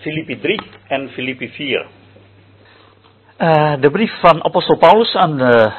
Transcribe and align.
Filippi 0.00 0.40
3 0.40 0.60
en 0.88 1.08
Filippi 1.08 1.48
4. 1.48 1.86
Uh, 3.38 3.74
de 3.80 3.90
brief 3.90 4.20
van 4.20 4.44
apostel 4.44 4.78
Paulus 4.78 5.14
aan 5.14 5.36
de 5.36 5.72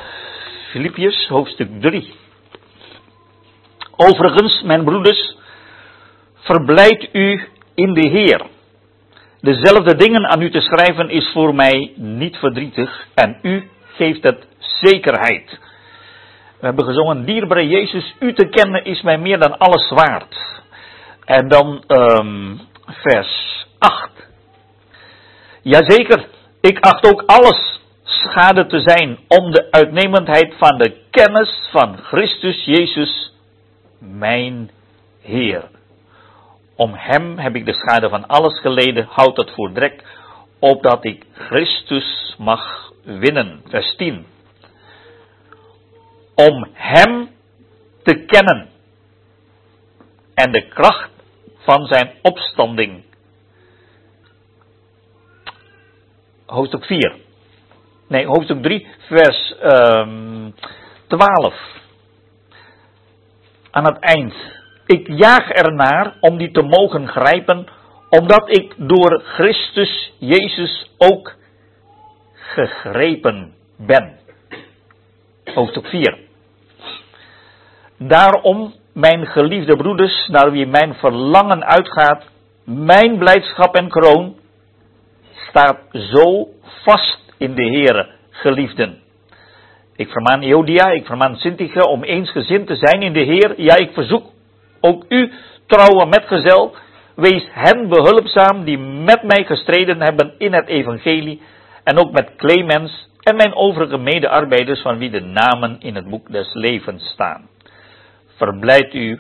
Filippiërs, 0.71 1.28
hoofdstuk 1.28 1.70
3. 1.79 2.13
Overigens, 3.96 4.62
mijn 4.62 4.84
broeders, 4.84 5.36
verblijd 6.36 7.10
u 7.12 7.47
in 7.76 7.94
de 7.94 8.10
Heer. 8.10 8.46
Dezelfde 9.39 9.96
dingen 9.96 10.28
aan 10.28 10.42
u 10.42 10.52
te 10.52 10.62
schrijven 10.62 11.10
is 11.10 11.32
voor 11.34 11.56
mij 11.56 11.94
niet 11.96 12.38
verdrietig 12.38 13.08
en 13.16 13.40
u 13.42 13.70
geeft 13.86 14.24
het 14.24 14.48
zekerheid. 14.60 15.60
We 16.60 16.66
hebben 16.66 16.86
gezongen, 16.86 17.26
dierbare 17.26 17.68
Jezus, 17.68 18.16
u 18.20 18.34
te 18.34 18.48
kennen 18.48 18.84
is 18.84 19.02
mij 19.02 19.18
meer 19.18 19.40
dan 19.40 19.58
alles 19.58 19.90
waard. 19.90 20.62
En 21.26 21.48
dan 21.48 21.84
um, 21.88 22.60
vers 22.88 23.62
8. 23.82 24.09
Jazeker, 25.61 26.28
ik 26.61 26.79
acht 26.79 27.06
ook 27.06 27.24
alles 27.25 27.79
schade 28.04 28.65
te 28.65 28.79
zijn 28.79 29.19
om 29.28 29.51
de 29.51 29.71
uitnemendheid 29.71 30.56
van 30.57 30.78
de 30.78 30.97
kennis 31.10 31.68
van 31.71 31.97
Christus 31.97 32.66
Jezus, 32.66 33.33
mijn 34.00 34.72
Heer. 35.22 35.70
Om 36.75 36.94
Hem 36.94 37.38
heb 37.38 37.56
ik 37.56 37.66
de 37.66 37.73
schade 37.73 38.09
van 38.09 38.28
alles 38.28 38.59
geleden, 38.59 39.08
houd 39.09 39.38
het 39.38 39.52
voor 39.52 39.72
drek, 39.72 40.03
opdat 40.59 41.06
ik 41.06 41.25
Christus 41.34 42.36
mag 42.38 42.92
winnen. 43.03 43.61
Vers 43.66 43.95
10. 43.95 44.25
Om 46.36 46.67
Hem 46.73 47.30
te 48.03 48.25
kennen 48.25 48.70
en 50.34 50.52
de 50.52 50.67
kracht 50.67 51.11
van 51.58 51.86
zijn 51.86 52.11
opstanding. 52.22 53.03
Hoofdstuk 56.52 56.86
4. 56.86 57.16
Nee, 58.08 58.26
hoofdstuk 58.26 58.64
3, 58.64 58.88
vers 59.08 59.56
um, 59.64 60.53
12. 61.08 61.53
Aan 63.72 63.86
het 63.86 64.00
eind. 64.00 64.34
Ik 64.86 65.08
jaag 65.08 65.50
ernaar 65.50 66.16
om 66.20 66.38
die 66.38 66.52
te 66.52 66.61
mogen 66.61 67.08
grijpen, 67.08 67.67
omdat 68.09 68.58
ik 68.58 68.73
door 68.78 69.22
Christus 69.23 70.14
Jezus 70.17 70.92
ook 70.98 71.36
gegrepen 72.34 73.54
ben. 73.78 74.20
Hoofdstuk 75.54 75.88
4. 75.88 76.17
Daarom 77.98 78.73
mijn 78.94 79.26
geliefde 79.26 79.76
broeders, 79.76 80.28
naar 80.28 80.52
wie 80.52 80.67
mijn 80.67 80.94
verlangen 80.94 81.66
uitgaat, 81.66 82.23
mijn 82.64 83.17
blijdschap 83.17 83.76
en 83.76 83.89
kroon, 83.89 84.36
staat 85.52 85.80
zo 85.92 86.48
vast 86.84 87.34
in 87.38 87.56
de 87.56 87.64
Heere, 87.64 88.10
geliefden. 88.30 89.00
Ik 89.96 90.10
vermaan 90.10 90.42
Jodia, 90.42 90.90
ik 90.90 91.06
vermaan 91.06 91.36
Sintige 91.36 91.88
om 91.88 92.04
eensgezind 92.04 92.68
te 92.68 92.76
zijn 92.76 93.02
in 93.02 93.14
de 93.14 93.20
Heer. 93.20 93.62
Ja, 93.62 93.78
ik 93.78 93.94
verzoek 93.94 94.26
ook 94.80 95.06
u, 95.10 95.32
trouwe 95.66 96.06
metgezel, 96.06 96.76
wees 97.16 97.48
hen 97.52 97.90
behulpzaam 97.90 98.64
die 98.64 98.78
met 98.78 99.24
mij 99.24 99.46
gestreden 99.46 100.02
hebben 100.02 100.34
in 100.38 100.54
het 100.54 100.68
evangelie 100.68 101.42
en 101.84 102.00
ook 102.00 102.12
met 102.12 102.36
Clemens 102.38 103.10
en 103.20 103.36
mijn 103.36 103.56
overige 103.56 103.98
medearbeiders 103.98 104.82
van 104.82 104.98
wie 104.98 105.10
de 105.10 105.22
namen 105.22 105.76
in 105.80 105.96
het 105.96 106.10
boek 106.10 106.32
des 106.32 106.54
levens 106.54 107.04
staan 107.04 107.50
verblijd 108.42 108.94
u 108.94 109.20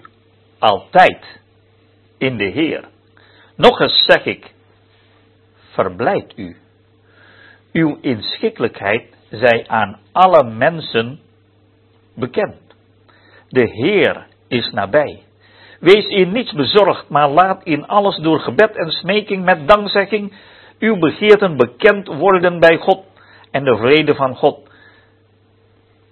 altijd 0.59 1.41
in 2.17 2.37
de 2.37 2.49
Heer. 2.49 2.83
Nog 3.55 3.79
eens 3.79 4.05
zeg 4.05 4.25
ik, 4.25 4.53
verblijd 5.71 6.33
u. 6.35 6.57
Uw 7.71 7.97
inschikkelijkheid 8.01 9.15
zij 9.29 9.67
aan 9.67 9.99
alle 10.11 10.43
mensen 10.43 11.19
bekend. 12.15 12.59
De 13.49 13.69
Heer 13.69 14.27
is 14.47 14.71
nabij. 14.71 15.23
Wees 15.79 16.05
in 16.05 16.31
niets 16.31 16.53
bezorgd, 16.53 17.09
maar 17.09 17.29
laat 17.29 17.63
in 17.63 17.87
alles 17.87 18.17
door 18.17 18.39
gebed 18.39 18.75
en 18.75 18.91
smeking 18.91 19.43
met 19.43 19.67
dankzegging 19.67 20.33
uw 20.79 20.97
begeerten 20.97 21.57
bekend 21.57 22.07
worden 22.07 22.59
bij 22.59 22.77
God 22.77 23.05
en 23.51 23.63
de 23.63 23.77
vrede 23.77 24.15
van 24.15 24.35
God, 24.35 24.69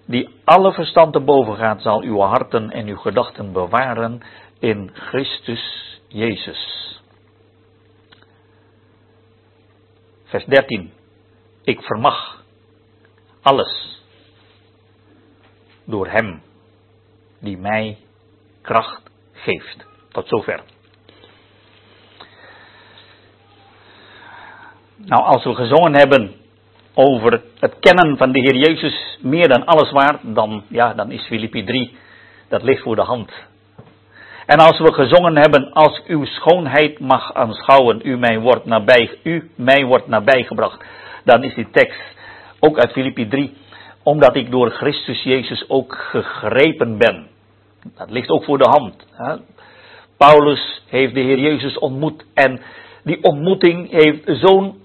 die 0.05 0.29
alle 0.44 0.73
verstand 0.73 1.13
te 1.13 1.19
boven 1.19 1.55
gaat, 1.55 1.81
zal 1.81 2.01
uw 2.01 2.19
harten 2.19 2.69
en 2.72 2.88
uw 2.88 2.97
gedachten 2.97 3.51
bewaren 3.51 4.22
in 4.59 4.89
Christus 4.94 6.00
Jezus. 6.07 6.98
Vers 10.29 10.45
13. 10.45 10.91
Ik 11.63 11.81
vermag 11.81 12.44
alles 13.41 14.01
door 15.85 16.07
Hem 16.07 16.41
die 17.40 17.57
mij 17.57 17.97
kracht 18.62 19.01
geeft. 19.34 19.85
Tot 20.12 20.28
zover. 20.28 20.63
Nou, 24.95 25.23
als 25.23 25.44
we 25.44 25.56
gezongen 25.56 25.95
hebben 25.95 26.35
over 26.94 27.44
het 27.59 27.79
kennen 27.79 28.17
van 28.17 28.31
de 28.31 28.40
Heer 28.40 28.56
Jezus 28.56 29.17
meer 29.22 29.47
dan 29.47 29.66
alles 29.66 29.91
waard, 29.91 30.35
dan, 30.35 30.63
ja, 30.67 30.94
dan 30.94 31.11
is 31.11 31.25
Filippi 31.25 31.63
3, 31.63 31.97
dat 32.47 32.63
ligt 32.63 32.81
voor 32.81 32.96
de 32.96 33.01
hand. 33.01 33.31
En 34.49 34.59
als 34.59 34.79
we 34.79 34.93
gezongen 34.93 35.37
hebben, 35.37 35.71
als 35.73 36.01
uw 36.07 36.25
schoonheid 36.25 36.99
mag 36.99 37.33
aanschouwen, 37.33 38.01
u 38.03 38.17
mij 38.17 38.39
wordt, 38.39 38.65
nabij, 38.65 39.17
u 39.23 39.51
mij 39.55 39.85
wordt 39.85 40.07
nabijgebracht, 40.07 40.83
dan 41.23 41.43
is 41.43 41.55
die 41.55 41.69
tekst 41.71 42.01
ook 42.59 42.79
uit 42.79 42.91
Filippi 42.91 43.27
3, 43.27 43.53
omdat 44.03 44.35
ik 44.35 44.51
door 44.51 44.69
Christus 44.69 45.23
Jezus 45.23 45.69
ook 45.69 45.95
gegrepen 45.95 46.97
ben. 46.97 47.27
Dat 47.97 48.09
ligt 48.09 48.29
ook 48.29 48.43
voor 48.43 48.57
de 48.57 48.69
hand. 48.69 49.07
Hè? 49.11 49.35
Paulus 50.17 50.83
heeft 50.87 51.13
de 51.13 51.21
Heer 51.21 51.39
Jezus 51.39 51.77
ontmoet 51.77 52.25
en 52.33 52.61
die 53.03 53.23
ontmoeting 53.23 53.91
heeft 53.91 54.21
zo'n 54.25 54.81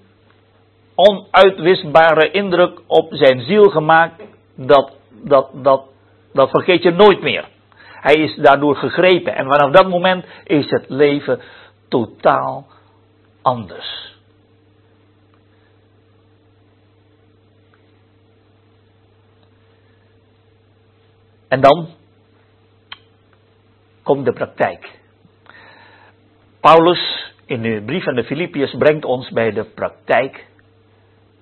onuitwisbare 0.95 2.31
indruk 2.31 2.81
op 2.87 3.07
zijn 3.13 3.41
ziel 3.41 3.63
gemaakt, 3.63 4.23
dat, 4.55 4.91
dat, 5.23 5.49
dat, 5.53 5.83
dat 6.33 6.49
vergeet 6.49 6.83
je 6.83 6.91
nooit 6.91 7.21
meer. 7.21 7.53
Hij 8.05 8.15
is 8.15 8.35
daardoor 8.35 8.75
gegrepen 8.75 9.35
en 9.35 9.45
vanaf 9.45 9.71
dat 9.71 9.89
moment 9.89 10.25
is 10.43 10.69
het 10.69 10.85
leven 10.89 11.41
totaal 11.87 12.67
anders. 13.41 14.15
En 21.47 21.61
dan 21.61 21.89
komt 24.03 24.25
de 24.25 24.33
praktijk. 24.33 24.99
Paulus 26.59 27.33
in 27.45 27.61
de 27.61 27.83
brief 27.85 28.07
aan 28.07 28.15
de 28.15 28.23
Filippiërs 28.23 28.75
brengt 28.77 29.05
ons 29.05 29.29
bij 29.29 29.51
de 29.51 29.63
praktijk 29.63 30.47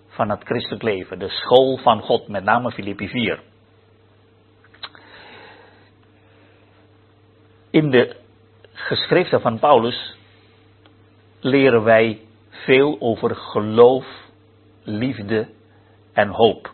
van 0.08 0.30
het 0.30 0.44
christelijk 0.44 0.84
leven. 0.84 1.20
De 1.20 1.30
school 1.30 1.78
van 1.78 2.02
God, 2.02 2.28
met 2.28 2.44
name 2.44 2.72
Filippi 2.72 3.08
4. 3.08 3.52
In 7.74 7.90
de 7.90 8.16
geschriften 8.74 9.42
van 9.42 9.60
Paulus 9.60 10.16
leren 11.40 11.84
wij 11.84 12.20
veel 12.50 12.98
over 13.00 13.36
geloof, 13.36 14.06
liefde 14.84 15.48
en 16.14 16.28
hoop. 16.28 16.74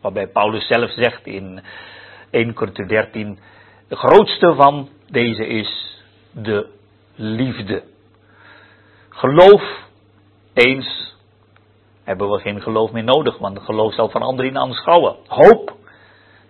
Waarbij 0.00 0.26
Paulus 0.26 0.66
zelf 0.66 0.90
zegt 0.90 1.26
in 1.26 1.62
1 2.30 2.54
Korinther 2.54 2.88
13, 2.88 3.38
de 3.88 3.96
grootste 3.96 4.54
van 4.54 4.88
deze 5.10 5.46
is 5.46 6.02
de 6.32 6.68
liefde. 7.14 7.82
Geloof 9.08 9.62
eens 10.52 11.16
hebben 12.04 12.30
we 12.30 12.40
geen 12.40 12.62
geloof 12.62 12.92
meer 12.92 13.04
nodig, 13.04 13.38
want 13.38 13.58
geloof 13.58 13.94
zal 13.94 14.08
van 14.08 14.22
anderen 14.22 14.58
aanschouwen. 14.58 15.16
Hoop 15.26 15.76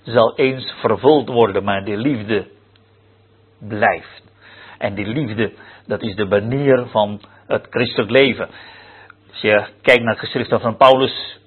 zal 0.03 0.37
eens 0.37 0.75
vervuld 0.81 1.29
worden, 1.29 1.65
maar 1.65 1.85
de 1.85 1.97
liefde 1.97 2.47
blijft. 3.69 4.23
En 4.79 4.95
die 4.95 5.07
liefde, 5.07 5.53
dat 5.87 6.03
is 6.03 6.15
de 6.15 6.27
banier 6.27 6.87
van 6.87 7.21
het 7.47 7.67
christelijk 7.71 8.11
leven. 8.11 8.49
Als 9.31 9.41
je 9.41 9.65
kijkt 9.83 10.03
naar 10.03 10.15
de 10.15 10.21
geschriften 10.21 10.61
van 10.61 10.77
Paulus, 10.77 11.41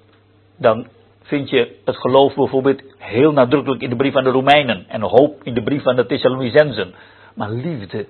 dan 0.58 0.86
vind 1.22 1.50
je 1.50 1.76
het 1.84 1.96
geloof 1.96 2.34
bijvoorbeeld 2.34 2.82
heel 2.98 3.32
nadrukkelijk 3.32 3.82
in 3.82 3.90
de 3.90 3.96
brief 3.96 4.16
aan 4.16 4.24
de 4.24 4.30
Romeinen 4.30 4.84
en 4.88 5.00
hoop 5.00 5.42
in 5.42 5.54
de 5.54 5.62
brief 5.62 5.86
aan 5.86 5.96
de 5.96 6.06
Thessalonicensen. 6.06 6.94
Maar 7.34 7.50
liefde 7.50 8.06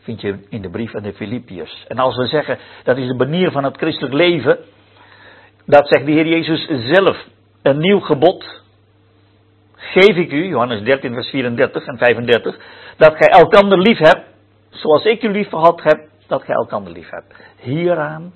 vind 0.00 0.20
je 0.20 0.38
in 0.48 0.62
de 0.62 0.70
brief 0.70 0.94
aan 0.94 1.02
de 1.02 1.12
Filippiërs. 1.12 1.84
En 1.88 1.98
als 1.98 2.16
we 2.16 2.26
zeggen 2.26 2.58
dat 2.82 2.96
is 2.96 3.06
de 3.06 3.16
banier 3.16 3.50
van 3.50 3.64
het 3.64 3.76
christelijk 3.76 4.14
leven, 4.14 4.58
dat 5.66 5.88
zegt 5.88 6.06
de 6.06 6.12
Heer 6.12 6.26
Jezus 6.26 6.66
zelf. 6.94 7.26
Een 7.62 7.78
nieuw 7.78 8.00
gebod 8.00 8.64
geef 9.92 10.16
ik 10.16 10.32
u, 10.32 10.46
Johannes 10.46 10.82
13, 10.82 11.12
vers 11.12 11.28
34 11.28 11.86
en 11.86 11.98
35, 11.98 12.58
dat 12.96 13.16
gij 13.16 13.28
elkander 13.28 13.78
lief 13.78 13.98
hebt, 13.98 14.24
zoals 14.70 15.04
ik 15.04 15.22
u 15.22 15.30
lief 15.30 15.48
gehad 15.48 15.82
heb, 15.82 16.08
dat 16.26 16.42
gij 16.42 16.54
elkander 16.54 16.92
lief 16.92 17.10
hebt. 17.10 17.34
Hieraan, 17.60 18.34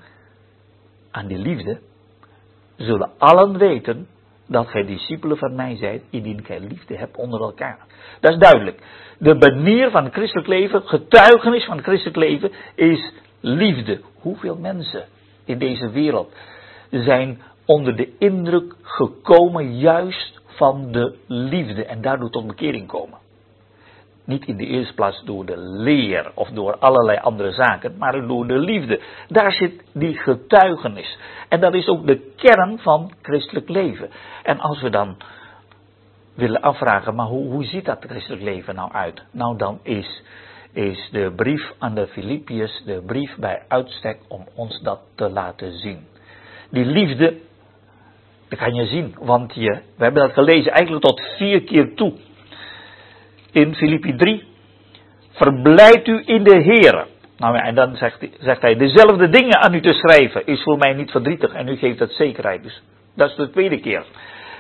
aan 1.11 1.27
die 1.27 1.39
liefde, 1.39 1.79
zullen 2.77 3.11
allen 3.19 3.59
weten 3.59 4.09
dat 4.47 4.69
gij 4.69 4.87
discipelen 4.87 5.37
van 5.37 5.55
mij 5.55 5.77
zijt, 5.77 6.03
indien 6.11 6.45
gij 6.45 6.61
liefde 6.61 6.97
hebt 6.97 7.17
onder 7.17 7.41
elkaar. 7.41 7.79
Dat 8.21 8.33
is 8.33 8.39
duidelijk. 8.39 8.83
De 9.19 9.35
manier 9.35 9.91
van 9.91 10.05
het 10.05 10.13
christelijk 10.13 10.49
leven, 10.49 10.83
getuigenis 10.83 11.65
van 11.65 11.77
het 11.77 11.85
christelijk 11.85 12.17
leven, 12.17 12.53
is 12.75 13.13
liefde. 13.41 14.01
Hoeveel 14.15 14.57
mensen 14.57 15.05
in 15.45 15.59
deze 15.59 15.91
wereld 15.91 16.35
zijn 16.91 17.41
onder 17.65 17.97
de 17.97 18.13
indruk 18.19 18.75
gekomen 18.83 19.79
juist 19.79 20.40
van 20.61 20.93
de 20.93 21.17
liefde 21.27 21.85
en 21.85 22.01
daardoor 22.01 22.31
tot 22.31 22.47
bekering 22.47 22.87
komen? 22.87 23.19
Niet 24.25 24.47
in 24.47 24.57
de 24.57 24.67
eerste 24.67 24.95
plaats 24.95 25.23
door 25.25 25.47
de 25.47 25.57
leer 25.59 26.33
of 26.35 26.49
door 26.49 26.79
allerlei 26.79 27.19
andere 27.19 27.53
zaken, 27.53 27.95
maar 27.99 28.27
door 28.27 28.47
de 28.47 28.59
liefde. 28.59 29.01
Daar 29.29 29.53
zit 29.53 29.85
die 29.93 30.15
getuigenis. 30.19 31.19
En 31.49 31.61
dat 31.61 31.75
is 31.75 31.89
ook 31.89 32.07
de 32.07 32.33
kern 32.37 32.79
van 32.79 33.13
christelijk 33.23 33.69
leven. 33.69 34.11
En 34.43 34.59
als 34.59 34.83
we 34.83 34.91
dan 34.91 35.17
willen 36.35 36.61
afvragen, 36.61 37.15
maar 37.15 37.27
hoe, 37.27 37.51
hoe 37.51 37.65
ziet 37.65 37.85
dat 37.85 38.05
christelijk 38.09 38.43
leven 38.43 38.75
nou 38.75 38.93
uit? 38.93 39.23
Nou, 39.31 39.57
dan 39.57 39.79
is, 39.83 40.23
is 40.73 41.09
de 41.13 41.33
brief 41.37 41.73
aan 41.79 41.95
de 41.95 42.07
Filippiërs 42.07 42.83
de 42.85 43.03
brief 43.07 43.37
bij 43.37 43.63
uitstek 43.69 44.19
om 44.29 44.47
ons 44.55 44.81
dat 44.81 45.01
te 45.15 45.31
laten 45.31 45.79
zien. 45.79 46.07
Die 46.71 46.85
liefde, 46.85 47.37
dat 48.51 48.59
kan 48.59 48.75
je 48.75 48.87
zien, 48.87 49.15
want 49.19 49.55
je, 49.55 49.71
we 49.97 50.05
hebben 50.05 50.23
dat 50.23 50.33
gelezen 50.33 50.73
eigenlijk 50.73 51.05
tot 51.05 51.21
vier 51.37 51.63
keer 51.63 51.95
toe 51.95 52.13
in 53.53 53.75
Filippi 53.75 54.17
3. 54.17 54.45
Verblijd 55.31 56.07
u 56.07 56.23
in 56.25 56.45
de 56.45 56.57
Heer. 56.57 57.07
Nou 57.37 57.57
ja, 57.57 57.63
en 57.63 57.75
dan 57.75 57.97
zegt, 57.97 58.29
zegt, 58.41 58.61
hij, 58.61 58.77
dezelfde 58.77 59.29
dingen 59.29 59.59
aan 59.59 59.75
u 59.75 59.81
te 59.81 59.93
schrijven 59.93 60.47
is 60.47 60.63
voor 60.63 60.79
mij 60.79 60.93
niet 60.93 61.11
verdrietig 61.11 61.53
en 61.53 61.69
u 61.69 61.77
geeft 61.77 61.99
dat 61.99 62.11
zekerheid. 62.11 62.63
Dus 62.63 62.83
dat 63.17 63.31
is 63.31 63.37
de 63.37 63.51
tweede 63.51 63.81
keer. 63.81 64.05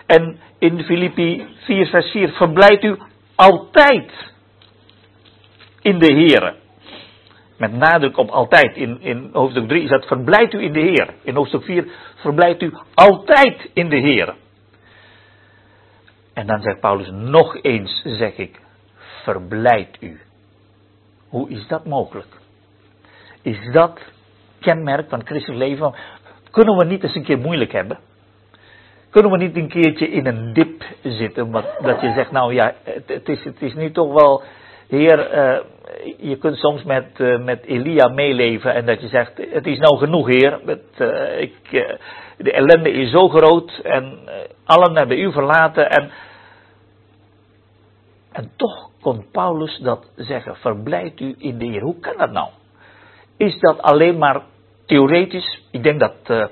En 0.07 0.39
in 0.59 0.83
Filippi 0.83 1.47
4 1.65 1.87
vers 1.87 2.11
4, 2.11 2.29
verblijd 2.29 2.85
u 2.85 2.97
altijd 3.35 4.11
in 5.83 5.99
de 5.99 6.13
Heer. 6.13 6.55
Met 7.61 7.73
nadruk 7.73 8.17
op 8.17 8.29
altijd. 8.29 8.77
In, 8.77 9.01
in 9.01 9.31
hoofdstuk 9.33 9.69
3 9.69 9.83
is 9.83 9.89
dat 9.89 10.07
verblijd 10.07 10.53
u 10.53 10.63
in 10.63 10.73
de 10.73 10.81
Heer. 10.81 11.15
In 11.23 11.35
hoofdstuk 11.35 11.63
4 11.63 11.87
verblijft 12.15 12.63
u 12.63 12.73
altijd 12.95 13.71
in 13.73 13.89
de 13.89 13.97
Heer. 13.97 14.35
En 16.35 16.47
dan 16.47 16.61
zegt 16.61 16.81
Paulus 16.81 17.11
nog 17.11 17.63
eens, 17.63 18.03
zeg 18.05 18.37
ik, 18.37 18.61
verblijd 19.23 19.97
u. 20.01 20.21
Hoe 21.29 21.51
is 21.51 21.67
dat 21.67 21.87
mogelijk? 21.87 22.29
Is 23.43 23.73
dat 23.73 24.01
kenmerk 24.61 25.09
van 25.09 25.27
christelijk 25.27 25.63
leven? 25.63 25.95
Kunnen 26.51 26.77
we 26.77 26.85
niet 26.85 27.03
eens 27.03 27.15
een 27.15 27.25
keer 27.25 27.39
moeilijk 27.39 27.73
hebben? 27.73 27.99
Kunnen 29.11 29.31
we 29.31 29.39
niet 29.39 29.57
een 29.57 29.69
keertje 29.69 30.09
in 30.09 30.27
een 30.27 30.53
dip 30.53 30.85
zitten? 31.03 31.51
Wat, 31.51 31.65
dat 31.83 32.01
je 32.01 32.13
zegt, 32.13 32.31
nou 32.31 32.55
ja, 32.55 32.75
het, 33.07 33.29
is, 33.29 33.45
het 33.45 33.63
is 33.63 33.75
nu 33.75 33.91
toch 33.91 34.13
wel, 34.13 34.43
Heer, 34.91 35.35
uh, 35.35 35.59
je 36.19 36.37
kunt 36.37 36.57
soms 36.57 36.83
met, 36.83 37.07
uh, 37.19 37.45
met 37.45 37.65
Elia 37.65 38.09
meeleven 38.09 38.75
en 38.75 38.87
dat 38.87 39.01
je 39.01 39.09
zegt, 39.09 39.33
het 39.51 39.67
is 39.67 39.79
nou 39.79 39.99
genoeg, 39.99 40.27
Heer. 40.27 40.61
Het, 40.65 40.83
uh, 40.99 41.41
ik, 41.41 41.55
de 42.37 42.53
ellende 42.53 42.91
is 42.91 43.11
zo 43.11 43.29
groot 43.29 43.81
en 43.83 44.19
allen 44.65 44.97
hebben 44.97 45.19
u 45.19 45.33
verlaten 45.33 45.91
en 45.91 46.11
en 48.33 48.51
toch 48.57 48.91
kon 49.01 49.27
Paulus 49.33 49.79
dat 49.79 50.11
zeggen, 50.17 50.57
verblijd 50.57 51.21
u 51.21 51.35
in 51.39 51.59
de 51.59 51.67
Heer. 51.67 51.83
Hoe 51.83 52.01
kan 52.01 52.17
dat 52.17 52.31
nou? 52.31 52.49
Is 53.37 53.59
dat 53.59 53.83
alleen 53.83 54.19
maar 54.19 54.43
theoretisch? 54.87 55.63
Ik 55.71 55.83
denk 55.83 56.01
dat, 56.01 56.49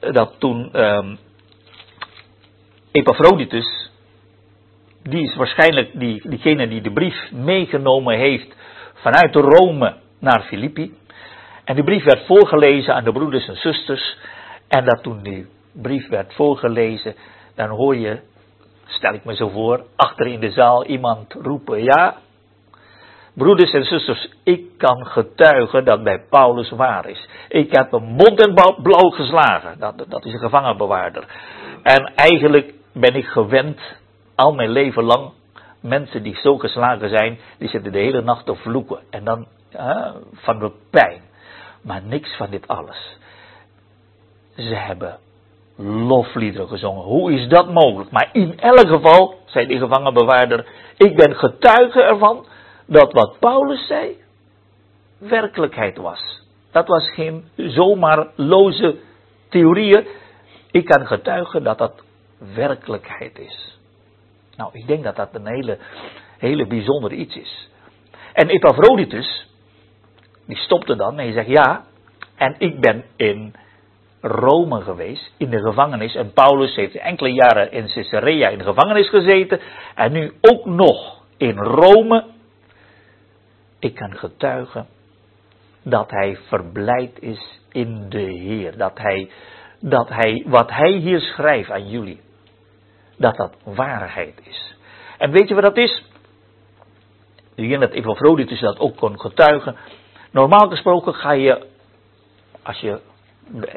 dat 0.00 0.34
toen 0.38 0.80
um, 0.82 1.18
Epaphroditus, 2.92 3.85
die 5.08 5.22
is 5.22 5.36
waarschijnlijk 5.36 5.90
die, 5.92 6.28
diegene 6.28 6.68
die 6.68 6.80
de 6.80 6.92
brief 6.92 7.30
meegenomen 7.32 8.18
heeft 8.18 8.56
vanuit 8.94 9.34
Rome 9.34 9.94
naar 10.20 10.42
Filippi. 10.42 10.94
En 11.64 11.74
die 11.74 11.84
brief 11.84 12.04
werd 12.04 12.26
voorgelezen 12.26 12.94
aan 12.94 13.04
de 13.04 13.12
broeders 13.12 13.48
en 13.48 13.56
zusters. 13.56 14.18
En 14.68 14.84
dat 14.84 15.02
toen 15.02 15.22
die 15.22 15.46
brief 15.72 16.08
werd 16.08 16.34
voorgelezen, 16.34 17.14
dan 17.54 17.68
hoor 17.68 17.96
je 17.96 18.20
stel 18.86 19.14
ik 19.14 19.24
me 19.24 19.34
zo 19.34 19.48
voor, 19.48 19.84
achter 19.96 20.26
in 20.26 20.40
de 20.40 20.50
zaal 20.50 20.84
iemand 20.84 21.32
roepen, 21.32 21.82
ja, 21.82 22.16
broeders 23.34 23.72
en 23.72 23.84
zusters, 23.84 24.28
ik 24.44 24.78
kan 24.78 25.06
getuigen 25.06 25.84
dat 25.84 26.02
bij 26.02 26.24
Paulus 26.30 26.70
waar 26.70 27.08
is. 27.08 27.28
Ik 27.48 27.76
heb 27.76 27.90
hem 27.90 28.02
mond 28.02 28.46
en 28.46 28.54
blauw 28.82 29.10
geslagen, 29.10 29.78
dat, 29.78 30.04
dat 30.08 30.24
is 30.24 30.32
een 30.32 30.38
gevangenbewaarder. 30.38 31.24
En 31.82 32.12
eigenlijk 32.14 32.74
ben 32.92 33.14
ik 33.14 33.26
gewend, 33.26 33.80
al 34.36 34.52
mijn 34.52 34.70
leven 34.70 35.04
lang, 35.04 35.30
mensen 35.80 36.22
die 36.22 36.36
zo 36.36 36.58
geslagen 36.58 37.08
zijn, 37.08 37.38
die 37.58 37.68
zitten 37.68 37.92
de 37.92 37.98
hele 37.98 38.22
nacht 38.22 38.46
te 38.46 38.54
vloeken. 38.54 38.98
En 39.10 39.24
dan 39.24 39.46
van 40.32 40.58
de 40.58 40.72
pijn. 40.90 41.20
Maar 41.82 42.02
niks 42.02 42.36
van 42.36 42.50
dit 42.50 42.68
alles. 42.68 43.18
Ze 44.56 44.74
hebben 44.74 45.18
lofliederen 46.08 46.68
gezongen. 46.68 47.04
Hoe 47.04 47.32
is 47.32 47.48
dat 47.48 47.72
mogelijk? 47.72 48.10
Maar 48.10 48.28
in 48.32 48.60
elk 48.60 48.88
geval, 48.88 49.34
zei 49.46 49.66
de 49.66 49.78
gevangenbewaarder, 49.78 50.66
ik 50.96 51.16
ben 51.16 51.36
getuige 51.36 52.02
ervan 52.02 52.46
dat 52.86 53.12
wat 53.12 53.38
Paulus 53.38 53.86
zei 53.86 54.16
werkelijkheid 55.18 55.96
was. 55.96 56.42
Dat 56.70 56.86
was 56.86 57.10
geen 57.10 57.48
zomaar 57.56 58.26
loze 58.34 58.96
theorieën. 59.48 60.06
Ik 60.70 60.84
kan 60.84 61.06
getuigen 61.06 61.62
dat 61.62 61.78
dat 61.78 62.02
werkelijkheid 62.54 63.38
is. 63.38 63.75
Nou, 64.56 64.70
ik 64.72 64.86
denk 64.86 65.04
dat 65.04 65.16
dat 65.16 65.28
een 65.32 65.46
hele, 65.46 65.78
hele 66.38 66.66
bijzonder 66.66 67.12
iets 67.12 67.36
is. 67.36 67.68
En 68.32 68.48
Epaphroditus, 68.48 69.46
die 70.46 70.56
stopte 70.56 70.96
dan 70.96 71.10
en 71.10 71.24
hij 71.24 71.32
zegt 71.32 71.48
ja, 71.48 71.84
en 72.36 72.54
ik 72.58 72.80
ben 72.80 73.04
in 73.16 73.54
Rome 74.20 74.80
geweest, 74.80 75.32
in 75.36 75.50
de 75.50 75.60
gevangenis. 75.60 76.14
En 76.14 76.32
Paulus 76.32 76.74
heeft 76.74 76.94
enkele 76.94 77.32
jaren 77.32 77.72
in 77.72 77.86
Caesarea 77.86 78.48
in 78.48 78.58
de 78.58 78.64
gevangenis 78.64 79.08
gezeten. 79.08 79.60
En 79.94 80.12
nu 80.12 80.32
ook 80.40 80.64
nog 80.64 81.24
in 81.36 81.56
Rome. 81.58 82.24
Ik 83.78 83.94
kan 83.94 84.16
getuigen 84.16 84.86
dat 85.82 86.10
hij 86.10 86.38
verblijd 86.46 87.22
is 87.22 87.60
in 87.72 88.08
de 88.08 88.32
Heer. 88.32 88.76
Dat 88.76 88.98
hij, 88.98 89.30
dat 89.80 90.08
hij, 90.08 90.44
wat 90.46 90.70
hij 90.70 90.92
hier 90.92 91.20
schrijft 91.20 91.70
aan 91.70 91.88
jullie, 91.88 92.20
dat 93.16 93.36
dat 93.36 93.54
waarheid 93.64 94.40
is. 94.44 94.76
En 95.18 95.30
weet 95.30 95.48
je 95.48 95.54
wat 95.54 95.62
dat 95.62 95.76
is? 95.76 96.04
Denk 97.54 97.80
dat 97.80 97.90
Epaphroditus 97.90 98.60
dat 98.60 98.78
ook 98.78 98.96
kon 98.96 99.20
getuigen. 99.20 99.76
Normaal 100.30 100.68
gesproken 100.68 101.14
ga 101.14 101.32
je, 101.32 101.66
als 102.62 102.78
je 102.78 103.00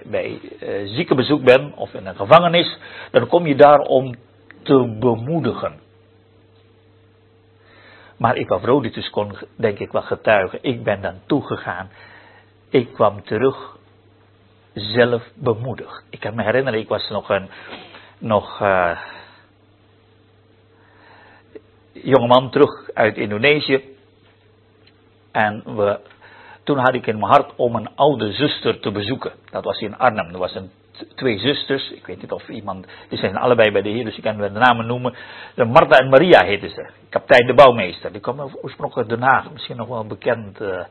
bij 0.04 0.40
uh, 0.60 0.96
ziekenbezoek 0.96 1.44
bent 1.44 1.76
of 1.76 1.94
in 1.94 2.06
een 2.06 2.16
gevangenis, 2.16 2.78
dan 3.12 3.28
kom 3.28 3.48
je 3.48 3.56
daar 3.56 3.80
om 3.80 4.16
te 4.64 4.96
bemoedigen. 5.00 5.80
Maar 8.18 8.36
Epaphroditus 8.36 9.10
kon 9.10 9.38
denk 9.56 9.80
ik 9.80 9.92
wel 9.92 10.02
getuigen. 10.02 10.60
Ik 10.62 10.84
ben 10.84 11.02
dan 11.02 11.20
toegegaan. 11.26 11.90
Ik 12.70 12.94
kwam 12.94 13.24
terug 13.24 13.78
zelf 14.74 15.24
bemoedigd. 15.36 16.04
Ik 16.10 16.20
kan 16.20 16.36
me 16.36 16.44
herinneren, 16.44 16.80
ik 16.80 16.88
was 16.88 17.10
nog 17.10 17.30
een 17.30 17.50
nog, 18.18 18.62
uh, 18.62 19.00
jongeman 22.04 22.52
terug 22.52 22.94
uit 22.94 23.18
Indonesië. 23.18 23.84
En 25.32 25.64
we 25.76 26.00
toen 26.70 26.78
had 26.78 26.94
ik 26.94 27.08
in 27.08 27.20
mijn 27.20 27.32
hart 27.32 27.56
om 27.56 27.76
een 27.76 27.90
oude 27.96 28.32
zuster 28.32 28.80
te 28.80 28.92
bezoeken. 28.92 29.32
Dat 29.52 29.64
was 29.64 29.80
in 29.80 29.98
Arnhem. 29.98 30.34
Er 30.34 30.38
was 30.38 30.56
een, 30.56 30.72
twee 31.16 31.40
zusters. 31.40 31.92
Ik 31.92 32.06
weet 32.06 32.22
niet 32.22 32.32
of 32.32 32.50
iemand. 32.50 32.88
Die 33.10 33.18
zijn 33.18 33.36
allebei 33.36 33.72
bij 33.72 33.82
de 33.82 33.90
Heer, 33.90 34.06
dus 34.06 34.18
ik 34.18 34.24
kan 34.24 34.38
de 34.38 34.50
namen 34.50 34.86
noemen. 34.86 35.16
De 35.56 35.66
Martha 35.66 35.98
en 35.98 36.10
Maria 36.10 36.46
heten 36.46 36.70
ze. 36.70 36.90
Kapitein 37.10 37.48
de 37.48 37.54
bouwmeester. 37.54 38.12
Die 38.12 38.22
kwam 38.22 38.40
oorspronkelijk 38.40 39.10
uit 39.10 39.20
Den 39.20 39.30
Haag. 39.30 39.52
Misschien 39.52 39.76
nog 39.76 39.88
wel 39.88 40.06
bekend. 40.06 40.62
Uh. 40.62 40.84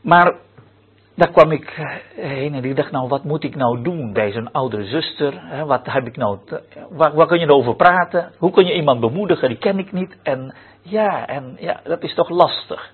Maar 0.00 0.34
daar 1.18 1.30
kwam 1.30 1.52
ik 1.52 1.70
heen 2.14 2.54
en 2.54 2.64
ik 2.64 2.76
dacht, 2.76 2.90
nou, 2.90 3.08
wat 3.08 3.24
moet 3.24 3.44
ik 3.44 3.54
nou 3.56 3.82
doen 3.82 4.12
bij 4.12 4.32
zo'n 4.32 4.52
oudere 4.52 4.84
zuster? 4.84 5.64
Wat 5.66 5.86
heb 5.86 6.06
ik 6.06 6.16
nou, 6.16 6.38
waar, 6.90 7.14
waar 7.14 7.26
kun 7.26 7.38
je 7.38 7.46
nou 7.46 7.58
over 7.58 7.76
praten? 7.76 8.32
Hoe 8.38 8.50
kun 8.50 8.66
je 8.66 8.74
iemand 8.74 9.00
bemoedigen? 9.00 9.48
Die 9.48 9.58
ken 9.58 9.78
ik 9.78 9.92
niet. 9.92 10.16
En 10.22 10.54
ja, 10.82 11.26
en 11.26 11.56
ja, 11.60 11.80
dat 11.84 12.02
is 12.02 12.14
toch 12.14 12.28
lastig. 12.28 12.92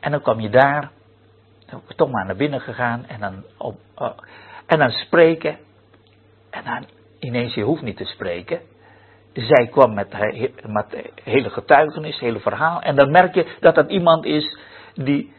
En 0.00 0.10
dan 0.10 0.20
kwam 0.20 0.40
je 0.40 0.50
daar, 0.50 0.90
toch 1.96 2.10
maar 2.10 2.26
naar 2.26 2.36
binnen 2.36 2.60
gegaan 2.60 3.04
en 3.06 3.20
dan, 3.20 3.44
op, 3.56 3.76
uh, 3.98 4.10
en 4.66 4.78
dan 4.78 4.90
spreken. 4.90 5.58
En 6.50 6.64
dan 6.64 6.84
ineens, 7.18 7.54
je 7.54 7.62
hoeft 7.62 7.82
niet 7.82 7.96
te 7.96 8.04
spreken. 8.04 8.60
Zij 9.32 9.66
kwam 9.66 9.94
met, 9.94 10.12
met 10.62 11.10
hele 11.24 11.50
getuigenis, 11.50 12.20
hele 12.20 12.40
verhaal. 12.40 12.80
En 12.80 12.96
dan 12.96 13.10
merk 13.10 13.34
je 13.34 13.56
dat 13.60 13.74
dat 13.74 13.90
iemand 13.90 14.24
is 14.24 14.58
die 14.94 15.36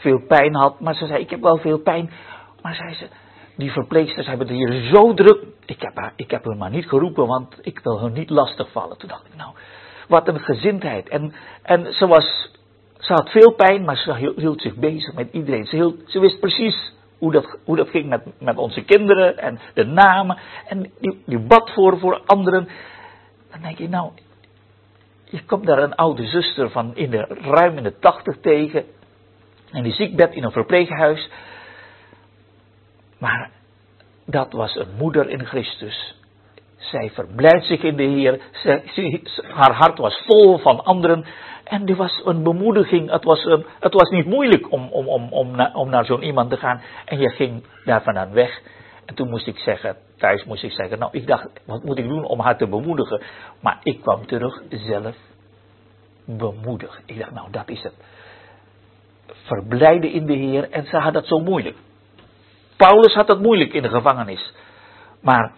veel 0.00 0.26
pijn 0.26 0.54
had. 0.54 0.80
Maar 0.80 0.94
ze 0.94 1.06
zei, 1.06 1.20
ik 1.20 1.30
heb 1.30 1.40
wel 1.40 1.56
veel 1.56 1.78
pijn. 1.78 2.10
Maar 2.62 2.74
zei 2.74 2.94
ze, 2.94 3.08
die 3.56 3.72
verpleegsters 3.72 4.26
hebben 4.26 4.46
het 4.46 4.56
hier 4.56 4.94
zo 4.94 5.14
druk. 5.14 5.44
Ik 5.64 5.82
heb, 5.82 5.96
haar, 5.96 6.12
ik 6.16 6.30
heb 6.30 6.44
hun 6.44 6.58
maar 6.58 6.70
niet 6.70 6.88
geroepen, 6.88 7.26
want 7.26 7.58
ik 7.60 7.80
wil 7.82 8.00
hun 8.00 8.12
niet 8.12 8.30
lastigvallen. 8.30 8.98
Toen 8.98 9.08
dacht 9.08 9.26
ik, 9.26 9.34
nou, 9.36 9.50
wat 10.08 10.28
een 10.28 10.40
gezindheid. 10.40 11.08
En, 11.08 11.32
en 11.62 11.92
ze, 11.92 12.06
was, 12.06 12.50
ze 12.98 13.12
had 13.12 13.30
veel 13.30 13.54
pijn, 13.54 13.84
maar 13.84 13.96
ze 13.96 14.32
hield 14.36 14.60
zich 14.60 14.74
bezig 14.74 15.14
met 15.14 15.28
iedereen. 15.32 15.66
Ze, 15.66 15.76
hield, 15.76 16.02
ze 16.06 16.20
wist 16.20 16.40
precies 16.40 16.92
hoe 17.18 17.32
dat, 17.32 17.58
hoe 17.64 17.76
dat 17.76 17.88
ging 17.88 18.08
met, 18.08 18.40
met 18.40 18.56
onze 18.56 18.84
kinderen 18.84 19.38
en 19.38 19.58
de 19.74 19.84
namen. 19.84 20.38
En 20.66 20.90
die, 21.00 21.22
die 21.26 21.38
bad 21.46 21.70
voor, 21.70 21.98
voor 21.98 22.22
anderen. 22.26 22.68
Dan 23.50 23.60
denk 23.62 23.78
je, 23.78 23.88
nou, 23.88 24.10
je 25.24 25.44
komt 25.44 25.66
daar 25.66 25.82
een 25.82 25.94
oude 25.94 26.26
zuster 26.26 26.70
van 26.70 26.96
in 26.96 27.10
de, 27.10 27.26
ruim 27.40 27.76
in 27.76 27.82
de 27.82 27.98
tachtig 27.98 28.36
tegen. 28.40 28.84
En 29.72 29.82
die 29.82 29.92
ziekbed 29.92 30.34
in 30.34 30.44
een 30.44 30.52
verpleeghuis. 30.52 31.30
Maar 33.18 33.50
dat 34.26 34.52
was 34.52 34.76
een 34.76 34.94
moeder 34.98 35.28
in 35.28 35.46
Christus. 35.46 36.16
Zij 36.76 37.10
verblijdt 37.10 37.64
zich 37.64 37.82
in 37.82 37.96
de 37.96 38.02
Heer. 38.02 38.40
haar 39.54 39.74
hart 39.74 39.98
was 39.98 40.22
vol 40.26 40.58
van 40.58 40.84
anderen. 40.84 41.24
En 41.64 41.86
er 41.86 41.96
was 41.96 42.22
een 42.24 42.42
bemoediging. 42.42 43.10
Het 43.10 43.24
was, 43.24 43.44
een, 43.44 43.66
het 43.80 43.94
was 43.94 44.10
niet 44.10 44.26
moeilijk 44.26 44.72
om, 44.72 44.88
om, 44.88 45.08
om, 45.08 45.32
om, 45.32 45.60
om 45.60 45.88
naar 45.90 46.04
zo'n 46.04 46.22
iemand 46.22 46.50
te 46.50 46.56
gaan. 46.56 46.82
En 47.04 47.18
je 47.18 47.30
ging 47.30 47.64
daar 47.84 48.02
vandaan 48.02 48.32
weg. 48.32 48.60
En 49.06 49.14
toen 49.14 49.28
moest 49.28 49.46
ik 49.46 49.58
zeggen, 49.58 49.96
thuis 50.16 50.44
moest 50.44 50.62
ik 50.62 50.72
zeggen, 50.72 50.98
nou 50.98 51.12
ik 51.12 51.26
dacht, 51.26 51.48
wat 51.66 51.84
moet 51.84 51.98
ik 51.98 52.08
doen 52.08 52.24
om 52.24 52.40
haar 52.40 52.56
te 52.56 52.68
bemoedigen? 52.68 53.22
Maar 53.60 53.78
ik 53.82 54.00
kwam 54.00 54.26
terug 54.26 54.62
zelf 54.68 55.16
bemoedigd. 56.24 57.02
Ik 57.04 57.18
dacht, 57.18 57.30
nou 57.30 57.50
dat 57.50 57.68
is 57.68 57.82
het. 57.82 57.94
Verblijden 59.32 60.12
in 60.12 60.26
de 60.26 60.34
Heer 60.34 60.70
en 60.70 60.86
ze 60.86 60.96
had 60.96 61.12
dat 61.12 61.26
zo 61.26 61.38
moeilijk. 61.38 61.76
Paulus 62.76 63.14
had 63.14 63.28
het 63.28 63.40
moeilijk 63.40 63.72
in 63.72 63.82
de 63.82 63.88
gevangenis. 63.88 64.52
Maar 65.22 65.52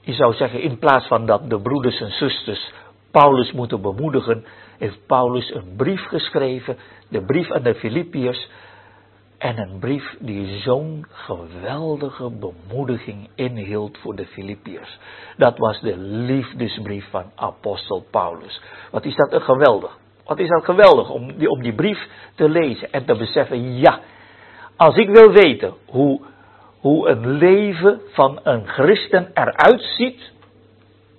je 0.00 0.12
zou 0.12 0.34
zeggen, 0.34 0.60
in 0.60 0.78
plaats 0.78 1.06
van 1.06 1.26
dat 1.26 1.50
de 1.50 1.60
broeders 1.60 2.00
en 2.00 2.10
zusters 2.10 2.72
Paulus 3.10 3.52
moeten 3.52 3.80
bemoedigen, 3.80 4.44
heeft 4.78 5.06
Paulus 5.06 5.54
een 5.54 5.76
brief 5.76 6.06
geschreven, 6.06 6.76
de 7.08 7.24
brief 7.24 7.50
aan 7.50 7.62
de 7.62 7.74
Filippiërs, 7.74 8.48
en 9.38 9.58
een 9.58 9.78
brief 9.78 10.16
die 10.18 10.60
zo'n 10.60 11.06
geweldige 11.10 12.30
bemoediging 12.30 13.28
inhield 13.34 13.98
voor 13.98 14.16
de 14.16 14.26
Filippiërs. 14.26 14.98
Dat 15.36 15.58
was 15.58 15.80
de 15.80 15.96
liefdesbrief 15.98 17.10
van 17.10 17.30
apostel 17.34 18.04
Paulus. 18.10 18.62
Wat 18.90 19.04
is 19.04 19.16
dat 19.16 19.32
een 19.32 19.42
geweldig. 19.42 19.98
Wat 20.32 20.40
is 20.40 20.48
dat 20.48 20.64
geweldig 20.64 21.10
om 21.10 21.36
die, 21.36 21.48
om 21.48 21.62
die 21.62 21.74
brief 21.74 22.08
te 22.34 22.48
lezen 22.48 22.92
en 22.92 23.04
te 23.04 23.16
beseffen, 23.16 23.78
ja, 23.78 24.00
als 24.76 24.96
ik 24.96 25.08
wil 25.08 25.32
weten 25.32 25.74
hoe, 25.86 26.20
hoe 26.80 27.08
een 27.08 27.30
leven 27.30 28.00
van 28.12 28.40
een 28.42 28.66
christen 28.66 29.30
eruit 29.34 29.82
ziet, 29.82 30.32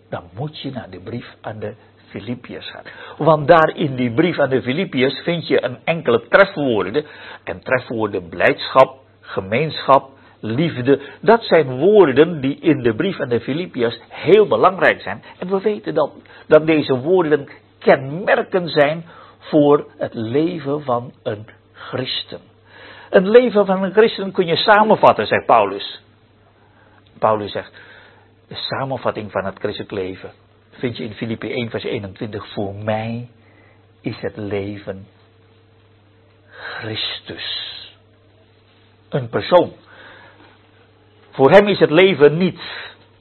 dan 0.10 0.24
moet 0.38 0.62
je 0.62 0.72
naar 0.72 0.90
de 0.90 1.00
brief 1.00 1.36
aan 1.42 1.60
de 1.60 1.74
Filippiërs 2.10 2.70
gaat. 2.70 2.88
Want 3.18 3.48
daar 3.48 3.76
in 3.76 3.96
die 3.96 4.14
brief 4.14 4.40
aan 4.40 4.50
de 4.50 4.62
Filippiërs 4.62 5.20
vind 5.24 5.48
je 5.48 5.64
een 5.64 5.78
enkele 5.84 6.28
trefwoorden. 6.28 7.06
En 7.44 7.64
trefwoorden 7.64 8.30
blijdschap, 8.30 8.98
gemeenschap, 9.22 10.10
liefde. 10.40 11.00
Dat 11.22 11.44
zijn 11.44 11.78
woorden 11.78 12.42
die 12.42 12.60
in 12.60 12.82
de 12.82 12.96
brief 12.96 13.20
aan 13.20 13.30
de 13.30 13.42
Filippiërs 13.42 14.00
heel 14.10 14.48
belangrijk 14.48 15.02
zijn. 15.02 15.24
En 15.40 15.48
we 15.48 15.62
weten 15.62 15.94
dat, 15.94 16.12
dat 16.48 16.66
deze 16.66 17.00
woorden 17.00 17.48
kenmerken 17.84 18.70
zijn 18.70 19.06
voor 19.38 19.88
het 19.98 20.14
leven 20.14 20.84
van 20.84 21.14
een 21.24 21.48
christen. 21.74 22.40
Een 23.10 23.30
leven 23.30 23.66
van 23.66 23.84
een 23.84 23.92
christen 23.92 24.32
kun 24.32 24.46
je 24.46 24.56
samenvatten, 24.56 25.28
zegt 25.28 25.46
Paulus. 25.46 26.02
Paulus 27.20 27.52
zegt, 27.52 27.74
de 28.48 28.56
samenvatting 28.56 29.32
van 29.32 29.46
het 29.46 29.60
christelijk 29.60 29.92
leven 29.92 30.32
vind 30.72 30.98
je 30.98 31.04
in 31.04 31.14
Filippi 31.14 31.52
1 31.52 31.70
vers 31.70 31.84
21, 31.84 32.54
voor 32.54 32.76
mij 32.76 33.30
is 34.02 34.22
het 34.22 34.38
leven 34.38 35.08
Christus. 36.50 37.72
Een 39.10 39.30
persoon. 39.30 39.74
Voor 41.32 41.52
hem 41.52 41.68
is 41.68 41.80
het 41.80 41.92
leven 41.92 42.38
niet 42.38 42.62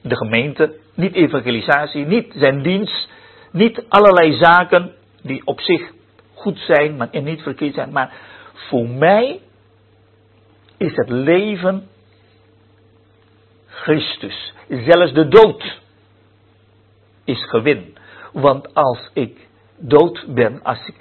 de 0.01 0.15
gemeente, 0.15 0.75
niet 0.93 1.13
evangelisatie, 1.13 2.05
niet 2.05 2.33
zijn 2.35 2.61
dienst, 2.61 3.09
niet 3.53 3.83
allerlei 3.89 4.33
zaken 4.33 4.91
die 5.21 5.41
op 5.45 5.59
zich 5.59 5.91
goed 6.33 6.59
zijn, 6.59 6.95
maar 6.95 7.09
niet 7.11 7.41
verkeerd 7.41 7.73
zijn. 7.73 7.91
Maar 7.91 8.13
voor 8.53 8.87
mij 8.87 9.39
is 10.77 10.95
het 10.95 11.09
leven 11.09 11.87
Christus. 13.67 14.53
Zelfs 14.69 15.13
de 15.13 15.27
dood 15.27 15.79
is 17.23 17.49
gewin. 17.49 17.97
Want 18.31 18.73
als 18.73 19.09
ik 19.13 19.47
dood 19.77 20.25
ben, 20.27 20.63
als 20.63 20.87
ik, 20.87 20.95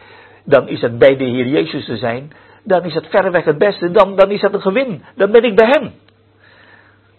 dan 0.45 0.69
is 0.69 0.81
het 0.81 0.99
bij 0.99 1.17
de 1.17 1.25
Heer 1.25 1.47
Jezus 1.47 1.85
te 1.85 1.97
zijn, 1.97 2.33
dan 2.65 2.85
is 2.85 2.95
het 2.95 3.07
verreweg 3.07 3.45
het 3.45 3.59
beste, 3.59 3.91
dan, 3.91 4.17
dan 4.17 4.31
is 4.31 4.41
het 4.41 4.53
een 4.53 4.61
gewin. 4.61 5.03
Dan 5.17 5.31
ben 5.31 5.45
ik 5.45 5.57
bij 5.57 5.69
Hem. 5.69 5.93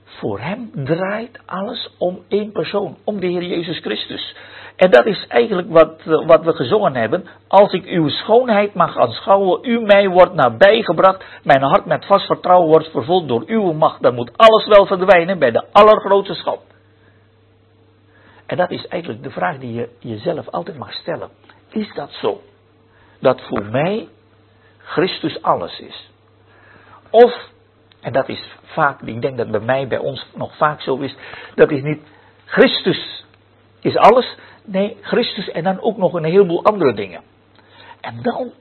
Voor 0.04 0.40
Hem 0.40 0.72
draait 0.74 1.40
alles 1.46 1.90
om 1.98 2.24
één 2.28 2.52
persoon, 2.52 2.98
om 3.04 3.20
de 3.20 3.28
Heer 3.28 3.44
Jezus 3.44 3.80
Christus. 3.80 4.36
En 4.76 4.92
dat 4.92 5.06
is 5.06 5.28
eigenlijk 5.28 5.70
wat, 5.70 6.04
wat 6.04 6.44
we 6.44 6.54
gezongen 6.54 6.96
hebben. 6.96 7.28
Als 7.48 7.74
ik 7.74 7.86
uw 7.86 8.10
schoonheid 8.10 8.74
mag 8.74 8.98
aanschouwen, 8.98 9.60
u 9.70 9.80
mij 9.80 10.08
wordt 10.10 10.34
nabijgebracht, 10.34 11.24
mijn 11.44 11.62
hart 11.62 11.86
met 11.86 12.06
vast 12.06 12.26
vertrouwen 12.26 12.68
wordt 12.68 12.92
vervuld 12.92 13.28
door 13.28 13.44
uw 13.46 13.74
macht, 13.74 14.02
dan 14.02 14.16
moet 14.16 14.38
alles 14.38 14.68
wel 14.68 14.86
verdwijnen 14.86 15.40
bij 15.40 15.52
de 15.52 15.64
allergrootste 15.72 16.34
schat. 16.34 16.60
En 18.46 18.58
dat 18.58 18.72
is 18.72 18.88
eigenlijk 18.88 19.24
de 19.24 19.32
vraag 19.32 19.58
die 19.58 19.74
je 19.74 19.90
jezelf 20.00 20.50
altijd 20.50 20.78
mag 20.78 20.94
stellen. 20.94 21.30
Is 21.70 21.94
dat 21.94 22.12
zo? 22.12 22.42
Dat 23.20 23.42
voor 23.42 23.66
mij 23.66 24.08
Christus 24.78 25.42
alles 25.42 25.80
is? 25.80 26.12
Of, 27.10 27.50
en 28.02 28.14
dat 28.14 28.30
is 28.30 28.56
vaak, 28.64 29.02
ik 29.02 29.22
denk 29.22 29.38
dat 29.38 29.52
bij 29.52 29.60
mij, 29.60 29.88
bij 29.88 29.98
ons 29.98 30.26
nog 30.36 30.58
vaak 30.58 30.82
zo 30.82 30.98
is, 30.98 31.16
dat 31.56 31.72
is 31.72 31.82
niet 31.82 32.02
Christus 32.46 33.26
is 33.82 33.98
alles. 33.98 34.36
Nee, 34.66 34.98
Christus 35.02 35.50
en 35.50 35.64
dan 35.64 35.82
ook 35.82 35.98
nog 35.98 36.14
een 36.14 36.24
heleboel 36.24 36.64
andere 36.64 36.94
dingen. 36.94 37.22
En 38.02 38.22
dan, 38.22 38.52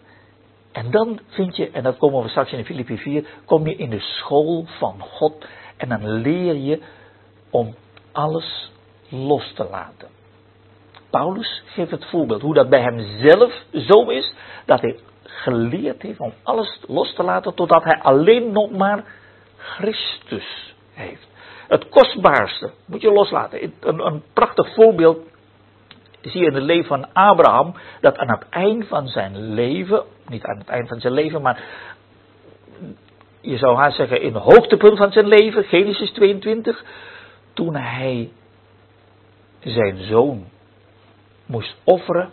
en 0.72 0.90
dan 0.90 1.20
vind 1.28 1.56
je, 1.56 1.70
en 1.70 1.82
dat 1.82 1.98
komen 1.98 2.22
we 2.22 2.28
straks 2.28 2.52
in 2.52 2.64
Filippi 2.64 2.98
4, 2.98 3.26
kom 3.44 3.66
je 3.66 3.76
in 3.76 3.90
de 3.90 4.00
school 4.00 4.64
van 4.78 5.00
God 5.00 5.46
en 5.76 5.88
dan 5.88 6.08
leer 6.08 6.54
je 6.54 6.82
om 7.50 7.74
alles 8.12 8.72
los 9.08 9.52
te 9.54 9.68
laten. 9.70 10.08
Paulus 11.10 11.62
geeft 11.66 11.90
het 11.90 12.04
voorbeeld 12.04 12.42
hoe 12.42 12.54
dat 12.54 12.68
bij 12.68 12.80
hem 12.80 13.18
zelf 13.18 13.52
zo 13.72 14.08
is 14.08 14.34
dat 14.64 14.80
hij 14.80 14.98
geleerd 15.22 16.02
heeft 16.02 16.20
om 16.20 16.32
alles 16.42 16.80
los 16.88 17.14
te 17.14 17.22
laten 17.22 17.54
totdat 17.54 17.84
hij 17.84 18.00
alleen 18.02 18.52
nog 18.52 18.70
maar 18.70 19.04
Christus 19.56 20.74
heeft. 20.92 21.28
Het 21.68 21.88
kostbaarste 21.88 22.70
moet 22.86 23.00
je 23.00 23.12
loslaten. 23.12 23.72
Een, 23.80 24.06
een 24.06 24.22
prachtig 24.32 24.74
voorbeeld 24.74 25.31
zie 26.22 26.40
je 26.40 26.46
in 26.46 26.54
het 26.54 26.62
leven 26.62 26.86
van 26.86 27.12
Abraham, 27.12 27.74
dat 28.00 28.16
aan 28.16 28.30
het 28.30 28.48
eind 28.48 28.86
van 28.86 29.08
zijn 29.08 29.54
leven, 29.54 30.02
niet 30.26 30.44
aan 30.44 30.58
het 30.58 30.68
eind 30.68 30.88
van 30.88 31.00
zijn 31.00 31.12
leven, 31.12 31.42
maar 31.42 31.62
je 33.40 33.56
zou 33.56 33.76
haar 33.76 33.92
zeggen 33.92 34.20
in 34.20 34.34
het 34.34 34.42
hoogtepunt 34.42 34.98
van 34.98 35.12
zijn 35.12 35.26
leven, 35.26 35.64
Genesis 35.64 36.12
22, 36.12 36.84
toen 37.52 37.76
hij 37.76 38.32
zijn 39.60 39.98
zoon 39.98 40.44
moest 41.46 41.76
offeren. 41.84 42.30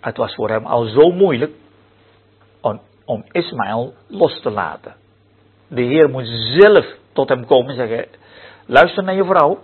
Het 0.00 0.16
was 0.16 0.34
voor 0.34 0.48
hem 0.48 0.66
al 0.66 0.84
zo 0.84 1.10
moeilijk 1.10 1.52
om, 2.60 2.80
om 3.04 3.24
Ismaël 3.30 3.94
los 4.08 4.40
te 4.40 4.50
laten. 4.50 4.94
De 5.68 5.82
Heer 5.82 6.10
moest 6.10 6.60
zelf 6.60 6.86
tot 7.12 7.28
hem 7.28 7.46
komen 7.46 7.68
en 7.68 7.88
zeggen: 7.88 8.06
luister 8.66 9.04
naar 9.04 9.14
je 9.14 9.24
vrouw. 9.24 9.58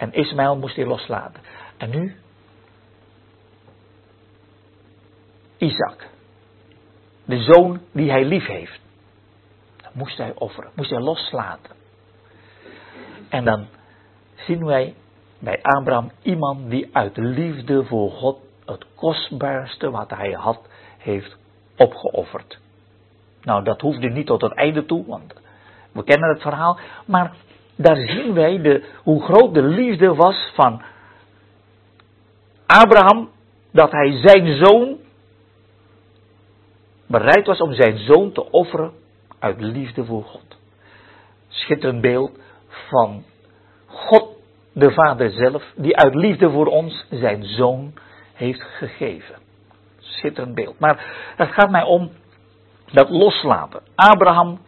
En 0.00 0.12
Ismaël 0.12 0.56
moest 0.56 0.76
hij 0.76 0.86
loslaten. 0.86 1.42
En 1.76 1.90
nu? 1.90 2.16
Isaac. 5.56 6.08
De 7.24 7.42
zoon 7.42 7.80
die 7.92 8.10
hij 8.10 8.24
lief 8.24 8.46
heeft. 8.46 8.80
Dat 9.76 9.94
moest 9.94 10.16
hij 10.18 10.32
offeren. 10.34 10.70
Moest 10.74 10.90
hij 10.90 11.00
loslaten. 11.00 11.76
En 13.28 13.44
dan 13.44 13.66
zien 14.34 14.64
wij 14.64 14.94
bij 15.38 15.62
Abraham 15.62 16.10
iemand 16.22 16.70
die 16.70 16.88
uit 16.92 17.16
liefde 17.16 17.84
voor 17.84 18.10
God 18.10 18.38
het 18.64 18.86
kostbaarste 18.94 19.90
wat 19.90 20.10
hij 20.10 20.32
had, 20.32 20.68
heeft 20.98 21.36
opgeofferd. 21.76 22.58
Nou, 23.42 23.64
dat 23.64 23.80
hoefde 23.80 24.08
niet 24.08 24.26
tot 24.26 24.40
het 24.40 24.54
einde 24.54 24.86
toe, 24.86 25.06
want 25.06 25.34
we 25.92 26.04
kennen 26.04 26.28
het 26.28 26.42
verhaal. 26.42 26.78
Maar 27.06 27.36
daar 27.82 27.96
zien 27.96 28.34
wij 28.34 28.60
de, 28.60 28.84
hoe 29.02 29.22
groot 29.22 29.54
de 29.54 29.62
liefde 29.62 30.14
was 30.14 30.52
van 30.54 30.82
Abraham, 32.66 33.30
dat 33.72 33.90
hij 33.90 34.12
zijn 34.12 34.64
zoon 34.64 34.96
bereid 37.06 37.46
was 37.46 37.60
om 37.60 37.72
zijn 37.72 37.98
zoon 37.98 38.32
te 38.32 38.50
offeren 38.50 38.92
uit 39.38 39.60
liefde 39.60 40.04
voor 40.04 40.22
God. 40.22 40.58
Schitterend 41.48 42.00
beeld 42.00 42.38
van 42.88 43.24
God 43.86 44.28
de 44.72 44.90
Vader 44.90 45.30
zelf, 45.30 45.64
die 45.76 45.96
uit 45.96 46.14
liefde 46.14 46.50
voor 46.50 46.66
ons 46.66 47.06
zijn 47.10 47.44
zoon 47.44 47.92
heeft 48.34 48.62
gegeven. 48.62 49.34
Schitterend 49.98 50.54
beeld. 50.54 50.78
Maar 50.78 51.32
het 51.36 51.48
gaat 51.48 51.70
mij 51.70 51.82
om 51.82 52.10
dat 52.92 53.10
loslaten. 53.10 53.82
Abraham 53.94 54.58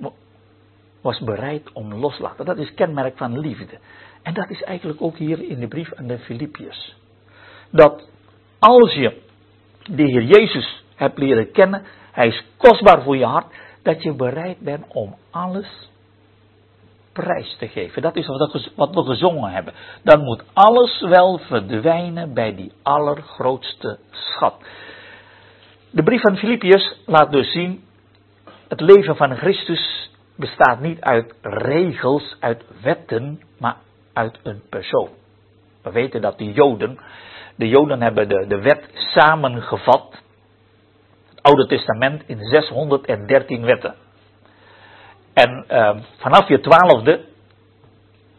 was 1.02 1.20
bereid 1.20 1.72
om 1.72 1.94
loslaten. 1.94 2.44
Dat 2.44 2.58
is 2.58 2.74
kenmerk 2.74 3.16
van 3.16 3.38
liefde. 3.38 3.78
En 4.22 4.34
dat 4.34 4.50
is 4.50 4.62
eigenlijk 4.62 5.02
ook 5.02 5.16
hier 5.16 5.42
in 5.42 5.60
de 5.60 5.68
brief 5.68 5.94
aan 5.94 6.06
de 6.06 6.18
Filippiërs. 6.18 6.96
Dat 7.70 8.08
als 8.58 8.92
je 8.92 9.20
de 9.84 10.02
Heer 10.02 10.22
Jezus 10.22 10.84
hebt 10.94 11.18
leren 11.18 11.52
kennen, 11.52 11.82
hij 12.12 12.26
is 12.26 12.44
kostbaar 12.56 13.02
voor 13.02 13.16
je 13.16 13.24
hart, 13.24 13.54
dat 13.82 14.02
je 14.02 14.14
bereid 14.14 14.58
bent 14.58 14.84
om 14.88 15.14
alles 15.30 15.90
prijs 17.12 17.56
te 17.58 17.68
geven. 17.68 18.02
Dat 18.02 18.16
is 18.16 18.26
wat 18.76 18.94
we 18.94 19.02
gezongen 19.04 19.50
hebben. 19.50 19.74
Dan 20.02 20.24
moet 20.24 20.44
alles 20.52 21.00
wel 21.00 21.38
verdwijnen 21.38 22.34
bij 22.34 22.54
die 22.54 22.72
allergrootste 22.82 23.98
schat. 24.10 24.54
De 25.90 26.02
brief 26.02 26.20
van 26.20 26.36
Filippiërs 26.36 26.94
laat 27.06 27.32
dus 27.32 27.52
zien, 27.52 27.84
het 28.68 28.80
leven 28.80 29.16
van 29.16 29.36
Christus 29.36 30.10
bestaat 30.36 30.80
niet 30.80 31.00
uit 31.00 31.34
regels, 31.42 32.36
uit 32.40 32.64
wetten, 32.82 33.40
maar 33.58 33.76
uit 34.12 34.38
een 34.42 34.62
persoon. 34.68 35.08
We 35.82 35.90
weten 35.90 36.20
dat 36.20 36.38
de 36.38 36.52
Joden, 36.52 36.98
de 37.56 37.68
Joden 37.68 38.02
hebben 38.02 38.28
de, 38.28 38.46
de 38.46 38.60
wet 38.60 38.90
samengevat, 38.94 40.22
het 41.28 41.42
Oude 41.42 41.66
Testament, 41.66 42.22
in 42.26 42.38
613 42.38 43.64
wetten. 43.64 43.94
En 45.34 45.64
uh, 45.70 45.96
vanaf 46.16 46.48
je 46.48 46.60
twaalfde, 46.60 47.24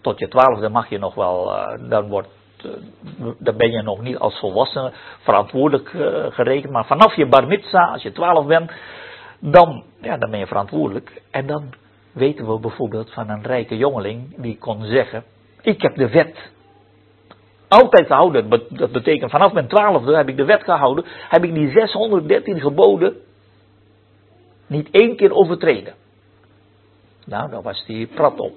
tot 0.02 0.20
je 0.20 0.28
twaalfde 0.28 0.70
mag 0.70 0.90
je 0.90 1.00
nog 1.00 1.16
wel, 1.16 1.56
uh, 1.56 1.90
dan, 1.90 2.08
wordt, 2.08 2.30
uh, 2.66 2.72
dan 3.40 3.58
ben 3.58 3.72
je 3.72 3.82
nog 3.82 4.02
niet 4.02 4.18
als 4.18 4.40
volwassene 4.40 4.92
verantwoordelijk 5.20 5.94
uh, 5.94 6.26
gerekend. 6.30 6.72
Maar 6.72 6.86
vanaf 6.86 7.16
je 7.16 7.26
bar 7.26 7.62
als 7.72 8.02
je 8.02 8.12
twaalf 8.12 8.46
bent, 8.46 8.72
dan, 9.40 9.84
ja, 10.02 10.18
dan 10.18 10.30
ben 10.30 10.40
je 10.40 10.48
verantwoordelijk. 10.48 11.22
En 11.32 11.48
dan 11.48 11.74
weten 12.14 12.48
we 12.48 12.60
bijvoorbeeld 12.60 13.14
van 13.14 13.30
een 13.30 13.44
rijke 13.44 13.78
jongeling 13.78 14.42
die 14.42 14.58
kon 14.58 14.86
zeggen, 14.86 15.24
ik 15.62 15.82
heb 15.82 15.96
de 15.96 16.10
wet 16.10 16.52
altijd 17.68 18.08
gehouden. 18.08 18.50
Dat 18.70 18.92
betekent 18.92 19.32
vanaf 19.32 19.54
mijn 19.54 19.68
twaalfde 19.68 20.16
heb 20.16 20.30
ik 20.30 20.38
de 20.38 20.46
wet 20.46 20.64
gehouden, 20.64 21.06
heb 21.30 21.44
ik 21.44 21.54
die 21.54 21.72
613 21.72 22.60
geboden 22.60 23.16
niet 24.68 24.90
één 24.92 25.16
keer 25.16 25.34
overtreden. 25.34 25.94
Nou, 27.26 27.50
daar 27.50 27.62
was 27.62 27.84
hij 27.88 28.08
prat 28.16 28.40
op. 28.40 28.54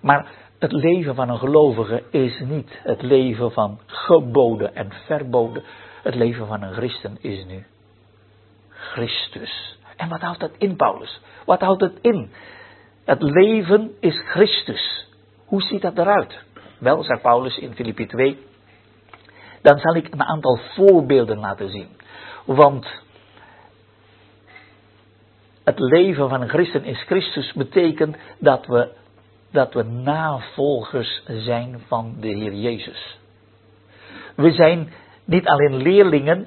Maar 0.00 0.26
het 0.58 0.72
leven 0.72 1.14
van 1.14 1.28
een 1.28 1.38
gelovige 1.38 2.02
is 2.10 2.40
niet 2.40 2.80
het 2.82 3.02
leven 3.02 3.52
van 3.52 3.78
geboden 3.86 4.74
en 4.74 4.92
verboden. 5.06 5.62
Het 6.02 6.14
leven 6.14 6.46
van 6.46 6.62
een 6.62 6.72
christen 6.72 7.16
is 7.20 7.44
nu 7.44 7.66
Christus. 8.68 9.78
En 9.96 10.08
wat 10.08 10.20
houdt 10.20 10.40
dat 10.40 10.50
in, 10.58 10.76
Paulus? 10.76 11.20
Wat 11.44 11.60
houdt 11.60 11.80
het 11.80 11.98
in? 12.00 12.30
Het 13.04 13.22
leven 13.22 13.92
is 14.00 14.22
Christus. 14.26 15.06
Hoe 15.44 15.62
ziet 15.62 15.82
dat 15.82 15.98
eruit? 15.98 16.44
Wel, 16.78 17.02
zegt 17.02 17.22
Paulus 17.22 17.58
in 17.58 17.74
Filippi 17.74 18.06
2, 18.06 18.38
dan 19.62 19.78
zal 19.78 19.94
ik 19.94 20.12
een 20.12 20.22
aantal 20.22 20.60
voorbeelden 20.74 21.38
laten 21.38 21.70
zien. 21.70 21.88
Want 22.44 23.02
het 25.64 25.78
leven 25.78 26.28
van 26.28 26.40
een 26.40 26.48
christen 26.48 26.84
is 26.84 27.02
Christus 27.02 27.52
betekent 27.52 28.16
dat 28.38 28.66
we, 28.66 28.92
dat 29.50 29.74
we 29.74 29.82
navolgers 29.82 31.22
zijn 31.26 31.80
van 31.86 32.16
de 32.20 32.28
Heer 32.28 32.54
Jezus. 32.54 33.18
We 34.36 34.52
zijn 34.52 34.92
niet 35.24 35.46
alleen 35.46 35.76
leerlingen, 35.76 36.46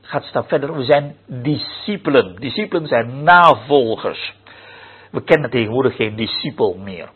gaat 0.00 0.22
een 0.22 0.28
stap 0.28 0.48
verder, 0.48 0.76
we 0.76 0.84
zijn 0.84 1.16
discipelen. 1.26 2.36
Discipelen 2.36 2.86
zijn 2.86 3.22
navolgers. 3.22 4.34
We 5.14 5.22
kennen 5.22 5.50
tegenwoordig 5.50 5.96
geen 5.96 6.16
discipel 6.16 6.76
meer. 6.78 7.08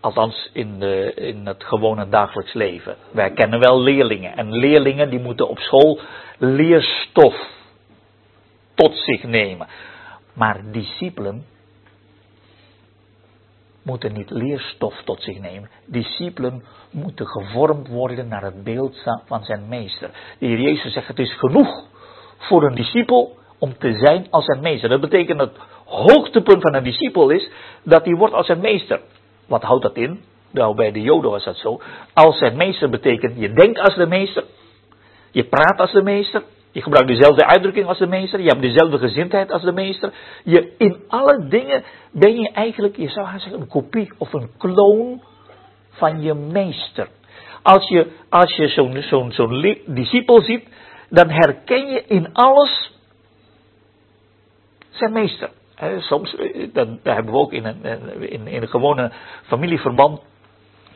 Althans 0.00 0.50
in, 0.52 0.78
de, 0.78 1.14
in 1.14 1.46
het 1.46 1.64
gewone 1.64 2.08
dagelijks 2.08 2.52
leven. 2.52 2.96
Wij 3.12 3.30
kennen 3.30 3.60
wel 3.60 3.80
leerlingen. 3.80 4.36
En 4.36 4.52
leerlingen 4.52 5.10
die 5.10 5.20
moeten 5.20 5.48
op 5.48 5.58
school 5.58 6.00
leerstof 6.38 7.50
tot 8.74 8.96
zich 8.96 9.22
nemen. 9.22 9.66
Maar 10.32 10.60
discipelen 10.72 11.44
moeten 13.82 14.12
niet 14.12 14.30
leerstof 14.30 15.02
tot 15.04 15.22
zich 15.22 15.40
nemen. 15.40 15.70
Discipelen 15.84 16.64
moeten 16.90 17.26
gevormd 17.26 17.88
worden 17.88 18.28
naar 18.28 18.42
het 18.42 18.64
beeld 18.64 19.02
van 19.26 19.44
zijn 19.44 19.68
meester. 19.68 20.10
De 20.38 20.46
Heer 20.46 20.60
Jezus 20.60 20.92
zegt: 20.92 21.08
Het 21.08 21.18
is 21.18 21.38
genoeg 21.38 21.84
voor 22.38 22.64
een 22.64 22.74
discipel 22.74 23.36
om 23.58 23.78
te 23.78 23.92
zijn 23.92 24.26
als 24.30 24.44
zijn 24.44 24.60
meester. 24.60 24.88
Dat 24.88 25.00
betekent 25.00 25.38
dat 25.38 25.52
hoogtepunt 25.86 26.62
van 26.62 26.74
een 26.74 26.84
discipel 26.84 27.30
is 27.30 27.50
dat 27.82 28.04
hij 28.04 28.14
wordt 28.14 28.34
als 28.34 28.46
zijn 28.46 28.60
meester. 28.60 29.00
Wat 29.46 29.62
houdt 29.62 29.82
dat 29.82 29.96
in? 29.96 30.20
Nou, 30.50 30.74
bij 30.74 30.92
de 30.92 31.00
Joden 31.00 31.30
was 31.30 31.44
dat 31.44 31.56
zo. 31.56 31.80
Als 32.14 32.38
zijn 32.38 32.56
meester 32.56 32.90
betekent 32.90 33.38
je 33.38 33.52
denkt 33.52 33.78
als 33.78 33.94
de 33.94 34.06
meester, 34.06 34.44
je 35.30 35.44
praat 35.44 35.80
als 35.80 35.92
de 35.92 36.02
meester, 36.02 36.42
je 36.76 36.82
gebruikt 36.82 37.08
dezelfde 37.08 37.46
uitdrukking 37.46 37.86
als 37.86 37.98
de 37.98 38.06
meester. 38.06 38.40
Je 38.40 38.48
hebt 38.48 38.60
dezelfde 38.60 38.98
gezindheid 38.98 39.50
als 39.50 39.62
de 39.62 39.72
meester. 39.72 40.12
Je, 40.44 40.74
in 40.78 41.02
alle 41.08 41.46
dingen 41.48 41.84
ben 42.12 42.40
je 42.40 42.50
eigenlijk, 42.50 42.96
je 42.96 43.08
zou 43.08 43.28
zeggen, 43.28 43.60
een 43.60 43.68
kopie 43.68 44.12
of 44.18 44.32
een 44.32 44.50
kloon 44.58 45.22
van 45.90 46.22
je 46.22 46.34
meester. 46.34 47.08
Als 47.62 47.88
je, 47.88 48.10
als 48.28 48.56
je 48.56 48.68
zo'n 48.68 49.02
zo'n 49.02 49.32
zo'n 49.32 49.78
discipel 49.86 50.40
ziet, 50.40 50.68
dan 51.10 51.30
herken 51.30 51.86
je 51.86 52.04
in 52.06 52.32
alles 52.32 52.92
zijn 54.90 55.12
meester. 55.12 55.50
Soms, 55.98 56.36
eh, 56.36 56.68
dan, 56.72 56.98
hebben 57.02 57.32
we 57.32 57.38
ook 57.38 57.52
in 57.52 57.64
een, 57.64 57.84
in, 58.30 58.46
in 58.46 58.62
een 58.62 58.68
gewone 58.68 59.12
familieverband 59.42 60.20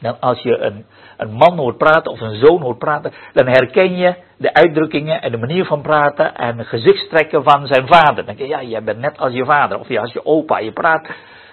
dan 0.01 0.21
als 0.21 0.43
je 0.43 0.59
een, 0.59 0.85
een 1.17 1.33
man 1.33 1.59
hoort 1.59 1.79
praten 1.79 2.13
of 2.13 2.21
een 2.21 2.37
zoon 2.37 2.61
hoort 2.61 2.79
praten, 2.79 3.13
dan 3.33 3.47
herken 3.47 3.97
je 3.97 4.15
de 4.37 4.55
uitdrukkingen 4.55 5.23
en 5.23 5.31
de 5.31 5.39
manier 5.39 5.65
van 5.65 5.83
praten 5.83 6.37
en 6.37 6.57
de 6.57 6.65
gezichtstrekken 6.65 7.43
van 7.43 7.67
zijn 7.67 7.87
vader. 7.87 8.15
Dan 8.15 8.25
denk 8.25 8.39
je, 8.39 8.47
ja, 8.47 8.63
jij 8.63 8.83
bent 8.83 8.99
net 8.99 9.19
als 9.19 9.33
je 9.33 9.45
vader 9.45 9.79
of 9.79 9.89
ja, 9.89 10.01
als 10.01 10.13
je 10.13 10.25
opa. 10.25 10.59
Je 10.59 10.73
praat 10.73 11.11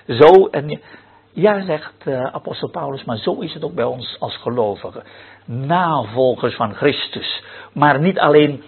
zo 0.08 0.48
en 0.48 0.70
je, 0.70 0.80
ja, 1.32 1.66
zegt 1.66 1.94
uh, 2.06 2.24
apostel 2.24 2.70
Paulus, 2.70 3.04
maar 3.04 3.18
zo 3.18 3.40
is 3.40 3.54
het 3.54 3.64
ook 3.64 3.74
bij 3.74 3.86
ons 3.86 4.16
als 4.20 4.38
gelovigen. 4.38 5.04
Navolgers 5.46 6.56
van 6.56 6.74
Christus. 6.74 7.44
Maar 7.74 8.00
niet 8.00 8.20
alleen 8.20 8.64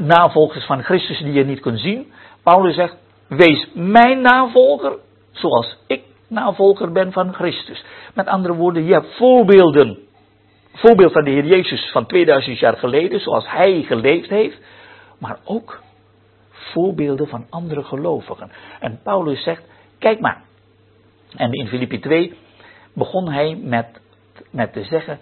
navolgers 0.00 0.64
van 0.64 0.82
Christus 0.82 1.18
die 1.18 1.32
je 1.32 1.44
niet 1.44 1.60
kunt 1.60 1.80
zien. 1.80 2.12
Paulus 2.42 2.74
zegt, 2.74 2.96
wees 3.28 3.68
mijn 3.74 4.20
navolger 4.20 4.98
zoals 5.30 5.76
ik 5.86 6.02
navolger 6.28 6.92
ben 6.92 7.12
van 7.12 7.34
Christus. 7.34 7.84
Met 8.14 8.26
andere 8.26 8.54
woorden, 8.54 8.84
je 8.84 8.92
hebt 8.92 9.16
voorbeelden. 9.16 9.98
Voorbeeld 10.72 11.12
van 11.12 11.24
de 11.24 11.30
Heer 11.30 11.44
Jezus 11.44 11.90
van 11.90 12.06
2000 12.06 12.58
jaar 12.58 12.76
geleden, 12.76 13.20
zoals 13.20 13.50
Hij 13.50 13.82
geleefd 13.82 14.28
heeft. 14.28 14.58
Maar 15.18 15.38
ook 15.44 15.82
voorbeelden 16.50 17.28
van 17.28 17.46
andere 17.50 17.82
gelovigen. 17.82 18.50
En 18.80 19.00
Paulus 19.02 19.42
zegt, 19.42 19.62
kijk 19.98 20.20
maar. 20.20 20.42
En 21.36 21.52
in 21.52 21.66
Filippi 21.66 21.98
2 21.98 22.34
begon 22.94 23.32
hij 23.32 23.58
met, 23.62 24.00
met 24.50 24.72
te 24.72 24.84
zeggen, 24.84 25.18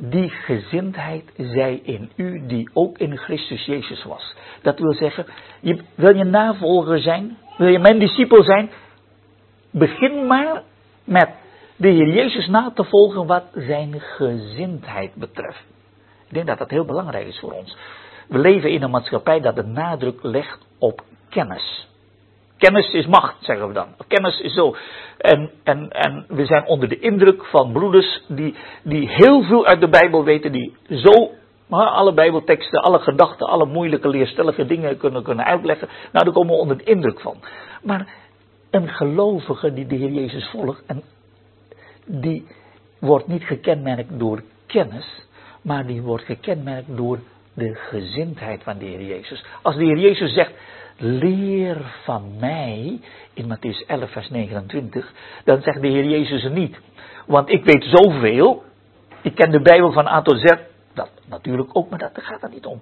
die 0.00 0.28
gezindheid 0.28 1.32
zij 1.36 1.80
in 1.82 2.10
u 2.16 2.46
die 2.46 2.70
ook 2.72 2.98
in 2.98 3.16
Christus 3.16 3.64
Jezus 3.64 4.04
was. 4.04 4.36
Dat 4.62 4.78
wil 4.78 4.94
zeggen, 4.94 5.26
wil 5.94 6.16
je 6.16 6.24
navolger 6.24 7.00
zijn? 7.00 7.36
Wil 7.56 7.68
je 7.68 7.78
mijn 7.78 7.98
discipel 7.98 8.42
zijn? 8.42 8.70
Begin 9.70 10.26
maar 10.26 10.62
met 11.04 11.28
de 11.76 11.88
Heer 11.88 12.12
Jezus 12.12 12.46
na 12.46 12.70
te 12.74 12.84
volgen 12.84 13.26
wat 13.26 13.44
zijn 13.54 14.00
gezindheid 14.00 15.14
betreft. 15.14 15.64
Ik 16.28 16.34
denk 16.34 16.46
dat 16.46 16.58
dat 16.58 16.70
heel 16.70 16.84
belangrijk 16.84 17.26
is 17.26 17.38
voor 17.38 17.52
ons. 17.52 17.76
We 18.28 18.38
leven 18.38 18.70
in 18.70 18.82
een 18.82 18.90
maatschappij 18.90 19.40
dat 19.40 19.54
de 19.54 19.64
nadruk 19.64 20.22
legt 20.22 20.66
op 20.78 21.04
kennis. 21.28 21.88
Kennis 22.60 22.92
is 22.92 23.06
macht, 23.06 23.36
zeggen 23.40 23.68
we 23.68 23.74
dan. 23.74 23.88
Kennis 24.08 24.40
is 24.40 24.54
zo. 24.54 24.74
En, 25.18 25.50
en, 25.64 25.90
en 25.90 26.24
we 26.28 26.46
zijn 26.46 26.66
onder 26.66 26.88
de 26.88 26.98
indruk 26.98 27.44
van 27.44 27.72
broeders 27.72 28.22
die, 28.28 28.54
die 28.82 29.08
heel 29.08 29.42
veel 29.42 29.66
uit 29.66 29.80
de 29.80 29.88
Bijbel 29.88 30.24
weten, 30.24 30.52
die 30.52 30.76
zo 30.88 31.30
alle 31.68 32.14
Bijbelteksten, 32.14 32.82
alle 32.82 32.98
gedachten, 32.98 33.46
alle 33.46 33.66
moeilijke 33.66 34.08
leerstellige 34.08 34.66
dingen 34.66 34.96
kunnen, 34.96 35.22
kunnen 35.22 35.44
uitleggen. 35.44 35.88
Nou, 36.12 36.24
daar 36.24 36.34
komen 36.34 36.54
we 36.54 36.60
onder 36.60 36.78
de 36.78 36.84
indruk 36.84 37.20
van. 37.20 37.36
Maar 37.82 38.14
een 38.70 38.88
gelovige 38.88 39.72
die 39.72 39.86
de 39.86 39.96
Heer 39.96 40.10
Jezus 40.10 40.48
volgt, 40.48 40.82
en 40.86 41.02
die 42.06 42.46
wordt 42.98 43.26
niet 43.26 43.44
gekenmerkt 43.44 44.18
door 44.18 44.42
kennis, 44.66 45.26
maar 45.62 45.86
die 45.86 46.02
wordt 46.02 46.24
gekenmerkt 46.24 46.96
door 46.96 47.18
de 47.54 47.74
gezindheid 47.74 48.62
van 48.62 48.78
de 48.78 48.84
Heer 48.84 49.02
Jezus. 49.02 49.44
Als 49.62 49.76
de 49.76 49.84
Heer 49.84 49.98
Jezus 49.98 50.32
zegt, 50.32 50.52
leer 50.96 52.00
van 52.04 52.38
mij, 52.38 53.00
in 53.34 53.56
Matthäus 53.56 53.86
11, 53.86 54.10
vers 54.10 54.30
29, 54.30 55.12
dan 55.44 55.62
zegt 55.62 55.80
de 55.80 55.88
Heer 55.88 56.04
Jezus 56.04 56.48
niet. 56.48 56.80
Want 57.26 57.48
ik 57.48 57.64
weet 57.64 57.84
zoveel, 57.84 58.64
ik 59.22 59.34
ken 59.34 59.50
de 59.50 59.62
Bijbel 59.62 59.92
van 59.92 60.06
A 60.06 60.22
tot 60.22 60.38
Z, 60.38 60.54
dat 60.94 61.10
natuurlijk 61.28 61.68
ook, 61.72 61.90
maar 61.90 61.98
dat 61.98 62.10
gaat 62.14 62.42
er 62.42 62.50
niet 62.50 62.66
om. 62.66 62.80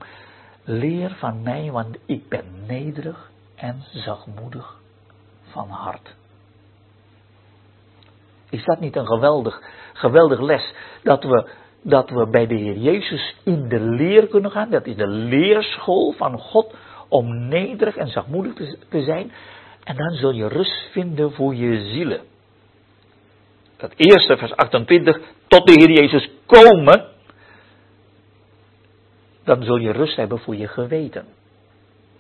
Leer 0.64 1.11
van 1.18 1.42
mij, 1.42 1.70
want 1.70 1.96
ik 2.07 2.28
ben 2.28 2.44
nederig 2.66 3.31
en 3.54 3.83
zachtmoedig 3.92 4.76
van 5.42 5.68
hart. 5.68 6.14
Is 8.50 8.64
dat 8.64 8.81
niet 8.81 8.96
een 8.96 9.07
geweldig, 9.07 9.62
geweldig 9.92 10.40
les 10.40 10.74
dat 11.02 11.24
we, 11.24 11.48
dat 11.82 12.10
we 12.10 12.28
bij 12.30 12.46
de 12.46 12.54
Heer 12.54 12.76
Jezus 12.76 13.34
in 13.44 13.68
de 13.68 13.80
leer 13.80 14.26
kunnen 14.26 14.50
gaan? 14.50 14.70
Dat 14.70 14.86
is 14.86 14.96
de 14.96 15.06
leerschool 15.06 16.12
van 16.12 16.38
God 16.38 16.74
om 17.08 17.48
nederig 17.48 17.96
en 17.96 18.08
zachtmoedig 18.08 18.52
te, 18.88 19.02
zijn. 19.02 19.32
En 19.84 19.96
dan 19.96 20.10
zul 20.10 20.30
je 20.30 20.48
rust 20.48 20.88
vinden 20.90 21.32
voor 21.32 21.54
je 21.54 21.80
zielen. 21.80 22.20
Dat 23.76 23.92
eerste, 23.96 24.36
vers 24.36 24.56
28, 24.56 25.20
tot 25.46 25.66
de 25.66 25.72
Heer 25.72 25.90
Jezus 25.90 26.30
komen, 26.46 27.06
dan 29.44 29.62
zul 29.62 29.76
je 29.76 29.92
rust 29.92 30.16
hebben 30.16 30.38
voor 30.38 30.56
je 30.56 30.68
geweten. 30.68 31.24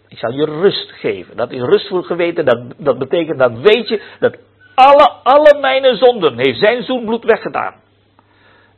Ik 0.08 0.18
zal 0.18 0.32
je 0.32 0.44
rust 0.44 0.90
geven. 0.90 1.36
Dat 1.36 1.50
is 1.50 1.60
rust 1.60 1.88
voor 1.88 2.04
geweten. 2.04 2.44
Dat, 2.44 2.74
dat 2.76 2.98
betekent 2.98 3.38
dat 3.38 3.52
weet 3.58 3.88
je 3.88 4.02
dat 4.20 4.36
alle, 4.74 5.10
alle 5.22 5.60
mijn 5.60 5.96
zonden 5.96 6.38
heeft 6.38 6.58
zijn 6.58 6.82
zoenbloed 6.82 7.24
weggedaan. 7.24 7.74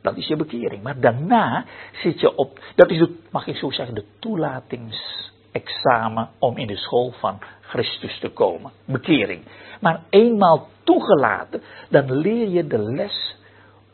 Dat 0.01 0.17
is 0.17 0.27
je 0.27 0.35
bekering. 0.35 0.83
Maar 0.83 0.99
daarna 0.99 1.65
zit 1.93 2.19
je 2.19 2.35
op, 2.35 2.59
dat 2.75 2.89
is 2.89 3.07
mag 3.31 3.47
ik 3.47 3.55
zo 3.55 3.71
zeggen, 3.71 3.95
de 3.95 4.05
toelatingsexamen 4.19 6.29
om 6.39 6.57
in 6.57 6.67
de 6.67 6.77
school 6.77 7.11
van 7.11 7.39
Christus 7.61 8.19
te 8.19 8.29
komen. 8.29 8.71
Bekering. 8.85 9.41
Maar 9.79 10.01
eenmaal 10.09 10.67
toegelaten, 10.83 11.61
dan 11.89 12.11
leer 12.11 12.49
je 12.49 12.67
de 12.67 12.79
les 12.79 13.35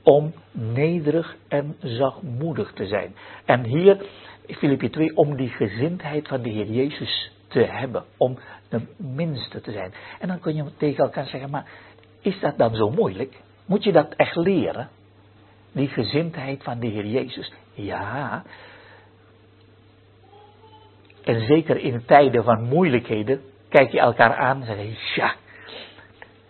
om 0.04 0.34
nederig 0.52 1.36
en 1.48 1.76
zachtmoedig 1.80 2.74
te 2.74 2.86
zijn. 2.86 3.16
En 3.46 3.64
hier 3.64 4.06
Filippi 4.48 4.90
2, 4.90 5.18
om 5.18 5.36
die 5.36 5.50
gezindheid 5.50 6.28
van 6.28 6.42
de 6.42 6.50
Heer 6.50 6.72
Jezus 6.72 7.32
te 7.48 7.60
hebben. 7.60 8.04
Om 8.18 8.38
de 8.70 8.82
minste 8.98 9.62
te 9.62 9.72
zijn. 9.72 9.94
En 10.20 10.28
dan 10.28 10.40
kun 10.40 10.56
je 10.56 10.66
tegen 10.78 11.04
elkaar 11.04 11.26
zeggen, 11.26 11.50
maar 11.50 11.66
is 12.22 12.40
dat 12.40 12.58
dan 12.58 12.76
zo 12.76 12.90
moeilijk? 12.90 13.42
Moet 13.66 13.84
je 13.84 13.92
dat 13.92 14.14
echt 14.16 14.36
leren? 14.36 14.90
Die 15.78 15.88
gezindheid 15.88 16.64
van 16.64 16.80
de 16.80 16.88
Heer 16.88 17.06
Jezus. 17.06 17.54
Ja. 17.74 18.44
En 21.24 21.46
zeker 21.46 21.78
in 21.78 22.06
tijden 22.06 22.44
van 22.44 22.64
moeilijkheden, 22.64 23.42
kijk 23.70 23.92
je 23.92 24.00
elkaar 24.00 24.36
aan 24.36 24.64
en 24.64 24.66
zeg 24.66 24.78
je, 24.78 25.22
ja, 25.22 25.34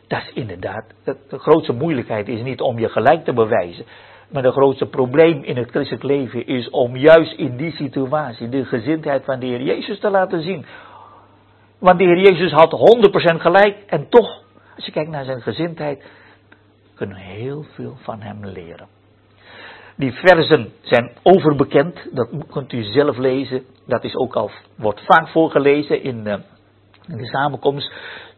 dat 0.08 0.22
is 0.22 0.34
inderdaad, 0.34 0.86
de 1.04 1.40
grootste 1.40 1.74
moeilijkheid 1.74 2.28
is 2.28 2.42
niet 2.42 2.62
om 2.62 2.80
je 2.80 2.90
gelijk 2.90 3.24
te 3.24 3.34
bewijzen. 3.34 3.86
Maar 4.32 4.44
het 4.44 4.54
grootste 4.54 4.86
probleem 4.86 5.44
in 5.44 5.58
het 5.58 5.70
christelijk 5.70 6.04
leven 6.04 6.48
is 6.48 6.70
om 6.70 6.96
juist 6.96 7.38
in 7.38 7.58
die 7.58 7.72
situatie 7.72 8.50
de 8.50 8.66
gezindheid 8.66 9.26
van 9.26 9.40
de 9.40 9.46
Heer 9.46 9.62
Jezus 9.62 10.00
te 10.00 10.10
laten 10.10 10.42
zien. 10.42 10.66
Want 11.80 12.00
de 12.00 12.06
Heer 12.06 12.20
Jezus 12.20 12.52
had 12.52 12.72
100% 13.36 13.42
gelijk 13.42 13.78
en 13.88 14.10
toch, 14.10 14.44
als 14.76 14.86
je 14.86 14.92
kijkt 14.92 15.10
naar 15.10 15.26
zijn 15.26 15.42
gezindheid, 15.42 16.04
kunnen 16.96 17.16
we 17.16 17.24
heel 17.24 17.64
veel 17.64 17.98
van 18.02 18.22
hem 18.22 18.46
leren. 18.46 18.97
Die 19.98 20.12
versen 20.12 20.74
zijn 20.82 21.12
overbekend, 21.24 22.10
dat 22.12 22.30
kunt 22.52 22.74
u 22.74 22.84
zelf 22.84 23.18
lezen. 23.18 23.64
Dat 23.88 24.04
is 24.04 24.16
ook 24.16 24.36
al, 24.36 24.52
wordt 24.76 25.02
vaak 25.06 25.28
voorgelezen 25.28 26.04
in 26.04 26.24
de, 26.24 26.40
in 27.08 27.18
de 27.18 27.26
samenkomst. 27.26 27.94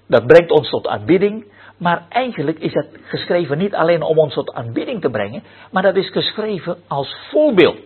Dat 0.07 0.27
brengt 0.27 0.51
ons 0.51 0.69
tot 0.69 0.87
aanbidding. 0.87 1.45
Maar 1.77 2.05
eigenlijk 2.09 2.59
is 2.59 2.73
het 2.73 2.99
geschreven 3.03 3.57
niet 3.57 3.75
alleen 3.75 4.01
om 4.01 4.17
ons 4.17 4.33
tot 4.33 4.53
aanbidding 4.53 5.01
te 5.01 5.09
brengen, 5.09 5.43
maar 5.71 5.83
dat 5.83 5.95
is 5.95 6.11
geschreven 6.11 6.77
als 6.87 7.15
voorbeeld. 7.31 7.79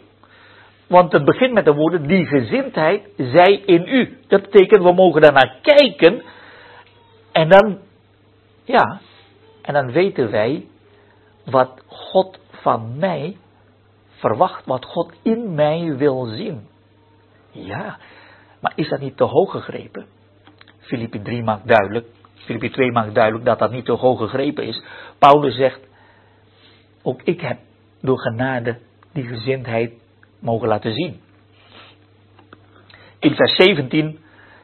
Want 0.88 1.12
het 1.12 1.26
begint 1.26 1.54
met 1.54 1.66
de 1.66 1.74
woorden, 1.74 2.08
die 2.08 2.26
gezindheid 2.26 3.10
zij 3.18 3.62
in 3.66 3.88
u. 3.88 4.18
Dat 4.28 4.42
betekent, 4.42 4.84
we 4.84 4.94
mogen 4.94 5.22
daarnaar 5.22 5.60
kijken 5.62 6.22
en 7.32 7.50
dan, 7.50 7.80
ja, 8.64 9.02
en 9.62 9.74
dan 9.74 9.92
weten 9.92 10.32
wij 10.32 10.66
wat 11.46 11.84
God 11.88 12.40
van 12.50 12.98
mij 12.98 13.38
verwacht, 14.24 14.66
wat 14.66 14.86
God 14.86 15.14
in 15.22 15.54
mij 15.54 15.96
wil 15.98 16.26
zien. 16.26 16.68
Ja, 17.52 17.98
maar 18.60 18.74
is 18.76 18.90
dat 18.90 19.00
niet 19.00 19.18
te 19.18 19.24
hoog 19.24 19.52
gegrepen? 19.52 20.06
Filippi 20.80 21.22
3 21.22 21.44
maakt 21.44 21.68
duidelijk, 21.68 22.08
Filippi 22.34 22.70
2 22.70 22.92
maakt 22.92 23.16
duidelijk 23.16 23.46
dat 23.46 23.60
dat 23.60 23.72
niet 23.72 23.86
te 23.86 23.92
hoog 23.92 24.20
gegrepen 24.20 24.64
is. 24.64 24.84
Paulus 25.20 25.56
zegt, 25.56 25.80
ook 27.02 27.22
ik 27.22 27.42
heb 27.42 27.58
door 28.02 28.20
genade 28.20 28.80
die 29.14 29.28
gezindheid 29.28 29.94
mogen 30.40 30.68
laten 30.68 30.94
zien. 30.94 31.22
In 33.20 33.36
vers 33.36 33.56
17 33.56 34.20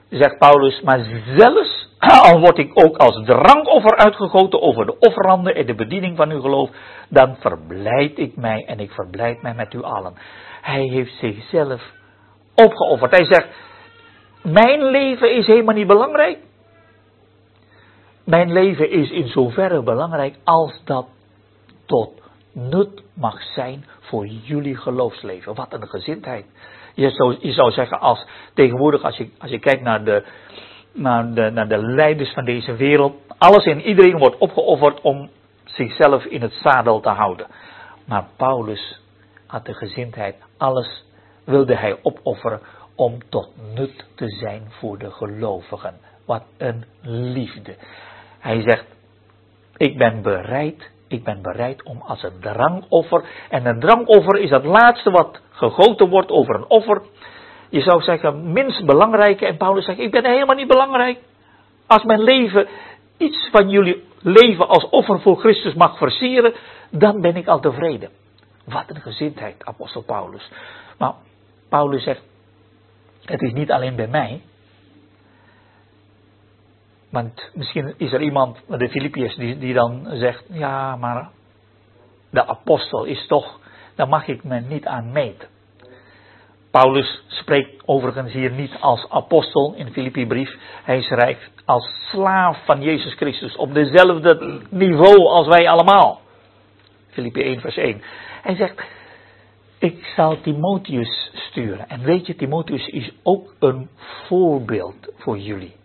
zegt 0.10 0.38
Paulus, 0.38 0.82
maar 0.82 1.00
zelfs 1.38 1.90
al 2.32 2.40
word 2.40 2.58
ik 2.58 2.72
ook 2.74 2.98
als 2.98 3.26
drankoffer 3.26 3.98
uitgegoten 3.98 4.62
over 4.62 4.86
de 4.86 5.00
offeranden 5.00 5.56
en 5.56 5.66
de 5.66 5.76
bediening 5.76 6.18
van 6.18 6.32
uw 6.32 6.42
geloof, 6.42 6.70
dan 7.10 7.36
verblijd 7.40 8.18
ik 8.18 8.36
mij 8.36 8.66
en 8.66 8.80
ik 8.80 8.92
verblijd 8.92 9.42
mij 9.42 9.54
met 9.54 9.74
u 9.74 9.84
allen. 9.84 10.14
Hij 10.62 10.84
heeft 10.84 11.14
zichzelf 11.14 11.82
opgeofferd. 12.56 13.12
Hij 13.12 13.26
zegt, 13.26 13.48
mijn 14.44 14.84
leven 14.84 15.36
is 15.36 15.48
helemaal 15.48 15.76
niet 15.76 15.88
belangrijk. 15.88 16.38
Mijn 18.24 18.52
leven 18.52 18.90
is 18.90 19.12
in 19.12 19.28
zoverre 19.28 19.84
belangrijk 19.84 20.36
als 20.44 20.82
dat 20.86 21.08
tot 21.86 22.22
nut 22.52 23.04
mag 23.14 23.42
zijn 23.42 23.86
voor 24.00 24.26
jullie 24.26 24.76
geloofsleven. 24.76 25.56
Wat 25.56 25.74
een 25.74 25.88
gezindheid. 25.88 26.46
Je 27.00 27.10
zou, 27.10 27.38
je 27.40 27.52
zou 27.52 27.72
zeggen, 27.72 28.00
als 28.00 28.26
tegenwoordig, 28.54 29.04
als 29.04 29.18
je, 29.18 29.30
als 29.38 29.52
je 29.52 29.60
kijkt 29.60 29.82
naar 29.82 30.04
de, 30.04 30.26
naar, 30.94 31.34
de, 31.34 31.50
naar 31.50 31.68
de 31.68 31.78
leiders 31.78 32.34
van 32.34 32.46
deze 32.46 32.76
wereld, 32.76 33.16
alles 33.38 33.66
en 33.66 33.82
iedereen 33.82 34.18
wordt 34.18 34.38
opgeofferd 34.38 35.02
om 35.02 35.30
zichzelf 35.64 36.24
in 36.26 36.42
het 36.42 36.54
zadel 36.54 37.00
te 37.00 37.10
houden. 37.10 37.48
Maar 38.06 38.28
Paulus 38.38 39.02
had 39.48 39.66
de 39.66 39.74
gezindheid, 39.74 40.36
alles 40.58 41.06
wilde 41.44 41.76
hij 41.76 41.98
opofferen 42.02 42.62
om 42.96 43.30
tot 43.30 43.50
nut 43.76 44.06
te 44.16 44.30
zijn 44.30 44.64
voor 44.70 44.98
de 44.98 45.12
gelovigen. 45.12 46.00
Wat 46.26 46.44
een 46.58 46.84
liefde. 47.02 47.76
Hij 48.40 48.62
zegt, 48.62 48.86
ik 49.78 49.98
ben 49.98 50.22
bereid, 50.22 50.92
ik 51.10 51.24
ben 51.24 51.42
bereid 51.42 51.84
om 51.84 52.02
als 52.02 52.24
een 52.24 52.40
drankoffer, 52.40 53.24
en 53.50 53.66
een 53.66 53.80
drankoffer 53.80 54.40
is 54.40 54.50
het 54.50 54.66
laatste 54.66 55.12
wat 55.12 55.42
gegoten 55.52 56.10
wordt 56.10 56.32
over 56.32 56.56
een 56.56 56.70
offer. 56.70 57.02
Je 57.70 57.82
zou 57.82 58.02
zeggen, 58.02 58.52
minst 58.52 58.86
belangrijke, 58.86 59.46
en 59.46 59.58
Paulus 59.58 59.86
zegt, 59.86 60.00
ik 60.00 60.12
ben 60.12 60.26
helemaal 60.26 60.56
niet 60.56 60.68
belangrijk. 60.68 61.20
Als 61.88 62.04
mijn 62.04 62.22
leven 62.22 62.68
iets 63.18 63.50
van 63.52 63.70
jullie 63.70 64.04
leven 64.22 64.68
als 64.68 64.90
offer 64.90 65.22
voor 65.22 65.40
Christus 65.40 65.74
mag 65.74 65.98
versieren, 65.98 66.54
dan 66.92 67.22
ben 67.22 67.36
ik 67.36 67.48
al 67.48 67.60
tevreden. 67.60 68.10
Wat 68.66 68.84
een 68.88 69.02
gezindheid, 69.02 69.66
apostel 69.66 70.04
Paulus. 70.04 70.52
Maar 70.98 71.14
Paulus 71.70 72.04
zegt, 72.04 72.22
het 73.26 73.42
is 73.42 73.54
niet 73.54 73.72
alleen 73.72 73.96
bij 73.96 74.08
mij, 74.08 74.42
want 77.10 77.52
misschien 77.54 77.94
is 77.98 78.14
er 78.14 78.22
iemand, 78.22 78.58
de 78.68 78.90
Filippiërs, 78.90 79.36
die, 79.36 79.58
die 79.58 79.74
dan 79.74 80.08
zegt, 80.12 80.44
ja, 80.50 80.96
maar 80.96 81.30
de 82.30 82.48
apostel 82.48 83.04
is 83.04 83.28
toch, 83.28 83.60
daar 83.96 84.08
mag 84.08 84.28
ik 84.28 84.44
me 84.44 84.60
niet 84.60 84.86
aan 84.86 85.12
meten. 85.12 85.48
Paulus 86.72 87.24
spreekt 87.28 87.84
overigens 87.86 88.34
hier 88.34 88.52
niet 88.52 88.78
als 88.80 89.10
apostel 89.10 89.74
in 89.76 89.92
Filippi-brief. 89.92 90.58
Hij 90.84 91.02
schrijft 91.02 91.52
als 91.66 92.10
slaaf 92.10 92.66
van 92.66 92.82
Jezus 92.82 93.14
Christus 93.14 93.56
op 93.56 93.74
dezelfde 93.74 94.62
niveau 94.70 95.28
als 95.28 95.48
wij 95.48 95.70
allemaal. 95.70 96.22
Filippi 97.10 97.42
1 97.42 97.60
vers 97.60 97.78
1. 97.78 98.02
Hij 98.42 98.56
zegt, 98.56 98.84
ik 99.80 100.06
zal 100.16 100.42
Timotheus 100.42 101.32
sturen. 101.34 101.90
En 101.90 102.04
weet 102.04 102.28
je, 102.28 102.36
Timotheus 102.36 102.88
is 102.88 103.12
ook 103.24 103.54
een 103.60 103.90
voorbeeld 104.28 105.14
voor 105.18 105.38
jullie. 105.38 105.79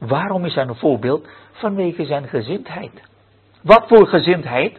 Waarom 0.00 0.44
is 0.44 0.54
hij 0.54 0.64
een 0.64 0.74
voorbeeld? 0.74 1.28
Vanwege 1.52 2.04
zijn 2.04 2.28
gezindheid. 2.28 2.90
Wat 3.62 3.88
voor 3.88 4.06
gezindheid? 4.06 4.78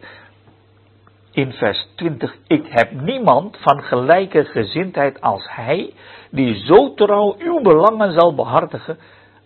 In 1.32 1.52
vers 1.52 1.88
20, 1.96 2.36
ik 2.48 2.66
heb 2.70 2.92
niemand 2.92 3.58
van 3.58 3.84
gelijke 3.84 4.46
gezindheid 4.46 5.22
als 5.22 5.48
hij, 5.50 5.94
die 6.32 6.56
zo 6.66 6.94
trouw 6.94 7.36
uw 7.40 7.62
belangen 7.62 8.20
zal 8.20 8.36
behartigen, 8.36 8.98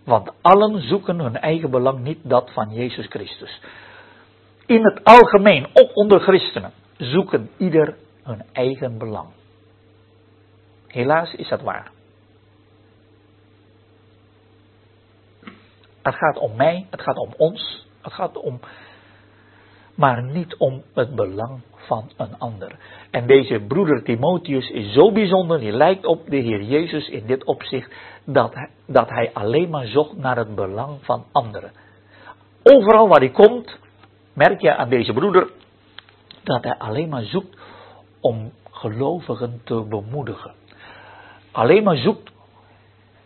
want 0.03 0.31
allen 0.41 0.81
zoeken 0.81 1.19
hun 1.19 1.37
eigen 1.37 1.71
belang, 1.71 1.99
niet 1.99 2.19
dat 2.23 2.51
van 2.53 2.73
Jezus 2.73 3.05
Christus. 3.05 3.61
In 4.65 4.83
het 4.85 5.03
algemeen, 5.03 5.67
ook 5.73 5.95
onder 5.95 6.19
christenen, 6.19 6.71
zoeken 6.97 7.49
ieder 7.57 7.95
hun 8.23 8.43
eigen 8.51 8.97
belang. 8.97 9.27
Helaas 10.87 11.33
is 11.33 11.47
dat 11.47 11.61
waar. 11.61 11.91
Het 16.05 16.15
gaat 16.15 16.37
om 16.37 16.55
mij, 16.55 16.87
het 16.89 17.01
gaat 17.01 17.17
om 17.17 17.33
ons, 17.37 17.87
het 18.01 18.13
gaat 18.13 18.37
om, 18.37 18.59
maar 19.95 20.23
niet 20.23 20.55
om 20.57 20.83
het 20.93 21.15
belang 21.15 21.61
van 21.73 22.11
een 22.17 22.39
ander. 22.39 22.75
En 23.11 23.27
deze 23.27 23.59
broeder 23.67 24.03
Timotheus 24.03 24.69
is 24.69 24.93
zo 24.93 25.11
bijzonder, 25.11 25.59
die 25.59 25.71
lijkt 25.71 26.05
op 26.05 26.29
de 26.29 26.37
Heer 26.37 26.63
Jezus 26.63 27.09
in 27.09 27.25
dit 27.25 27.43
opzicht, 27.43 27.93
dat 28.25 28.53
hij, 28.53 28.69
dat 28.87 29.09
hij 29.09 29.33
alleen 29.33 29.69
maar 29.69 29.85
zocht 29.85 30.17
naar 30.17 30.37
het 30.37 30.55
belang 30.55 30.97
van 31.01 31.25
anderen. 31.31 31.71
Overal 32.63 33.07
waar 33.07 33.19
hij 33.19 33.31
komt, 33.31 33.79
merk 34.33 34.61
je 34.61 34.75
aan 34.75 34.89
deze 34.89 35.13
broeder 35.13 35.49
dat 36.43 36.63
hij 36.63 36.77
alleen 36.77 37.09
maar 37.09 37.23
zoekt 37.23 37.57
om 38.21 38.51
gelovigen 38.71 39.61
te 39.63 39.85
bemoedigen. 39.89 40.53
Alleen 41.51 41.83
maar 41.83 41.97
zoekt 41.97 42.33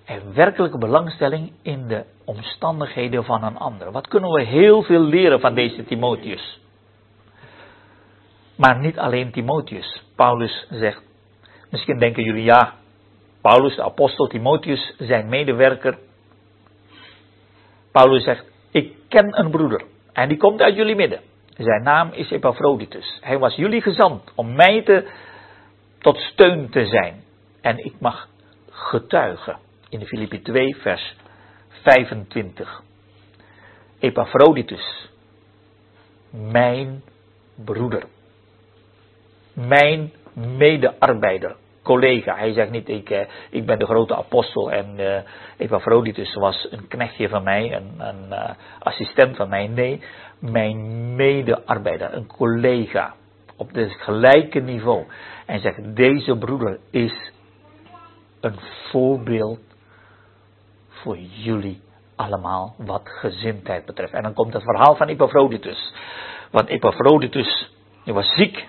en 0.10 0.34
werkelijke 0.34 0.78
belangstelling 0.78 1.52
in 1.62 1.88
de 1.88 2.06
omstandigheden 2.26 3.24
van 3.24 3.44
een 3.44 3.58
ander. 3.58 3.92
Wat 3.92 4.08
kunnen 4.08 4.32
we 4.32 4.44
heel 4.44 4.84
veel 4.84 5.02
leren 5.02 5.40
van 5.40 5.54
deze 5.56 5.84
Timotheus? 5.84 6.60
Maar 8.56 8.80
niet 8.80 8.98
alleen 8.98 9.32
Timotheus. 9.32 10.04
Paulus 10.16 10.68
zegt, 10.70 11.02
misschien 11.70 11.98
denken 12.00 12.24
jullie 12.24 12.44
ja, 12.44 12.74
Paulus, 13.42 13.76
de 13.76 13.84
apostel 13.84 14.28
Timotheus, 14.28 14.96
zijn 14.98 15.30
medewerker. 15.30 15.98
Paulus 17.92 18.24
zegt, 18.24 18.46
ik 18.72 18.94
ken 19.08 19.40
een 19.40 19.52
broeder 19.52 19.84
en 20.14 20.30
die 20.30 20.38
komt 20.38 20.62
uit 20.62 20.76
jullie 20.76 20.96
midden. 20.96 21.20
Zijn 21.58 21.84
naam 21.84 22.12
is 22.12 22.32
Epaphroditus. 22.32 23.20
Hij 23.22 23.40
was 23.40 23.56
jullie 23.56 23.82
gezant 23.82 24.32
om 24.36 24.56
mij 24.56 24.84
te, 24.84 25.12
tot 26.00 26.18
steun 26.18 26.70
te 26.70 26.86
zijn. 26.86 27.24
En 27.62 27.78
ik 27.78 27.94
mag 28.00 28.28
getuigen. 28.70 29.68
In 29.90 30.06
Filippi 30.06 30.42
2 30.42 30.76
vers 30.76 31.16
25. 31.84 32.84
Epaphroditus. 34.00 35.10
Mijn 36.30 37.04
broeder. 37.56 38.04
Mijn 39.54 40.12
medearbeider. 40.34 41.56
Collega. 41.84 42.36
Hij 42.36 42.54
zegt 42.54 42.72
niet, 42.72 42.90
ik, 42.90 43.10
eh, 43.10 43.28
ik 43.50 43.66
ben 43.66 43.80
de 43.80 43.86
grote 43.86 44.16
apostel 44.16 44.72
en 44.72 45.00
uh, 45.00 45.20
Epaphroditus 45.58 46.34
was 46.34 46.68
een 46.72 46.88
knechtje 46.88 47.30
van 47.30 47.44
mij, 47.44 47.74
een, 47.76 47.94
een 47.98 48.26
uh, 48.30 48.50
assistent 48.80 49.36
van 49.36 49.50
mij. 49.50 49.68
Nee, 49.68 50.02
mijn 50.40 51.16
medearbeider, 51.16 52.14
een 52.14 52.28
collega 52.28 53.16
op 53.58 53.74
het 53.74 53.92
gelijke 53.92 54.60
niveau. 54.60 55.06
En 55.46 55.60
zegt, 55.60 55.96
deze 55.96 56.38
broeder 56.38 56.80
is 56.92 57.32
een 58.40 58.60
voorbeeld 58.92 59.69
voor 61.02 61.18
jullie 61.18 61.82
allemaal 62.16 62.76
wat 62.78 63.02
gezindheid 63.04 63.86
betreft. 63.86 64.14
En 64.14 64.24
dan 64.24 64.34
komt 64.34 64.54
het 64.54 64.64
verhaal 64.64 64.96
van 64.96 65.08
Epaphroditus. 65.08 65.94
Want 66.52 66.68
Epaphroditus, 66.68 67.72
hij 68.04 68.14
was 68.14 68.34
ziek. 68.36 68.68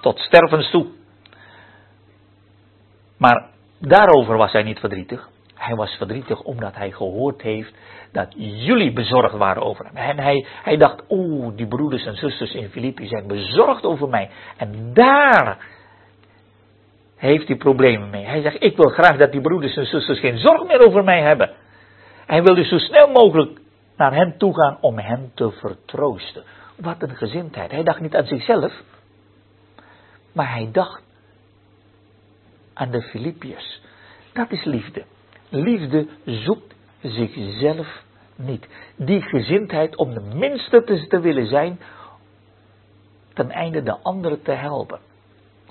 Tot 0.00 0.18
stervens 0.18 0.70
toe. 0.70 0.86
Maar 3.16 3.46
daarover 3.78 4.36
was 4.36 4.52
hij 4.52 4.62
niet 4.62 4.78
verdrietig. 4.78 5.28
Hij 5.54 5.74
was 5.74 5.90
verdrietig 5.90 6.42
omdat 6.42 6.74
hij 6.74 6.92
gehoord 6.92 7.42
heeft 7.42 7.74
dat 8.12 8.34
jullie 8.36 8.92
bezorgd 8.92 9.36
waren 9.36 9.62
over 9.62 9.84
hem. 9.84 9.96
En 9.96 10.18
hij, 10.18 10.46
hij 10.62 10.76
dacht, 10.76 11.02
oeh, 11.08 11.56
die 11.56 11.66
broeders 11.66 12.06
en 12.06 12.16
zusters 12.16 12.54
in 12.54 12.68
Filippi 12.68 13.06
zijn 13.06 13.26
bezorgd 13.26 13.84
over 13.84 14.08
mij. 14.08 14.30
En 14.56 14.94
daar 14.94 15.58
heeft 17.20 17.48
hij 17.48 17.56
problemen 17.56 18.10
mee. 18.10 18.24
Hij 18.24 18.42
zegt, 18.42 18.62
ik 18.62 18.76
wil 18.76 18.88
graag 18.88 19.16
dat 19.16 19.32
die 19.32 19.40
broeders 19.40 19.76
en 19.76 19.86
zusters 19.86 20.20
geen 20.20 20.38
zorg 20.38 20.66
meer 20.66 20.86
over 20.86 21.04
mij 21.04 21.20
hebben. 21.22 21.50
Hij 22.26 22.42
wil 22.42 22.54
dus 22.54 22.68
zo 22.68 22.78
snel 22.78 23.08
mogelijk 23.08 23.60
naar 23.96 24.14
hen 24.14 24.34
toe 24.38 24.54
gaan 24.54 24.78
om 24.80 24.98
hen 24.98 25.30
te 25.34 25.50
vertroosten. 25.50 26.44
Wat 26.76 27.02
een 27.02 27.16
gezindheid. 27.16 27.70
Hij 27.70 27.82
dacht 27.82 28.00
niet 28.00 28.16
aan 28.16 28.26
zichzelf, 28.26 28.72
maar 30.32 30.52
hij 30.52 30.68
dacht 30.72 31.02
aan 32.74 32.90
de 32.90 33.02
Filippiërs. 33.02 33.80
Dat 34.32 34.50
is 34.50 34.64
liefde. 34.64 35.04
Liefde 35.48 36.06
zoekt 36.24 36.74
zichzelf 37.02 38.02
niet. 38.36 38.68
Die 38.96 39.22
gezindheid 39.22 39.96
om 39.96 40.14
de 40.14 40.34
minste 40.34 41.06
te 41.08 41.20
willen 41.20 41.46
zijn, 41.46 41.80
ten 43.34 43.50
einde 43.50 43.82
de 43.82 43.96
anderen 44.02 44.42
te 44.42 44.52
helpen. 44.52 45.09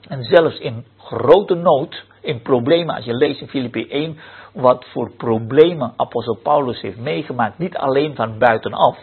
En 0.09 0.23
zelfs 0.23 0.59
in 0.59 0.85
grote 0.97 1.55
nood, 1.55 2.05
in 2.21 2.41
problemen, 2.41 2.95
als 2.95 3.05
je 3.05 3.13
leest 3.13 3.41
in 3.41 3.47
Filippi 3.47 3.87
1, 3.87 4.17
wat 4.53 4.85
voor 4.85 5.11
problemen 5.17 5.93
apostel 5.95 6.37
Paulus 6.43 6.81
heeft 6.81 6.97
meegemaakt, 6.97 7.57
niet 7.57 7.77
alleen 7.77 8.15
van 8.15 8.37
buitenaf, 8.37 8.97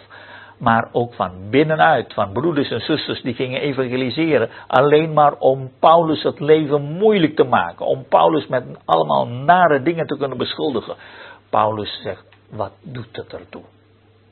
maar 0.58 0.88
ook 0.92 1.14
van 1.14 1.50
binnenuit, 1.50 2.14
van 2.14 2.32
broeders 2.32 2.70
en 2.70 2.80
zusters 2.80 3.22
die 3.22 3.34
gingen 3.34 3.60
evangeliseren, 3.60 4.50
alleen 4.66 5.12
maar 5.12 5.34
om 5.38 5.70
Paulus 5.80 6.22
het 6.22 6.40
leven 6.40 6.82
moeilijk 6.82 7.36
te 7.36 7.44
maken, 7.44 7.86
om 7.86 8.04
Paulus 8.08 8.46
met 8.46 8.64
allemaal 8.84 9.26
nare 9.26 9.82
dingen 9.82 10.06
te 10.06 10.16
kunnen 10.16 10.38
beschuldigen. 10.38 10.96
Paulus 11.50 12.00
zegt, 12.02 12.24
wat 12.50 12.72
doet 12.82 13.16
het 13.16 13.32
ertoe? 13.32 13.62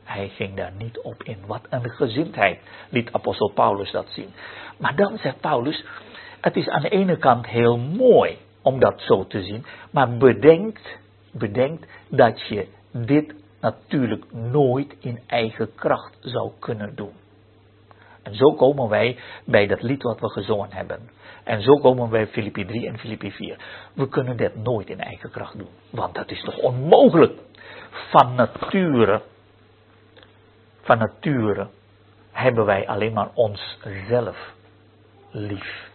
Hij 0.04 0.28
ging 0.28 0.56
daar 0.56 0.72
niet 0.78 1.00
op 1.00 1.22
in. 1.22 1.38
Wat 1.46 1.66
een 1.70 1.90
gezindheid 1.90 2.58
liet 2.88 3.12
apostel 3.12 3.52
Paulus 3.54 3.90
dat 3.90 4.06
zien. 4.08 4.28
Maar 4.78 4.96
dan 4.96 5.18
zegt 5.18 5.40
Paulus, 5.40 5.84
het 6.44 6.56
is 6.56 6.68
aan 6.68 6.82
de 6.82 6.88
ene 6.88 7.16
kant 7.16 7.46
heel 7.46 7.78
mooi 7.78 8.38
om 8.62 8.80
dat 8.80 9.00
zo 9.00 9.26
te 9.26 9.42
zien, 9.42 9.64
maar 9.90 10.16
bedenkt, 10.16 10.98
bedenkt 11.32 11.86
dat 12.08 12.46
je 12.48 12.68
dit 12.90 13.34
natuurlijk 13.60 14.32
nooit 14.32 14.96
in 15.00 15.20
eigen 15.26 15.74
kracht 15.74 16.16
zou 16.20 16.50
kunnen 16.58 16.94
doen. 16.94 17.12
En 18.22 18.34
zo 18.34 18.52
komen 18.52 18.88
wij 18.88 19.18
bij 19.44 19.66
dat 19.66 19.82
lied 19.82 20.02
wat 20.02 20.20
we 20.20 20.28
gezongen 20.28 20.72
hebben. 20.72 21.10
En 21.44 21.62
zo 21.62 21.74
komen 21.74 22.04
we 22.04 22.10
bij 22.10 22.26
Filippi 22.26 22.64
3 22.64 22.86
en 22.86 22.98
Filippi 22.98 23.30
4. 23.30 23.58
We 23.94 24.08
kunnen 24.08 24.36
dit 24.36 24.56
nooit 24.56 24.88
in 24.88 25.00
eigen 25.00 25.30
kracht 25.30 25.58
doen. 25.58 25.68
Want 25.90 26.14
dat 26.14 26.30
is 26.30 26.42
toch 26.42 26.58
onmogelijk. 26.58 27.32
Van 27.90 28.34
nature, 28.34 29.22
van 30.82 30.98
nature 30.98 31.68
hebben 32.32 32.64
wij 32.64 32.88
alleen 32.88 33.12
maar 33.12 33.30
onszelf 33.34 34.52
lief. 35.30 35.92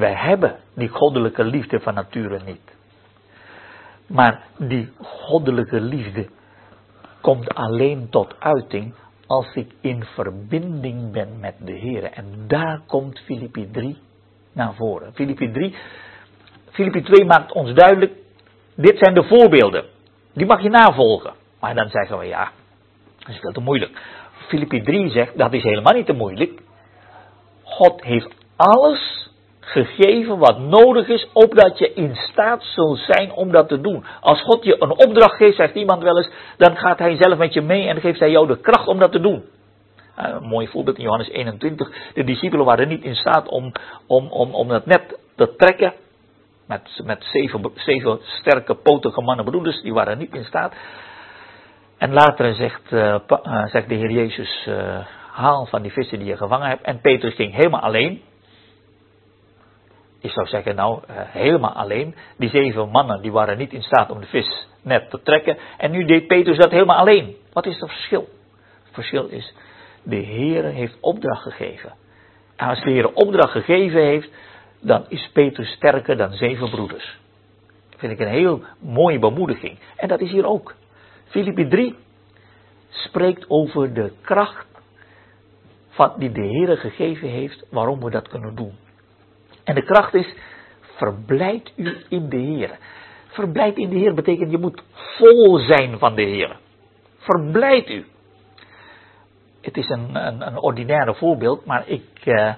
Wij 0.00 0.14
hebben 0.14 0.56
die 0.74 0.88
goddelijke 0.88 1.44
liefde 1.44 1.80
van 1.80 1.94
nature 1.94 2.40
niet. 2.44 2.76
Maar 4.06 4.42
die 4.58 4.92
goddelijke 5.02 5.80
liefde 5.80 6.28
komt 7.20 7.54
alleen 7.54 8.08
tot 8.10 8.34
uiting 8.38 8.94
als 9.26 9.54
ik 9.54 9.72
in 9.80 10.04
verbinding 10.04 11.12
ben 11.12 11.40
met 11.40 11.54
de 11.58 11.72
Heer. 11.72 12.04
En 12.04 12.44
daar 12.46 12.80
komt 12.86 13.18
Filippi 13.18 13.70
3 13.70 13.98
naar 14.52 14.74
voren. 14.74 15.14
Filippi 15.14 15.50
3, 15.50 15.74
Filippi 16.70 17.02
2 17.02 17.24
maakt 17.24 17.52
ons 17.52 17.74
duidelijk, 17.74 18.12
dit 18.74 18.98
zijn 18.98 19.14
de 19.14 19.24
voorbeelden. 19.24 19.84
Die 20.32 20.46
mag 20.46 20.62
je 20.62 20.70
navolgen. 20.70 21.32
Maar 21.60 21.74
dan 21.74 21.88
zeggen 21.88 22.18
we 22.18 22.24
ja, 22.24 22.50
dat 23.18 23.28
is 23.28 23.40
veel 23.40 23.52
te 23.52 23.60
moeilijk. 23.60 24.00
Filippi 24.48 24.82
3 24.82 25.10
zegt, 25.10 25.38
dat 25.38 25.52
is 25.52 25.62
helemaal 25.62 25.94
niet 25.94 26.06
te 26.06 26.12
moeilijk. 26.12 26.60
God 27.62 28.04
heeft 28.04 28.34
alles 28.56 29.29
gegeven 29.60 30.38
wat 30.38 30.58
nodig 30.58 31.08
is, 31.08 31.28
opdat 31.32 31.78
je 31.78 31.92
in 31.92 32.16
staat 32.16 32.62
zult 32.62 32.98
zijn 32.98 33.32
om 33.32 33.52
dat 33.52 33.68
te 33.68 33.80
doen. 33.80 34.04
Als 34.20 34.42
God 34.42 34.64
je 34.64 34.82
een 34.82 35.06
opdracht 35.06 35.36
geeft, 35.36 35.56
zegt 35.56 35.74
iemand 35.74 36.02
wel 36.02 36.16
eens, 36.16 36.30
dan 36.56 36.76
gaat 36.76 36.98
hij 36.98 37.16
zelf 37.16 37.38
met 37.38 37.52
je 37.52 37.60
mee 37.60 37.88
en 37.88 38.00
geeft 38.00 38.20
hij 38.20 38.30
jou 38.30 38.46
de 38.46 38.60
kracht 38.60 38.86
om 38.86 38.98
dat 38.98 39.12
te 39.12 39.20
doen. 39.20 39.44
Uh, 40.18 40.28
een 40.28 40.48
mooi 40.48 40.68
voorbeeld 40.68 40.96
in 40.96 41.02
Johannes 41.02 41.28
21. 41.28 42.12
De 42.14 42.24
discipelen 42.24 42.64
waren 42.64 42.88
niet 42.88 43.04
in 43.04 43.14
staat 43.14 43.48
om, 43.48 43.72
om, 44.06 44.28
om, 44.28 44.54
om 44.54 44.70
het 44.70 44.86
net 44.86 45.18
te 45.36 45.54
trekken. 45.56 45.94
Met, 46.66 47.00
met 47.04 47.24
zeven, 47.24 47.70
zeven 47.74 48.18
sterke, 48.22 48.74
potige 48.74 49.20
mannenbroeders, 49.22 49.82
die 49.82 49.92
waren 49.92 50.18
niet 50.18 50.34
in 50.34 50.44
staat. 50.44 50.74
En 51.98 52.12
later 52.12 52.54
zegt, 52.54 52.92
uh, 52.92 53.16
uh, 53.28 53.66
zegt 53.66 53.88
de 53.88 53.94
Heer 53.94 54.10
Jezus, 54.10 54.68
haal 55.32 55.66
van 55.66 55.82
die 55.82 55.92
vissen 55.92 56.18
die 56.18 56.28
je 56.28 56.36
gevangen 56.36 56.68
hebt. 56.68 56.82
En 56.82 57.00
Petrus 57.00 57.34
ging 57.34 57.54
helemaal 57.54 57.80
alleen. 57.80 58.22
Ik 60.20 60.30
zou 60.30 60.46
zeggen, 60.46 60.74
nou, 60.74 61.02
uh, 61.10 61.16
helemaal 61.16 61.72
alleen. 61.72 62.14
Die 62.36 62.48
zeven 62.48 62.88
mannen, 62.88 63.22
die 63.22 63.32
waren 63.32 63.58
niet 63.58 63.72
in 63.72 63.82
staat 63.82 64.10
om 64.10 64.20
de 64.20 64.26
vis 64.26 64.68
net 64.82 65.10
te 65.10 65.22
trekken. 65.22 65.58
En 65.76 65.90
nu 65.90 66.04
deed 66.04 66.26
Petrus 66.26 66.56
dat 66.56 66.70
helemaal 66.70 66.96
alleen. 66.96 67.36
Wat 67.52 67.66
is 67.66 67.80
het 67.80 67.90
verschil? 67.90 68.28
Het 68.84 68.94
verschil 68.94 69.26
is, 69.26 69.54
de 70.02 70.16
Heer 70.16 70.64
heeft 70.64 70.96
opdracht 71.00 71.42
gegeven. 71.42 71.92
En 72.56 72.68
als 72.68 72.82
de 72.82 72.90
Heer 72.90 73.12
opdracht 73.12 73.52
gegeven 73.52 74.02
heeft, 74.02 74.30
dan 74.80 75.04
is 75.08 75.30
Petrus 75.32 75.72
sterker 75.72 76.16
dan 76.16 76.32
zeven 76.32 76.70
broeders. 76.70 77.18
Dat 77.90 77.98
vind 77.98 78.12
ik 78.12 78.18
een 78.20 78.32
heel 78.32 78.62
mooie 78.78 79.18
bemoediging. 79.18 79.78
En 79.96 80.08
dat 80.08 80.20
is 80.20 80.30
hier 80.30 80.46
ook. 80.46 80.74
Filippi 81.24 81.68
3 81.68 81.96
spreekt 82.88 83.50
over 83.50 83.94
de 83.94 84.12
kracht 84.20 84.66
van 85.88 86.12
die 86.16 86.32
de 86.32 86.46
Heer 86.46 86.76
gegeven 86.76 87.28
heeft, 87.28 87.66
waarom 87.70 88.00
we 88.00 88.10
dat 88.10 88.28
kunnen 88.28 88.54
doen. 88.54 88.72
En 89.64 89.74
de 89.74 89.82
kracht 89.82 90.14
is, 90.14 90.34
verblijd 90.96 91.72
u 91.76 92.04
in 92.08 92.28
de 92.28 92.36
Heer. 92.36 92.78
Verblijd 93.26 93.76
in 93.76 93.88
de 93.88 93.96
Heer 93.96 94.14
betekent 94.14 94.50
je 94.50 94.58
moet 94.58 94.82
vol 95.16 95.58
zijn 95.58 95.98
van 95.98 96.14
de 96.14 96.22
Heer. 96.22 96.56
Verblijd 97.18 97.88
u. 97.88 98.06
Het 99.60 99.76
is 99.76 99.88
een, 99.88 100.26
een, 100.26 100.46
een 100.46 100.58
ordinaire 100.58 101.14
voorbeeld, 101.14 101.64
maar 101.64 101.88
ik. 101.88 102.04
Uh, 102.24 102.54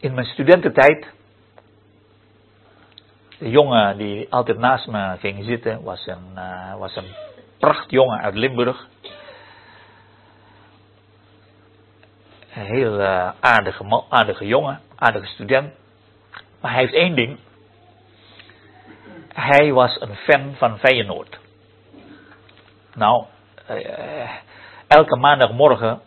in 0.00 0.14
mijn 0.14 0.26
studententijd. 0.26 1.06
De 3.38 3.50
jongen 3.50 3.98
die 3.98 4.26
altijd 4.30 4.58
naast 4.58 4.86
me 4.86 5.16
ging 5.18 5.44
zitten 5.44 5.82
was 5.82 6.06
een, 6.06 6.32
uh, 6.34 6.78
was 6.78 6.96
een 6.96 7.14
prachtjongen 7.58 8.20
uit 8.20 8.34
Limburg. 8.34 8.86
Een 12.58 12.64
heel 12.64 13.00
uh, 13.00 13.30
aardige, 13.40 14.02
aardige 14.08 14.46
jongen, 14.46 14.80
aardige 14.96 15.26
student. 15.26 15.72
Maar 16.60 16.70
hij 16.72 16.80
heeft 16.80 16.92
één 16.92 17.14
ding. 17.14 17.38
Hij 19.28 19.72
was 19.72 20.00
een 20.00 20.14
fan 20.14 20.54
van 20.54 20.78
Feyenoord. 20.78 21.38
Nou, 22.94 23.24
uh, 23.70 24.30
elke 24.86 25.16
maandagmorgen 25.16 26.00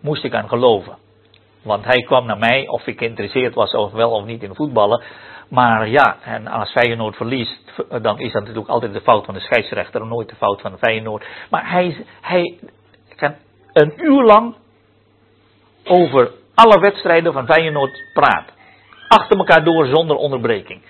moest 0.00 0.24
ik 0.24 0.34
aan 0.34 0.48
geloven. 0.48 0.98
Want 1.62 1.84
hij 1.84 2.02
kwam 2.02 2.26
naar 2.26 2.38
mij 2.38 2.68
of 2.68 2.86
ik 2.86 2.98
geïnteresseerd 2.98 3.54
was 3.54 3.74
of 3.74 3.92
wel 3.92 4.10
of 4.10 4.24
niet 4.24 4.42
in 4.42 4.54
voetballen. 4.54 5.02
Maar 5.48 5.88
ja, 5.88 6.16
en 6.22 6.46
als 6.46 6.70
Feyenoord 6.70 7.16
verliest, 7.16 7.82
dan 8.02 8.18
is 8.18 8.32
dat 8.32 8.42
natuurlijk 8.42 8.68
altijd 8.68 8.92
de 8.92 9.00
fout 9.00 9.24
van 9.24 9.34
de 9.34 9.40
scheidsrechter 9.40 10.06
nooit 10.06 10.28
de 10.28 10.36
fout 10.36 10.60
van 10.60 10.78
Feyenoord. 10.78 11.26
Maar 11.50 11.70
hij, 11.70 12.06
hij 12.20 12.58
kan 13.16 13.34
een 13.72 13.92
uur 13.96 14.22
lang 14.22 14.54
over 15.88 16.30
alle 16.54 16.80
wedstrijden 16.80 17.32
van 17.32 17.46
Feyenoord 17.46 18.02
praten. 18.12 18.54
Achter 19.08 19.38
elkaar 19.38 19.64
door 19.64 19.86
zonder 19.86 20.16
onderbreking. 20.16 20.82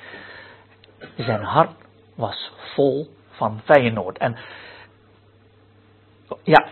Zijn 1.17 1.43
hart 1.43 1.71
was 2.15 2.53
vol 2.75 3.09
van 3.31 3.61
Feyenoord. 3.65 4.19
En 4.19 4.37
ja, 6.43 6.67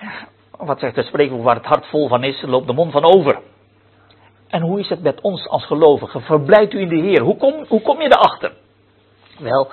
wat 0.50 0.78
zegt 0.78 0.96
het 0.96 1.06
spreekwoord, 1.06 1.42
waar 1.42 1.56
het 1.56 1.64
hart 1.64 1.86
vol 1.86 2.08
van 2.08 2.24
is, 2.24 2.42
loopt 2.42 2.66
de 2.66 2.72
mond 2.72 2.92
van 2.92 3.04
over. 3.04 3.40
En 4.48 4.62
hoe 4.62 4.80
is 4.80 4.88
het 4.88 5.02
met 5.02 5.20
ons 5.20 5.48
als 5.48 5.66
gelovigen? 5.66 6.22
Verblijft 6.22 6.72
u 6.72 6.80
in 6.80 6.88
de 6.88 6.96
Heer. 6.96 7.22
Hoe 7.22 7.36
kom, 7.36 7.64
hoe 7.68 7.82
kom 7.82 8.00
je 8.00 8.06
erachter? 8.06 8.52
Wel, 9.38 9.70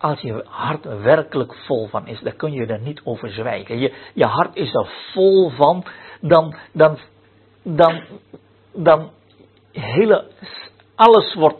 als 0.00 0.20
je 0.20 0.44
hart 0.48 0.84
werkelijk 0.84 1.54
vol 1.54 1.88
van 1.88 2.06
is, 2.06 2.20
dan 2.20 2.36
kun 2.36 2.52
je 2.52 2.66
er 2.66 2.80
niet 2.80 3.00
over 3.04 3.30
zwijgen. 3.30 3.78
Je, 3.78 3.94
je 4.14 4.24
hart 4.24 4.56
is 4.56 4.74
er 4.74 4.88
vol 5.12 5.50
van, 5.50 5.84
dan, 6.20 6.54
dan, 6.72 6.98
dan, 7.62 8.02
dan 8.74 9.10
hele, 9.72 10.30
alles 10.94 11.34
wordt 11.34 11.58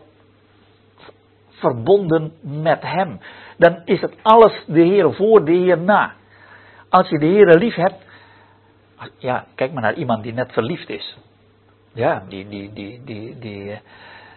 verbonden 1.49 2.33
met 2.41 2.83
Hem. 2.83 3.21
Dan 3.57 3.83
is 3.85 4.01
het 4.01 4.15
alles 4.23 4.65
de 4.67 4.81
Heer 4.81 5.15
voor, 5.15 5.45
de 5.45 5.53
Heer 5.53 5.79
na. 5.79 6.15
Als 6.89 7.09
je 7.09 7.19
de 7.19 7.27
Heer 7.27 7.59
lief 7.59 7.75
hebt, 7.75 8.05
ja, 9.19 9.47
kijk 9.55 9.73
maar 9.73 9.83
naar 9.83 9.95
iemand 9.95 10.23
die 10.23 10.33
net 10.33 10.53
verliefd 10.53 10.89
is. 10.89 11.19
Ja, 11.93 12.25
die, 12.29 12.49
die, 12.49 12.73
die, 12.73 13.05
die, 13.05 13.39
die, 13.39 13.81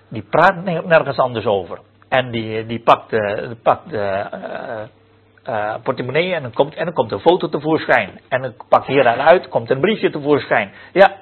die 0.07 0.23
praat 0.29 0.63
nergens 0.63 1.17
anders 1.17 1.45
over. 1.45 1.79
En 2.13 2.31
die, 2.31 2.65
die 2.65 2.79
pakt, 2.79 3.09
de, 3.09 3.55
pakt 3.63 3.89
de 3.89 4.25
uh, 4.33 5.55
uh, 5.55 5.75
portemonnee 5.83 6.33
en 6.33 6.41
dan, 6.41 6.53
komt, 6.53 6.75
en 6.75 6.85
dan 6.85 6.93
komt 6.93 7.11
een 7.11 7.19
foto 7.19 7.49
tevoorschijn. 7.49 8.21
En 8.29 8.41
dan 8.41 8.53
pakt 8.69 8.87
hier 8.87 9.05
en 9.05 9.23
uit, 9.23 9.47
komt 9.47 9.69
een 9.69 9.79
briefje 9.79 10.09
tevoorschijn. 10.09 10.71
Ja, 10.91 11.17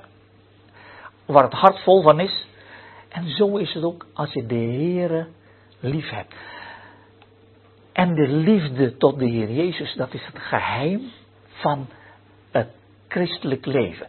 waar 1.26 1.44
het 1.44 1.54
hart 1.54 1.80
vol 1.80 2.02
van 2.02 2.20
is. 2.20 2.48
En 3.10 3.30
zo 3.30 3.58
is 3.58 3.74
het 3.74 3.84
ook 3.84 4.06
als 4.14 4.34
je 4.34 4.46
de 4.46 4.56
Heer 4.56 5.28
lief 5.80 6.10
hebt. 6.10 6.36
En 7.94 8.14
de 8.16 8.28
liefde 8.28 8.98
tot 8.98 9.20
de 9.20 9.30
Heer 9.30 9.52
Jezus, 9.52 9.94
dat 9.94 10.14
is 10.14 10.26
het 10.26 10.40
geheim 10.40 11.02
van 11.50 11.88
het 12.52 12.70
christelijk 13.08 13.66
leven. 13.66 14.08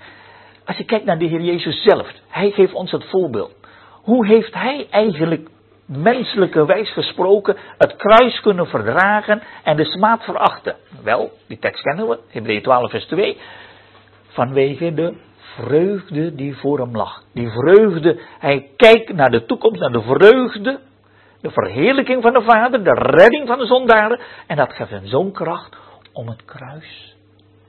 Als 0.64 0.77
je 0.77 0.85
kijkt 0.85 1.05
naar 1.05 1.18
de 1.18 1.27
Heer 1.27 1.42
Jezus 1.42 1.83
zelf, 1.83 2.12
Hij 2.29 2.51
geeft 2.51 2.73
ons 2.73 2.90
het 2.90 3.05
voorbeeld. 3.05 3.55
Hoe 4.03 4.27
heeft 4.27 4.55
Hij 4.55 4.87
eigenlijk 4.90 5.51
menselijke 5.87 6.66
wijs 6.66 6.92
gesproken 6.92 7.57
het 7.79 7.97
kruis 7.97 8.40
kunnen 8.40 8.66
verdragen 8.66 9.42
en 9.64 9.77
de 9.77 9.85
smaad 9.85 10.25
verachten? 10.25 10.77
Wel, 11.03 11.31
die 11.49 11.59
tekst 11.59 11.83
kennen 11.83 12.09
we, 12.09 12.18
Hebreeën 12.29 12.62
12 12.62 12.90
vers 12.90 13.07
2. 13.07 13.38
Vanwege 14.29 14.95
de 14.95 15.14
vreugde 15.57 16.35
die 16.35 16.57
voor 16.57 16.79
hem 16.79 16.97
lag. 16.97 17.23
Die 17.35 17.51
vreugde, 17.51 18.21
hij 18.38 18.71
kijkt 18.77 19.12
naar 19.12 19.31
de 19.31 19.45
toekomst, 19.45 19.81
naar 19.81 19.92
de 19.92 20.03
vreugde, 20.03 20.81
de 21.40 21.51
verheerlijking 21.51 22.23
van 22.23 22.33
de 22.33 22.42
Vader, 22.42 22.85
de 22.85 22.95
redding 22.95 23.47
van 23.47 23.59
de 23.59 23.66
zondaren. 23.66 24.21
En 24.47 24.57
dat 24.57 24.73
geeft 24.73 24.90
hem 24.90 25.07
zo'n 25.07 25.33
kracht 25.33 25.77
om 26.12 26.29
het 26.29 26.45
kruis 26.45 27.16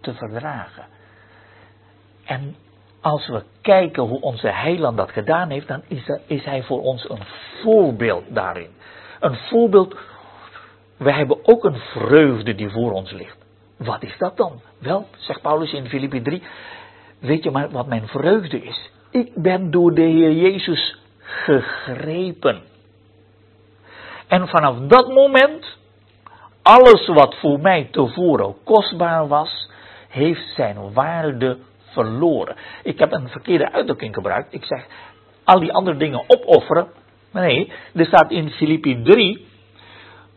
te 0.01 0.13
verdragen. 0.13 0.85
En 2.25 2.55
als 3.03 3.27
we 3.27 3.43
kijken 3.61 4.03
hoe 4.03 4.21
onze 4.21 4.47
heiland 4.47 4.97
dat 4.97 5.11
gedaan 5.11 5.49
heeft, 5.49 5.67
dan 5.67 5.81
is, 5.87 6.09
er, 6.09 6.21
is 6.27 6.45
hij 6.45 6.63
voor 6.63 6.81
ons 6.81 7.09
een 7.09 7.23
voorbeeld 7.61 8.23
daarin. 8.27 8.69
Een 9.19 9.35
voorbeeld, 9.35 9.95
we 10.97 11.11
hebben 11.11 11.37
ook 11.47 11.63
een 11.63 11.77
vreugde 11.77 12.55
die 12.55 12.69
voor 12.69 12.91
ons 12.91 13.11
ligt. 13.11 13.37
Wat 13.77 14.03
is 14.03 14.17
dat 14.17 14.37
dan? 14.37 14.61
Wel, 14.79 15.07
zegt 15.17 15.41
Paulus 15.41 15.73
in 15.73 15.87
Filippi 15.87 16.21
3, 16.21 16.43
weet 17.19 17.43
je 17.43 17.51
maar 17.51 17.69
wat 17.69 17.87
mijn 17.87 18.07
vreugde 18.07 18.63
is? 18.63 18.91
Ik 19.11 19.31
ben 19.35 19.71
door 19.71 19.93
de 19.93 20.01
Heer 20.01 20.31
Jezus 20.31 20.97
gegrepen. 21.17 22.61
En 24.27 24.47
vanaf 24.47 24.77
dat 24.77 25.07
moment, 25.13 25.77
alles 26.61 27.07
wat 27.07 27.35
voor 27.35 27.59
mij 27.59 27.87
tevoren 27.91 28.55
kostbaar 28.63 29.27
was, 29.27 29.69
heeft 30.07 30.53
zijn 30.55 30.93
waarde 30.93 31.57
verloren. 31.93 32.55
Ik 32.83 32.99
heb 32.99 33.11
een 33.11 33.29
verkeerde 33.29 33.71
uitdrukking 33.71 34.13
gebruikt. 34.13 34.53
Ik 34.53 34.65
zeg 34.65 34.85
al 35.43 35.59
die 35.59 35.73
andere 35.73 35.97
dingen 35.97 36.23
opofferen. 36.27 36.87
Nee, 37.31 37.71
er 37.93 38.05
staat 38.05 38.31
in 38.31 38.49
Filippi 38.49 39.01
3, 39.03 39.45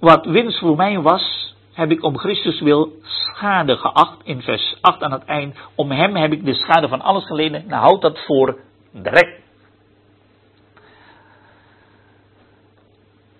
wat 0.00 0.26
winst 0.26 0.58
voor 0.58 0.76
mij 0.76 1.00
was, 1.00 1.54
heb 1.72 1.90
ik 1.90 2.02
om 2.04 2.18
Christus 2.18 2.60
wil 2.60 2.92
schade 3.02 3.76
geacht. 3.76 4.18
In 4.24 4.42
vers 4.42 4.78
8 4.80 5.02
aan 5.02 5.12
het 5.12 5.24
eind, 5.24 5.56
om 5.74 5.90
hem 5.90 6.16
heb 6.16 6.32
ik 6.32 6.44
de 6.44 6.54
schade 6.54 6.88
van 6.88 7.00
alles 7.00 7.26
geleden. 7.26 7.64
Nou 7.66 7.82
houd 7.82 8.02
dat 8.02 8.24
voor 8.24 8.58
direct. 8.92 9.44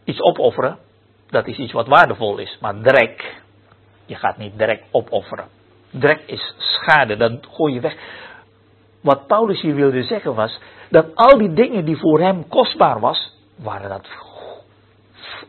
Iets 0.05 0.20
opofferen, 0.20 0.79
dat 1.29 1.46
is 1.46 1.57
iets 1.57 1.72
wat 1.72 1.87
waardevol 1.87 2.38
is. 2.38 2.59
Maar 2.61 2.81
drek, 2.81 3.42
je 4.07 4.14
gaat 4.14 4.37
niet 4.37 4.59
direct 4.59 4.85
opofferen. 4.90 5.48
Drek 5.90 6.20
is 6.27 6.55
schade, 6.59 7.16
dat 7.16 7.46
gooi 7.51 7.75
je 7.75 7.81
weg. 7.81 7.96
Wat 9.01 9.27
Paulus 9.27 9.61
hier 9.61 9.75
wilde 9.75 10.03
zeggen 10.03 10.35
was, 10.35 10.61
dat 10.90 11.14
al 11.14 11.38
die 11.38 11.53
dingen 11.53 11.85
die 11.85 11.96
voor 11.96 12.20
hem 12.20 12.49
kostbaar 12.49 13.01
was, 13.01 13.37
waren 13.57 13.88
dat 13.88 14.07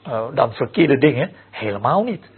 uh, 0.07 0.25
dan 0.33 0.53
verkeerde 0.53 0.97
dingen? 0.97 1.31
Helemaal 1.49 2.03
niet. 2.03 2.29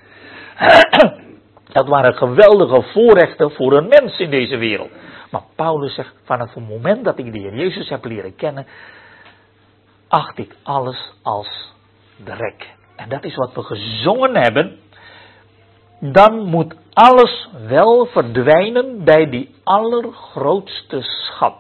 dat 1.74 1.88
waren 1.88 2.14
geweldige 2.14 2.82
voorrechten 2.82 3.52
voor 3.52 3.74
een 3.74 3.88
mens 3.88 4.20
in 4.20 4.30
deze 4.30 4.58
wereld. 4.58 4.92
Maar 5.32 5.44
Paulus 5.56 5.96
zegt, 5.96 6.14
vanaf 6.24 6.54
het 6.54 6.68
moment 6.68 7.04
dat 7.04 7.20
ik 7.20 7.34
de 7.34 7.40
Heer 7.40 7.56
Jezus 7.56 7.90
heb 7.90 8.06
leren 8.06 8.36
kennen, 8.36 8.68
acht 10.08 10.38
ik 10.38 10.56
alles 10.64 11.14
als 11.24 11.74
drek. 12.24 12.78
En 12.96 13.10
dat 13.10 13.24
is 13.24 13.36
wat 13.36 13.54
we 13.54 13.64
gezongen 13.64 14.36
hebben 14.36 14.80
dan 16.00 16.46
moet 16.46 16.76
alles 16.94 17.50
wel 17.68 18.06
verdwijnen 18.06 19.04
bij 19.04 19.30
die 19.30 19.56
allergrootste 19.64 21.02
schat. 21.02 21.56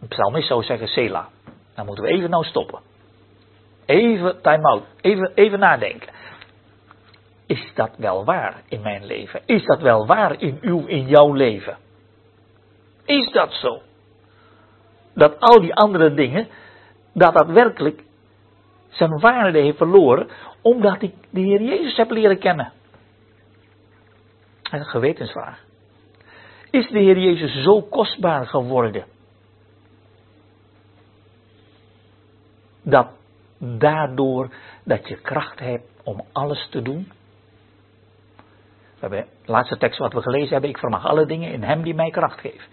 Een 0.00 0.08
psalmist 0.08 0.46
zou 0.46 0.62
zeggen 0.62 0.88
Sela. 0.88 1.28
Dan 1.74 1.86
moeten 1.86 2.04
we 2.04 2.10
even 2.10 2.30
nou 2.30 2.44
stoppen. 2.44 2.80
Even 3.86 4.42
time 4.42 4.68
out. 4.68 4.82
Even, 5.00 5.32
even 5.34 5.58
nadenken. 5.58 6.12
Is 7.46 7.72
dat 7.74 7.90
wel 7.96 8.24
waar 8.24 8.62
in 8.68 8.80
mijn 8.80 9.04
leven? 9.04 9.40
Is 9.46 9.64
dat 9.64 9.80
wel 9.80 10.06
waar 10.06 10.40
in 10.40 10.58
uw, 10.60 10.86
in 10.86 11.06
jouw 11.06 11.32
leven? 11.32 11.76
Is 13.04 13.30
dat 13.32 13.52
zo? 13.52 13.82
Dat 15.14 15.40
al 15.40 15.60
die 15.60 15.74
andere 15.74 16.14
dingen, 16.14 16.48
dat 17.14 17.34
dat 17.34 17.46
werkelijk 17.46 18.02
zijn 18.90 19.18
waarde 19.18 19.58
heeft 19.58 19.76
verloren, 19.76 20.28
omdat 20.62 21.02
ik 21.02 21.14
de 21.30 21.40
Heer 21.40 21.62
Jezus 21.62 21.96
heb 21.96 22.10
leren 22.10 22.38
kennen. 22.38 22.72
een 24.70 24.84
gewetensvraag. 24.84 25.64
Is 26.70 26.88
de 26.88 26.98
Heer 26.98 27.18
Jezus 27.18 27.62
zo 27.62 27.82
kostbaar 27.82 28.46
geworden? 28.46 29.04
Dat 32.82 33.08
daardoor 33.58 34.54
dat 34.84 35.08
je 35.08 35.20
kracht 35.20 35.58
hebt 35.58 35.88
om 36.04 36.24
alles 36.32 36.68
te 36.70 36.82
doen? 36.82 37.12
We 39.00 39.08
de 39.08 39.26
laatste 39.44 39.76
tekst 39.76 39.98
wat 39.98 40.12
we 40.12 40.22
gelezen 40.22 40.52
hebben, 40.52 40.70
ik 40.70 40.78
vermag 40.78 41.06
alle 41.06 41.26
dingen 41.26 41.52
in 41.52 41.62
hem 41.62 41.82
die 41.82 41.94
mij 41.94 42.10
kracht 42.10 42.40
geeft. 42.40 42.68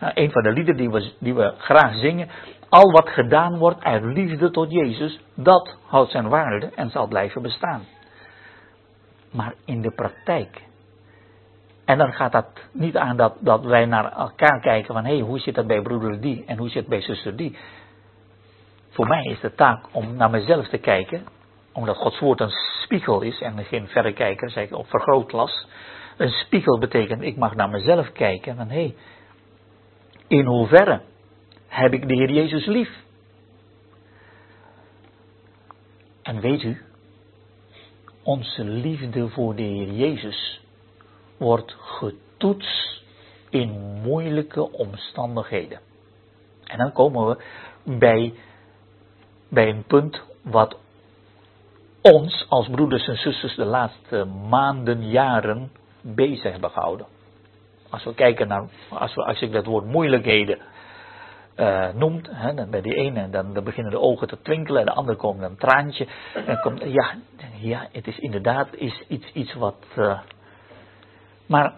Een 0.00 0.30
van 0.30 0.42
de 0.42 0.52
liederen 0.52 0.76
die 0.76 0.90
we, 0.90 1.12
die 1.18 1.34
we 1.34 1.54
graag 1.58 1.94
zingen. 1.94 2.28
Al 2.68 2.92
wat 2.92 3.08
gedaan 3.08 3.58
wordt 3.58 3.84
uit 3.84 4.04
liefde 4.04 4.50
tot 4.50 4.70
Jezus, 4.70 5.20
dat 5.34 5.76
houdt 5.86 6.10
zijn 6.10 6.28
waarde 6.28 6.70
en 6.74 6.90
zal 6.90 7.06
blijven 7.06 7.42
bestaan. 7.42 7.82
Maar 9.32 9.54
in 9.64 9.80
de 9.80 9.94
praktijk. 9.94 10.62
En 11.84 11.98
dan 11.98 12.12
gaat 12.12 12.32
dat 12.32 12.46
niet 12.72 12.96
aan 12.96 13.16
dat, 13.16 13.36
dat 13.40 13.64
wij 13.64 13.84
naar 13.84 14.12
elkaar 14.12 14.60
kijken 14.60 14.94
van 14.94 15.04
hé, 15.04 15.16
hey, 15.16 15.20
hoe 15.20 15.38
zit 15.38 15.54
dat 15.54 15.66
bij 15.66 15.82
broeder 15.82 16.20
die 16.20 16.44
en 16.46 16.58
hoe 16.58 16.68
zit 16.68 16.80
het 16.80 16.88
bij 16.88 17.00
zuster 17.00 17.36
die. 17.36 17.58
Voor 18.90 19.06
mij 19.06 19.24
is 19.24 19.40
de 19.40 19.54
taak 19.54 19.84
om 19.92 20.16
naar 20.16 20.30
mezelf 20.30 20.68
te 20.68 20.78
kijken, 20.78 21.26
omdat 21.72 21.96
Gods 21.96 22.20
woord 22.20 22.40
een 22.40 22.52
spiegel 22.82 23.20
is 23.20 23.40
en 23.40 23.64
geen 23.64 23.88
verrekijker, 23.88 24.50
zeg 24.50 24.64
ik 24.64 24.76
op 24.76 24.86
vergrootglas. 24.86 25.68
Een 26.16 26.30
spiegel 26.30 26.78
betekent, 26.78 27.22
ik 27.22 27.36
mag 27.36 27.54
naar 27.54 27.68
mezelf 27.68 28.12
kijken 28.12 28.56
van 28.56 28.68
hé, 28.68 28.74
hey, 28.74 28.94
in 30.30 30.46
hoeverre 30.46 31.00
heb 31.66 31.92
ik 31.92 32.08
de 32.08 32.14
Heer 32.14 32.30
Jezus 32.30 32.66
lief? 32.66 32.90
En 36.22 36.40
weet 36.40 36.62
u, 36.62 36.82
onze 38.22 38.64
liefde 38.64 39.28
voor 39.28 39.54
de 39.54 39.62
Heer 39.62 39.92
Jezus 39.92 40.60
wordt 41.36 41.76
getoetst 41.78 43.02
in 43.48 44.00
moeilijke 44.02 44.72
omstandigheden. 44.72 45.80
En 46.64 46.78
dan 46.78 46.92
komen 46.92 47.26
we 47.26 47.42
bij, 47.98 48.34
bij 49.48 49.68
een 49.68 49.84
punt 49.84 50.22
wat 50.42 50.78
ons 52.00 52.46
als 52.48 52.68
broeders 52.68 53.08
en 53.08 53.16
zusters 53.16 53.54
de 53.54 53.64
laatste 53.64 54.24
maanden, 54.24 55.10
jaren 55.10 55.72
bezig 56.00 56.52
hebben 56.52 56.70
gehouden. 56.70 57.06
Als 57.90 58.04
we 58.04 58.14
kijken 58.14 58.48
naar, 58.48 58.68
als, 58.88 59.14
we, 59.14 59.24
als 59.24 59.40
ik 59.40 59.52
dat 59.52 59.66
woord 59.66 59.84
moeilijkheden 59.84 60.58
uh, 61.56 61.88
noemt, 61.94 62.30
dan 62.54 62.70
bij 62.70 62.80
die 62.80 62.94
ene 62.94 63.30
dan, 63.30 63.54
dan 63.54 63.64
beginnen 63.64 63.92
de 63.92 64.00
ogen 64.00 64.28
te 64.28 64.42
twinkelen, 64.42 64.80
en 64.80 64.86
de 64.86 64.92
andere 64.92 65.16
komt 65.16 65.42
een 65.42 65.56
traantje. 65.56 66.06
En 66.46 66.60
komt, 66.60 66.82
ja, 66.84 67.14
ja, 67.56 67.88
het 67.92 68.06
is 68.06 68.18
inderdaad 68.18 68.68
is 68.74 69.04
iets, 69.08 69.32
iets 69.32 69.54
wat. 69.54 69.86
Uh, 69.96 70.20
maar 71.46 71.72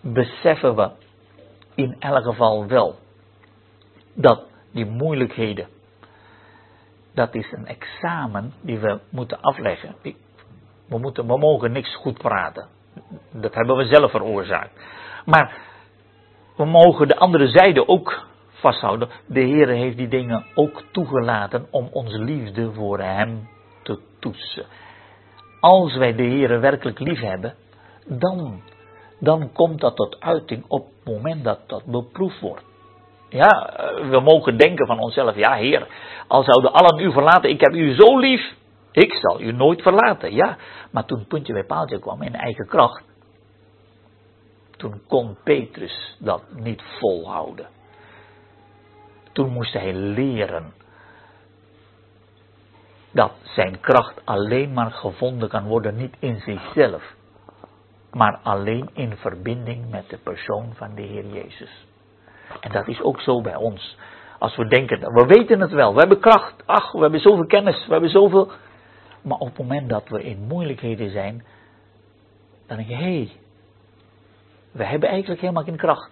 beseffen 0.00 0.76
we 0.76 0.90
in 1.74 1.96
elk 1.98 2.24
geval 2.24 2.66
wel 2.66 2.98
dat 4.14 4.42
die 4.72 4.86
moeilijkheden, 4.86 5.68
dat 7.14 7.34
is 7.34 7.52
een 7.52 7.66
examen 7.66 8.52
die 8.60 8.78
we 8.78 9.00
moeten 9.10 9.40
afleggen. 9.40 9.94
We, 10.86 10.98
moeten, 10.98 11.26
we 11.26 11.38
mogen 11.38 11.72
niks 11.72 11.96
goed 11.96 12.18
praten. 12.18 12.68
Dat 13.30 13.54
hebben 13.54 13.76
we 13.76 13.84
zelf 13.84 14.10
veroorzaakt. 14.10 14.80
Maar 15.24 15.58
we 16.56 16.64
mogen 16.64 17.08
de 17.08 17.16
andere 17.16 17.48
zijde 17.48 17.88
ook 17.88 18.26
vasthouden. 18.50 19.08
De 19.26 19.40
Heer 19.40 19.68
heeft 19.68 19.96
die 19.96 20.08
dingen 20.08 20.46
ook 20.54 20.82
toegelaten 20.92 21.66
om 21.70 21.88
onze 21.92 22.18
liefde 22.18 22.72
voor 22.72 22.98
Hem 22.98 23.48
te 23.82 23.98
toetsen. 24.18 24.66
Als 25.60 25.96
wij 25.96 26.14
de 26.14 26.22
Heer 26.22 26.60
werkelijk 26.60 26.98
lief 26.98 27.20
hebben, 27.20 27.54
dan, 28.06 28.62
dan 29.18 29.52
komt 29.52 29.80
dat 29.80 29.96
tot 29.96 30.20
uiting 30.20 30.64
op 30.68 30.86
het 30.86 31.14
moment 31.14 31.44
dat 31.44 31.60
dat 31.66 31.84
beproefd 31.84 32.40
wordt. 32.40 32.64
Ja, 33.28 33.72
we 34.10 34.20
mogen 34.20 34.56
denken 34.56 34.86
van 34.86 34.98
onszelf, 34.98 35.36
ja 35.36 35.54
Heer, 35.54 35.86
al 36.26 36.42
zouden 36.42 36.72
allen 36.72 37.04
u 37.04 37.12
verlaten, 37.12 37.50
ik 37.50 37.60
heb 37.60 37.74
u 37.74 37.94
zo 37.94 38.18
lief, 38.18 38.54
ik 38.92 39.12
zal 39.12 39.40
u 39.40 39.52
nooit 39.52 39.82
verlaten. 39.82 40.34
Ja, 40.34 40.56
maar 40.90 41.04
toen 41.04 41.26
puntje 41.26 41.52
bij 41.52 41.64
paaltje 41.64 41.98
kwam 41.98 42.22
in 42.22 42.34
eigen 42.34 42.66
kracht, 42.66 43.04
toen 44.80 45.00
kon 45.06 45.36
Petrus 45.44 46.16
dat 46.18 46.42
niet 46.54 46.82
volhouden. 46.98 47.68
Toen 49.32 49.52
moest 49.52 49.72
hij 49.72 49.94
leren 49.94 50.72
dat 53.10 53.32
zijn 53.42 53.80
kracht 53.80 54.20
alleen 54.24 54.72
maar 54.72 54.90
gevonden 54.90 55.48
kan 55.48 55.66
worden, 55.66 55.96
niet 55.96 56.16
in 56.18 56.40
zichzelf, 56.40 57.14
maar 58.12 58.38
alleen 58.42 58.90
in 58.92 59.16
verbinding 59.16 59.90
met 59.90 60.08
de 60.08 60.18
persoon 60.18 60.72
van 60.74 60.94
de 60.94 61.02
Heer 61.02 61.26
Jezus. 61.26 61.86
En 62.60 62.72
dat 62.72 62.88
is 62.88 63.00
ook 63.00 63.20
zo 63.20 63.40
bij 63.40 63.56
ons. 63.56 63.96
Als 64.38 64.56
we 64.56 64.66
denken, 64.66 65.12
we 65.12 65.26
weten 65.26 65.60
het 65.60 65.72
wel, 65.72 65.92
we 65.92 65.98
hebben 65.98 66.20
kracht, 66.20 66.66
ach, 66.66 66.92
we 66.92 67.00
hebben 67.00 67.20
zoveel 67.20 67.46
kennis, 67.46 67.86
we 67.86 67.92
hebben 67.92 68.10
zoveel. 68.10 68.50
Maar 69.22 69.38
op 69.38 69.48
het 69.48 69.58
moment 69.58 69.88
dat 69.88 70.08
we 70.08 70.22
in 70.22 70.46
moeilijkheden 70.48 71.10
zijn, 71.10 71.44
dan 72.66 72.76
denk 72.76 72.88
je, 72.88 72.94
hé, 72.94 73.02
hey, 73.02 73.39
we 74.72 74.84
hebben 74.84 75.08
eigenlijk 75.08 75.40
helemaal 75.40 75.64
geen 75.64 75.76
kracht. 75.76 76.10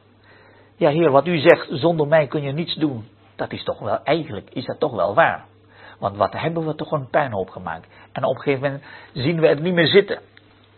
Ja, 0.77 0.91
Heer, 0.91 1.11
wat 1.11 1.27
u 1.27 1.39
zegt, 1.39 1.67
zonder 1.71 2.07
mij 2.07 2.27
kun 2.27 2.43
je 2.43 2.53
niets 2.53 2.75
doen. 2.75 3.09
Dat 3.37 3.53
is 3.53 3.65
toch 3.65 3.79
wel, 3.79 4.03
eigenlijk 4.03 4.51
is 4.51 4.65
dat 4.65 4.81
toch 4.81 4.93
wel 4.95 5.15
waar. 5.15 5.45
Want 5.99 6.17
wat 6.17 6.33
hebben 6.33 6.67
we 6.67 6.75
toch 6.75 6.93
een 6.93 7.11
puinhoop 7.11 7.51
gemaakt. 7.51 7.89
En 8.13 8.25
op 8.25 8.35
een 8.35 8.43
gegeven 8.43 8.63
moment 8.63 8.85
zien 9.13 9.41
we 9.41 9.49
het 9.49 9.61
niet 9.61 9.75
meer 9.75 9.87
zitten. 9.87 10.21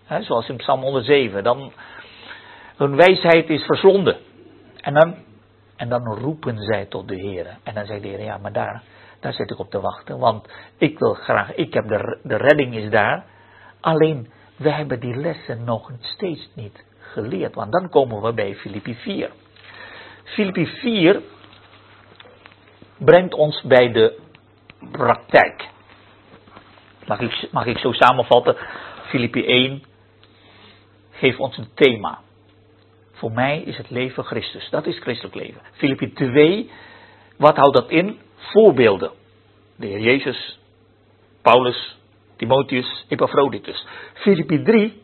He, 0.05 0.23
zoals 0.23 0.49
in 0.49 0.57
Psalm 0.57 0.81
107. 0.81 1.45
Dan, 1.45 1.73
hun 2.77 2.97
wijsheid 2.97 3.51
is 3.51 3.65
verslonden. 3.65 4.17
En 4.77 4.95
dan, 4.95 5.15
en 5.77 5.89
dan 5.89 6.15
roepen 6.15 6.59
zij 6.59 6.87
tot 6.87 7.09
de 7.09 7.17
Heer. 7.17 7.59
En 7.63 7.75
dan 7.75 7.87
zegt 7.87 8.03
de 8.03 8.09
Heer, 8.09 8.23
ja, 8.23 8.39
maar 8.39 8.53
daar, 8.53 8.83
daar 9.21 9.33
zit 9.33 9.51
ik 9.51 9.59
op 9.59 9.71
te 9.71 9.81
wachten. 9.81 10.19
Want 10.19 10.49
ik 10.77 10.99
wil 10.99 11.15
graag, 11.15 11.55
ik 11.55 11.75
heb 11.75 11.89
de, 11.89 12.19
de 12.23 12.37
redding 12.37 12.75
is 12.75 12.91
daar. 12.91 13.25
Alleen, 13.81 14.31
we 14.57 14.71
hebben 14.71 15.01
die 15.01 15.17
lessen 15.17 15.65
nog 15.65 15.91
steeds 16.01 16.51
niet 16.55 16.89
geleerd. 17.13 17.55
Want 17.55 17.73
dan 17.73 17.89
komen 17.89 18.23
we 18.23 18.33
bij 18.33 18.55
Filippi 18.55 18.95
4. 18.95 19.31
Filippi 20.25 20.67
4 20.67 21.23
brengt 22.99 23.35
ons 23.35 23.63
bij 23.63 23.93
de 23.93 24.19
praktijk. 24.91 25.69
Mag 27.07 27.21
ik, 27.21 27.49
mag 27.51 27.67
ik 27.67 27.79
zo 27.79 27.93
samenvatten? 27.93 28.57
Filippi 29.03 29.45
1 29.47 29.83
geeft 31.11 31.39
ons 31.39 31.57
een 31.57 31.69
thema. 31.75 32.19
Voor 33.13 33.33
mij 33.33 33.61
is 33.61 33.77
het 33.77 33.91
leven 33.91 34.25
Christus. 34.25 34.71
Dat 34.71 34.87
is 34.87 34.99
christelijk 34.99 35.35
leven. 35.35 35.61
Filippi 35.73 36.13
2, 36.13 36.71
wat 37.37 37.57
houdt 37.57 37.77
dat 37.77 37.91
in? 37.91 38.19
Voorbeelden. 38.35 39.11
De 39.77 39.87
Heer 39.87 40.01
Jezus, 40.01 40.59
Paulus, 41.43 41.99
Timotheus, 42.37 43.05
Epaphroditus. 43.09 43.87
Filippi 44.15 44.63
3, 44.63 45.03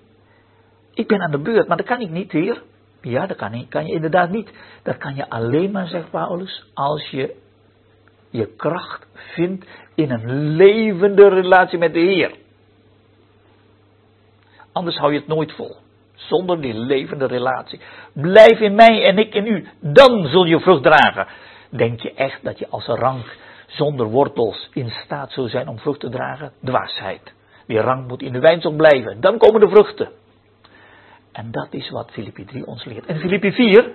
ik 0.97 1.07
ben 1.07 1.21
aan 1.23 1.31
de 1.31 1.39
beurt, 1.39 1.69
maar 1.69 1.77
dat 1.77 1.87
kan 1.87 2.01
ik 2.01 2.11
niet, 2.11 2.33
Heer. 2.33 2.63
Ja, 3.01 3.27
dat 3.27 3.37
kan, 3.37 3.51
niet, 3.51 3.69
kan 3.69 3.87
je 3.87 3.93
inderdaad 3.93 4.31
niet. 4.31 4.51
Dat 4.83 4.97
kan 4.97 5.15
je 5.15 5.31
alleen 5.31 5.71
maar, 5.71 5.87
zegt 5.87 6.11
Paulus, 6.11 6.65
als 6.75 7.11
je 7.11 7.35
je 8.31 8.47
kracht 8.57 9.07
vindt 9.15 9.67
in 9.95 10.11
een 10.11 10.57
levende 10.57 11.29
relatie 11.29 11.79
met 11.79 11.93
de 11.93 12.01
Heer. 12.01 12.35
Anders 14.73 14.97
hou 14.97 15.13
je 15.13 15.19
het 15.19 15.29
nooit 15.29 15.53
vol. 15.53 15.77
Zonder 16.15 16.61
die 16.61 16.75
levende 16.75 17.27
relatie. 17.27 17.81
Blijf 18.13 18.61
in 18.61 18.75
mij 18.75 19.05
en 19.05 19.19
ik 19.19 19.35
in 19.35 19.47
u. 19.47 19.69
Dan 19.81 20.27
zul 20.27 20.45
je 20.45 20.61
vrucht 20.61 20.83
dragen. 20.83 21.27
Denk 21.71 22.01
je 22.01 22.15
echt 22.15 22.45
dat 22.45 22.59
je 22.59 22.69
als 22.69 22.89
een 22.89 22.97
rank 22.97 23.37
zonder 23.67 24.07
wortels 24.07 24.71
in 24.73 24.91
staat 24.91 25.33
zult 25.33 25.51
zijn 25.51 25.69
om 25.69 25.79
vrucht 25.79 26.01
te 26.01 26.09
dragen? 26.09 26.53
Dwaasheid. 26.65 27.35
Die 27.67 27.81
rank 27.81 28.09
moet 28.09 28.23
in 28.23 28.33
de 28.33 28.41
wijnstok 28.41 28.77
blijven. 28.77 29.21
Dan 29.21 29.39
komen 29.39 29.61
de 29.61 29.69
vruchten. 29.69 30.09
En 31.37 31.51
dat 31.51 31.69
is 31.71 31.91
wat 31.91 32.11
Filippi 32.11 32.45
3 32.45 32.67
ons 32.67 32.85
leert. 32.85 33.07
En 33.07 33.19
Filippi 33.19 33.53
4. 33.53 33.93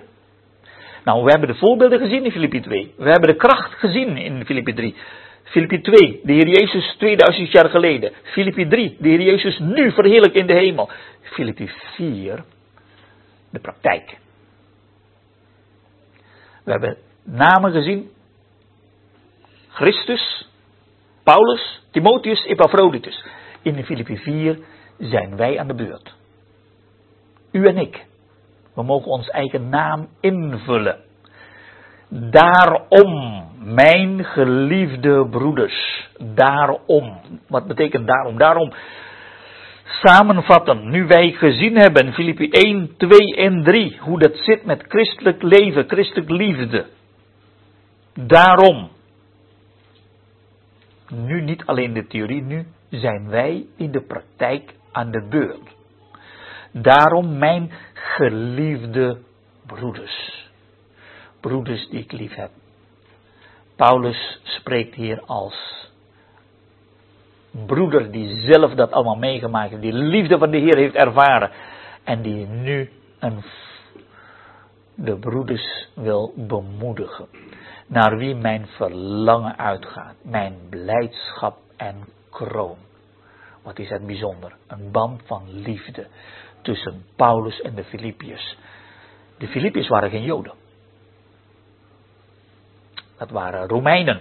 Nou, 1.04 1.24
we 1.24 1.30
hebben 1.30 1.48
de 1.48 1.54
voorbeelden 1.54 1.98
gezien 1.98 2.24
in 2.24 2.30
Filippi 2.30 2.60
2. 2.60 2.94
We 2.96 3.10
hebben 3.10 3.28
de 3.28 3.36
kracht 3.36 3.72
gezien 3.78 4.16
in 4.16 4.44
Filippi 4.44 4.74
3. 4.74 4.96
Filippi 5.42 5.80
2, 5.80 6.20
de 6.22 6.32
Heer 6.32 6.48
Jezus 6.48 6.94
2000 6.98 7.52
jaar 7.52 7.70
geleden. 7.70 8.12
Filippi 8.22 8.68
3, 8.68 8.96
de 9.00 9.08
Heer 9.08 9.20
Jezus 9.20 9.58
nu 9.58 9.92
verheerlijk 9.92 10.34
in 10.34 10.46
de 10.46 10.52
hemel. 10.52 10.90
Filippi 11.20 11.70
4, 11.94 12.44
de 13.50 13.60
praktijk. 13.60 14.18
We 16.64 16.70
hebben 16.70 16.96
namen 17.22 17.72
gezien. 17.72 18.10
Christus, 19.68 20.48
Paulus, 21.22 21.82
Timotheus, 21.90 22.44
Epaphroditus. 22.44 23.24
In 23.62 23.84
Filippi 23.84 24.16
4 24.16 24.58
zijn 24.98 25.36
wij 25.36 25.58
aan 25.58 25.66
de 25.68 25.74
beurt. 25.74 26.20
U 27.52 27.66
en 27.66 27.76
ik. 27.76 28.06
We 28.74 28.82
mogen 28.82 29.10
ons 29.10 29.28
eigen 29.28 29.68
naam 29.68 30.08
invullen. 30.20 30.98
Daarom, 32.08 33.44
mijn 33.58 34.24
geliefde 34.24 35.28
broeders, 35.30 36.08
daarom. 36.34 37.20
Wat 37.48 37.66
betekent 37.66 38.06
daarom? 38.06 38.38
Daarom 38.38 38.72
samenvatten, 39.84 40.90
nu 40.90 41.06
wij 41.06 41.32
gezien 41.32 41.76
hebben, 41.76 42.12
Filippi 42.12 42.48
1, 42.50 42.96
2 42.96 43.36
en 43.36 43.62
3, 43.62 43.98
hoe 44.00 44.18
dat 44.18 44.36
zit 44.36 44.64
met 44.64 44.84
christelijk 44.88 45.42
leven, 45.42 45.88
christelijk 45.88 46.30
liefde. 46.30 46.86
Daarom, 48.14 48.88
nu 51.08 51.40
niet 51.40 51.66
alleen 51.66 51.92
de 51.92 52.06
theorie, 52.06 52.42
nu 52.42 52.66
zijn 52.90 53.28
wij 53.28 53.66
in 53.76 53.90
de 53.90 54.00
praktijk 54.00 54.74
aan 54.92 55.10
de 55.10 55.26
beurt. 55.28 55.81
Daarom, 56.72 57.38
mijn 57.38 57.72
geliefde 57.92 59.18
broeders. 59.66 60.50
broeders 61.40 61.88
die 61.88 62.00
ik 62.00 62.12
lief 62.12 62.34
heb. 62.34 62.50
Paulus 63.76 64.40
spreekt 64.42 64.94
hier 64.94 65.20
als 65.20 65.90
broeder 67.66 68.10
die 68.10 68.40
zelf 68.40 68.74
dat 68.74 68.92
allemaal 68.92 69.16
meegemaakt 69.16 69.70
heeft, 69.70 69.82
die 69.82 69.92
liefde 69.92 70.38
van 70.38 70.50
de 70.50 70.58
Heer 70.58 70.76
heeft 70.76 70.94
ervaren 70.94 71.50
en 72.04 72.22
die 72.22 72.46
nu 72.46 72.90
een, 73.18 73.42
de 74.94 75.18
broeders 75.18 75.88
wil 75.94 76.32
bemoedigen. 76.36 77.26
Naar 77.86 78.16
wie 78.16 78.34
mijn 78.34 78.66
verlangen 78.66 79.58
uitgaat, 79.58 80.14
mijn 80.22 80.56
blijdschap 80.70 81.58
en 81.76 81.96
kroon. 82.30 82.76
Wat 83.62 83.78
is 83.78 83.88
het 83.88 84.06
bijzonder? 84.06 84.56
Een 84.66 84.90
band 84.90 85.22
van 85.26 85.42
liefde 85.50 86.06
tussen 86.62 87.04
Paulus 87.16 87.60
en 87.60 87.74
de 87.74 87.84
Filippiërs. 87.84 88.56
De 89.38 89.48
Filippiërs 89.48 89.88
waren 89.88 90.10
geen 90.10 90.22
Joden. 90.22 90.52
Dat 93.18 93.30
waren 93.30 93.68
Romeinen. 93.68 94.20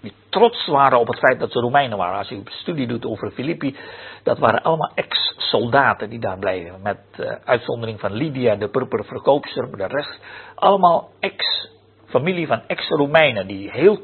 Die 0.00 0.14
trots 0.28 0.66
waren 0.66 0.98
op 0.98 1.06
het 1.06 1.18
feit 1.18 1.38
dat 1.38 1.52
ze 1.52 1.60
Romeinen 1.60 1.98
waren. 1.98 2.18
Als 2.18 2.28
je 2.28 2.34
een 2.34 2.46
studie 2.48 2.86
doet 2.86 3.06
over 3.06 3.30
Filippi, 3.30 3.76
dat 4.22 4.38
waren 4.38 4.62
allemaal 4.62 4.92
ex-soldaten 4.94 6.10
die 6.10 6.18
daar 6.18 6.38
bleven. 6.38 6.82
Met 6.82 6.98
uh, 7.16 7.32
uitzondering 7.44 8.00
van 8.00 8.12
Lydia, 8.12 8.56
de 8.56 8.68
purperen 8.68 9.04
verkoopster, 9.04 9.76
de 9.76 9.86
rest. 9.86 10.20
Allemaal 10.54 11.10
ex-familie 11.20 12.46
van 12.46 12.62
ex-Romeinen 12.66 13.46
die 13.46 13.70
heel 13.70 13.98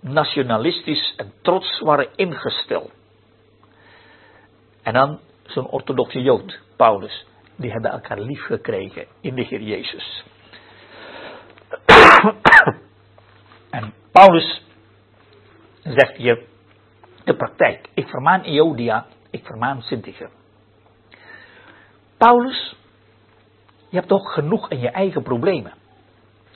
nationalistisch 0.00 1.14
en 1.16 1.32
trots 1.42 1.80
waren 1.80 2.08
ingesteld. 2.16 2.90
En 4.82 4.92
dan 4.92 5.20
zo'n 5.52 5.68
orthodoxe 5.68 6.22
Jood, 6.22 6.60
Paulus, 6.76 7.26
die 7.56 7.70
hebben 7.70 7.90
elkaar 7.90 8.20
lief 8.20 8.44
gekregen 8.44 9.06
in 9.20 9.34
de 9.34 9.42
Heer 9.42 9.60
Jezus. 9.60 10.24
en 13.70 13.94
Paulus 14.12 14.62
zegt 15.82 16.16
hier 16.16 16.42
de 17.24 17.36
praktijk. 17.36 17.88
Ik 17.94 18.08
vermaan 18.08 18.40
Eodia, 18.40 19.06
ik 19.30 19.44
vermaan 19.44 19.82
Sintige. 19.82 20.28
Paulus, 22.16 22.76
je 23.88 23.96
hebt 23.96 24.08
toch 24.08 24.32
genoeg 24.32 24.70
in 24.70 24.78
je 24.78 24.90
eigen 24.90 25.22
problemen. 25.22 25.72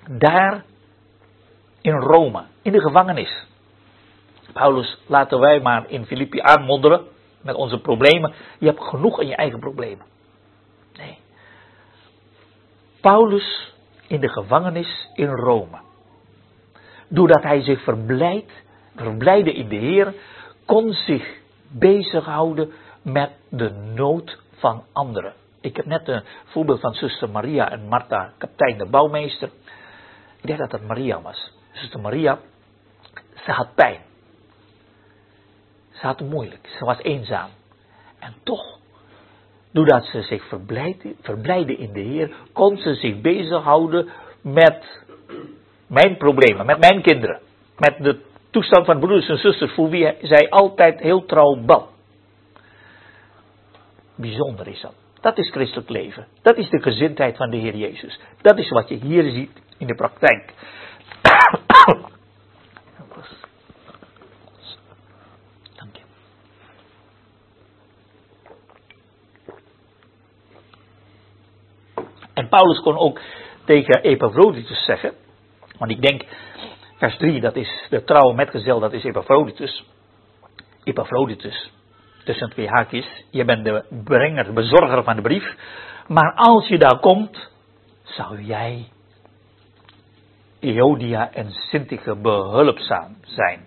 Daar 0.08 0.64
in 1.80 1.96
Rome, 1.96 2.44
in 2.62 2.72
de 2.72 2.80
gevangenis. 2.80 3.46
Paulus, 4.52 4.98
laten 5.06 5.40
wij 5.40 5.60
maar 5.60 5.90
in 5.90 6.04
Filippi 6.04 6.40
aanmodderen 6.40 7.06
met 7.46 7.54
onze 7.54 7.80
problemen. 7.80 8.32
Je 8.58 8.66
hebt 8.66 8.82
genoeg 8.82 9.20
in 9.20 9.26
je 9.26 9.36
eigen 9.36 9.58
problemen. 9.58 10.06
Nee. 10.96 11.18
Paulus 13.00 13.74
in 14.06 14.20
de 14.20 14.28
gevangenis 14.28 15.10
in 15.14 15.28
Rome. 15.28 15.78
Doordat 17.08 17.42
hij 17.42 17.60
zich 17.60 17.82
verblijdt, 17.82 18.52
verblijde 18.96 19.52
in 19.52 19.68
de 19.68 19.76
Heer, 19.76 20.14
kon 20.64 20.92
zich 20.92 21.38
bezighouden 21.68 22.72
met 23.02 23.30
de 23.48 23.70
nood 23.70 24.38
van 24.52 24.84
anderen. 24.92 25.32
Ik 25.60 25.76
heb 25.76 25.86
net 25.86 26.08
een 26.08 26.22
voorbeeld 26.44 26.80
van 26.80 26.94
zuster 26.94 27.30
Maria 27.30 27.70
en 27.70 27.88
Martha, 27.88 28.32
kapitein 28.38 28.78
de 28.78 28.86
bouwmeester. 28.86 29.50
Ik 30.36 30.46
denk 30.46 30.58
dat 30.58 30.70
dat 30.70 30.82
Maria 30.82 31.22
was. 31.22 31.52
Zuster 31.72 32.00
Maria, 32.00 32.38
ze 33.44 33.52
had 33.52 33.74
pijn. 33.74 34.05
Ze 36.00 36.06
had 36.06 36.18
het 36.18 36.30
moeilijk. 36.30 36.68
Ze 36.78 36.84
was 36.84 36.98
eenzaam. 36.98 37.48
En 38.18 38.34
toch, 38.42 38.78
doordat 39.72 40.04
ze 40.04 40.22
zich 40.22 40.48
verblijden 41.22 41.78
in 41.78 41.92
de 41.92 42.00
Heer, 42.00 42.34
kon 42.52 42.76
ze 42.76 42.94
zich 42.94 43.20
bezighouden 43.20 44.08
met 44.40 45.04
mijn 45.86 46.16
problemen, 46.16 46.66
met 46.66 46.78
mijn 46.78 47.02
kinderen. 47.02 47.40
Met 47.78 47.96
de 47.98 48.20
toestand 48.50 48.86
van 48.86 48.98
broeders 48.98 49.28
en 49.28 49.38
zusters 49.38 49.72
voor 49.72 49.88
wie 49.88 50.14
zij 50.20 50.50
altijd 50.50 51.00
heel 51.00 51.24
trouw 51.24 51.56
bad. 51.64 51.88
Bijzonder 54.14 54.68
is 54.68 54.80
dat. 54.80 54.94
Dat 55.20 55.38
is 55.38 55.50
christelijk 55.50 55.88
leven. 55.88 56.26
Dat 56.42 56.56
is 56.56 56.70
de 56.70 56.82
gezindheid 56.82 57.36
van 57.36 57.50
de 57.50 57.56
Heer 57.56 57.76
Jezus. 57.76 58.20
Dat 58.40 58.58
is 58.58 58.68
wat 58.68 58.88
je 58.88 58.94
hier 58.94 59.30
ziet 59.30 59.50
in 59.78 59.86
de 59.86 59.94
praktijk. 59.94 60.54
En 72.36 72.45
Paulus 72.56 72.80
kon 72.80 72.96
ook 72.96 73.20
tegen 73.64 74.02
Epaphroditus 74.02 74.84
zeggen, 74.84 75.12
want 75.78 75.90
ik 75.90 76.00
denk, 76.00 76.24
vers 76.96 77.16
3, 77.16 77.40
dat 77.40 77.56
is 77.56 77.86
de 77.90 78.04
trouwe 78.04 78.34
metgezel, 78.34 78.80
dat 78.80 78.92
is 78.92 79.04
Epaphroditus. 79.04 79.84
Epaphroditus, 80.84 81.72
tussen 82.24 82.50
twee 82.50 82.68
haakjes, 82.68 83.24
je 83.30 83.44
bent 83.44 83.64
de 83.64 83.84
brenger, 84.04 84.44
de 84.44 84.52
bezorger 84.52 85.02
van 85.02 85.16
de 85.16 85.22
brief, 85.22 85.54
maar 86.06 86.34
als 86.34 86.68
je 86.68 86.78
daar 86.78 86.98
komt, 87.00 87.50
zou 88.02 88.42
jij 88.42 88.88
Eodia 90.60 91.32
en 91.32 91.50
Sintige 91.50 92.16
behulpzaam 92.16 93.16
zijn. 93.20 93.66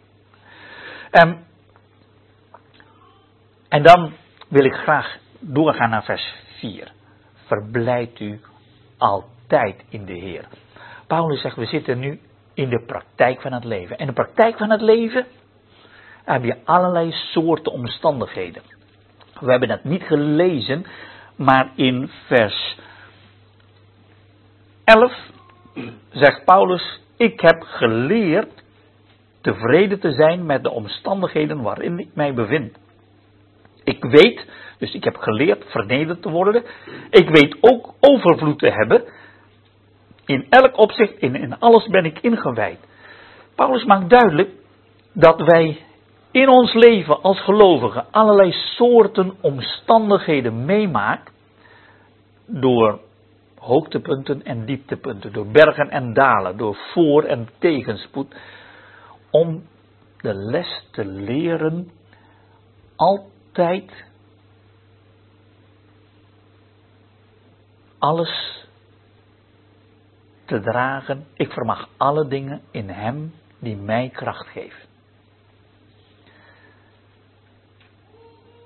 Um, 1.12 1.46
en 3.70 3.84
dan 3.84 4.14
wil 4.48 4.66
ik 4.66 4.74
graag 4.74 5.18
doorgaan 5.40 5.90
naar 5.90 6.04
vers 6.04 6.36
4. 6.60 6.92
Verblijd 7.46 8.20
u 8.20 8.40
altijd 9.00 9.84
in 9.90 10.06
de 10.06 10.14
Heer. 10.14 10.48
Paulus 11.08 11.42
zegt, 11.42 11.56
we 11.56 11.66
zitten 11.66 12.00
nu 12.00 12.20
in 12.54 12.70
de 12.70 12.84
praktijk 12.86 13.42
van 13.42 13.54
het 13.54 13.64
leven. 13.64 13.98
En 13.98 14.08
de 14.08 14.14
praktijk 14.14 14.58
van 14.58 14.70
het 14.70 14.82
leven 14.82 15.26
heb 16.24 16.44
je 16.44 16.56
allerlei 16.66 17.12
soorten 17.12 17.72
omstandigheden. 17.72 18.62
We 19.40 19.52
hebben 19.52 19.70
dat 19.70 19.84
niet 19.84 20.04
gelezen, 20.04 20.86
maar 21.36 21.72
in 21.76 22.10
vers 22.28 22.78
11 24.84 25.14
zegt 26.12 26.46
Paulus, 26.46 27.00
ik 27.18 27.40
heb 27.40 27.62
geleerd 27.62 28.64
tevreden 29.42 30.00
te 30.00 30.12
zijn 30.12 30.46
met 30.46 30.64
de 30.64 30.72
omstandigheden 30.72 31.62
waarin 31.62 32.00
ik 32.00 32.10
mij 32.14 32.34
bevind. 32.34 32.78
Ik 33.90 34.04
weet 34.04 34.46
dus 34.78 34.94
ik 34.94 35.04
heb 35.04 35.16
geleerd 35.16 35.66
vernederd 35.68 36.22
te 36.22 36.30
worden. 36.30 36.64
Ik 37.10 37.30
weet 37.30 37.58
ook 37.62 37.94
overvloed 38.00 38.60
te 38.60 38.70
hebben. 38.70 39.04
In 40.26 40.46
elk 40.50 40.78
opzicht, 40.78 41.18
in, 41.18 41.36
in 41.36 41.60
alles 41.60 41.88
ben 41.88 42.06
ik 42.06 42.20
ingewijd. 42.20 42.80
Paulus 43.56 43.86
maakt 43.86 44.10
duidelijk 44.10 44.50
dat 45.14 45.42
wij 45.42 45.86
in 46.32 46.50
ons 46.50 46.74
leven 46.74 47.22
als 47.22 47.42
gelovigen 47.42 48.06
allerlei 48.12 48.52
soorten 48.52 49.34
omstandigheden 49.42 50.66
meemaken. 50.66 51.34
Door 52.46 53.00
hoogtepunten 53.58 54.44
en 54.44 54.66
dieptepunten, 54.66 55.34
door 55.34 55.48
bergen 55.48 55.90
en 55.90 56.14
dalen, 56.14 56.58
door 56.58 56.76
voor- 56.94 57.24
en 57.24 57.50
tegenspoed. 57.60 58.36
Om 59.32 59.64
de 60.22 60.34
les 60.34 60.88
te 60.92 61.06
leren 61.06 61.92
altijd 62.96 63.38
alles 68.00 68.66
te 70.46 70.60
dragen. 70.60 71.28
Ik 71.34 71.52
vermag 71.52 71.90
alle 71.98 72.28
dingen 72.28 72.62
in 72.72 72.90
Hem 72.90 73.34
die 73.60 73.76
mij 73.76 74.10
kracht 74.10 74.48
geeft. 74.48 74.88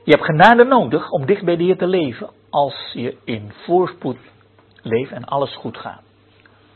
Je 0.03 0.11
hebt 0.11 0.25
genade 0.25 0.63
nodig 0.63 1.09
om 1.09 1.25
dicht 1.25 1.45
bij 1.45 1.55
de 1.55 1.63
Heer 1.63 1.77
te 1.77 1.87
leven 1.87 2.29
als 2.49 2.91
je 2.93 3.17
in 3.23 3.53
voorspoed 3.65 4.17
leeft 4.81 5.11
en 5.11 5.25
alles 5.25 5.55
goed 5.55 5.77
gaat. 5.77 6.03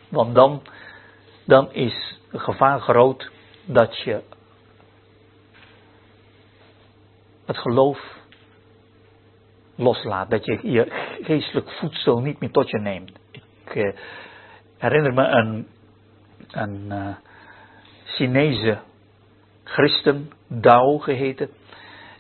Want 0.10 0.36
dan, 0.36 0.62
dan 1.46 1.72
is 1.72 2.20
het 2.32 2.42
gevaar 2.42 2.80
groot 2.80 3.32
dat 3.66 3.98
je 3.98 4.24
het 7.48 7.58
geloof 7.58 8.16
loslaat. 9.76 10.30
Dat 10.30 10.46
je 10.46 10.60
je 10.72 11.16
geestelijk 11.22 11.72
voedsel 11.72 12.20
niet 12.20 12.40
meer 12.40 12.52
tot 12.52 12.70
je 12.70 12.80
neemt. 12.80 13.12
Ik 13.32 13.76
eh, 13.76 13.94
herinner 14.78 15.14
me 15.14 15.24
een, 15.24 15.68
een 16.52 16.86
uh, 16.88 17.16
Chinese 18.06 18.80
christen, 19.64 20.32
Dao 20.48 20.98
geheten. 20.98 21.50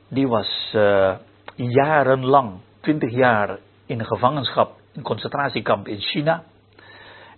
Die 0.08 0.28
was 0.28 0.72
uh, 0.76 1.16
jarenlang, 1.56 2.60
twintig 2.80 3.12
jaar, 3.12 3.58
in 3.86 4.06
gevangenschap, 4.06 4.80
in 4.94 5.02
concentratiekamp 5.02 5.88
in 5.88 6.00
China. 6.00 6.44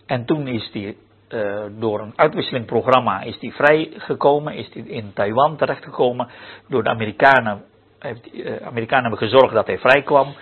En 0.06 0.26
toen 0.26 0.48
is 0.48 0.70
hij 0.74 0.98
door 1.80 2.00
een 2.00 2.14
uitwisselingprogramma 2.16 3.22
is 3.22 3.40
die 3.40 3.54
vrijgekomen, 3.54 4.54
is 4.54 4.74
hij 4.74 4.82
in 4.82 5.14
Taiwan 5.14 5.58
terechtgekomen. 5.58 6.28
Door 6.68 6.84
de 6.84 6.90
Amerikanen 6.90 7.64
heeft, 8.00 8.34
uh, 8.34 8.56
Amerikanen 8.56 9.10
hebben 9.10 9.30
gezorgd 9.30 9.54
dat 9.54 9.68
hij 9.68 9.78
vrijkwam. 9.78 10.34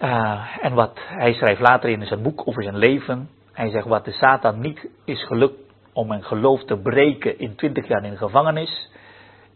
Uh, 0.00 0.56
en 0.60 0.74
wat 0.74 0.98
hij 1.04 1.32
schrijft 1.32 1.60
later 1.60 1.90
in 1.90 2.06
zijn 2.06 2.22
boek 2.22 2.48
over 2.48 2.62
zijn 2.62 2.78
leven. 2.78 3.30
Hij 3.52 3.70
zegt 3.70 3.86
wat 3.86 4.04
de 4.04 4.12
Satan 4.12 4.60
niet 4.60 4.88
is 5.04 5.26
gelukt 5.26 5.72
om 5.92 6.10
een 6.10 6.24
geloof 6.24 6.64
te 6.64 6.76
breken 6.76 7.38
in 7.38 7.54
twintig 7.54 7.88
jaar 7.88 8.04
in 8.04 8.10
de 8.10 8.16
gevangenis, 8.16 8.90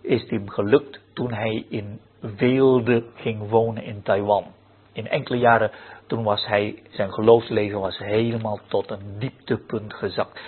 is 0.03 0.31
hem 0.31 0.49
gelukt 0.49 1.01
toen 1.15 1.33
hij 1.33 1.67
in 1.69 2.01
Weelde 2.21 3.05
ging 3.15 3.49
wonen 3.49 3.83
in 3.83 4.03
Taiwan. 4.03 4.45
In 4.93 5.09
enkele 5.09 5.39
jaren 5.39 5.71
toen 6.07 6.25
was 6.25 6.47
hij, 6.47 6.83
zijn 6.91 7.13
geloofsleven 7.13 7.81
was 7.81 7.99
helemaal 7.99 8.61
tot 8.69 8.91
een 8.91 9.19
dieptepunt 9.19 9.95
gezakt. 9.95 10.41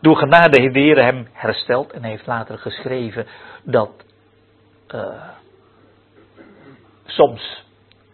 Door 0.00 0.16
genade 0.16 0.60
heeft 0.60 0.74
de 0.74 1.02
hem 1.02 1.28
hersteld 1.32 1.92
en 1.92 2.00
hij 2.00 2.10
heeft 2.10 2.26
later 2.26 2.58
geschreven 2.58 3.26
dat 3.62 4.04
uh, 4.94 5.28
soms 7.14 7.64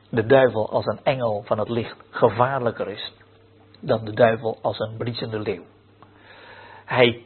de 0.08 0.26
duivel 0.26 0.70
als 0.70 0.86
een 0.86 1.00
engel 1.02 1.42
van 1.46 1.58
het 1.58 1.68
licht 1.68 1.96
gevaarlijker 2.10 2.88
is 2.88 3.12
dan 3.80 4.04
de 4.04 4.12
duivel 4.12 4.58
als 4.62 4.78
een 4.78 4.96
briesende 4.96 5.38
leeuw. 5.38 5.64
Hij, 6.84 7.24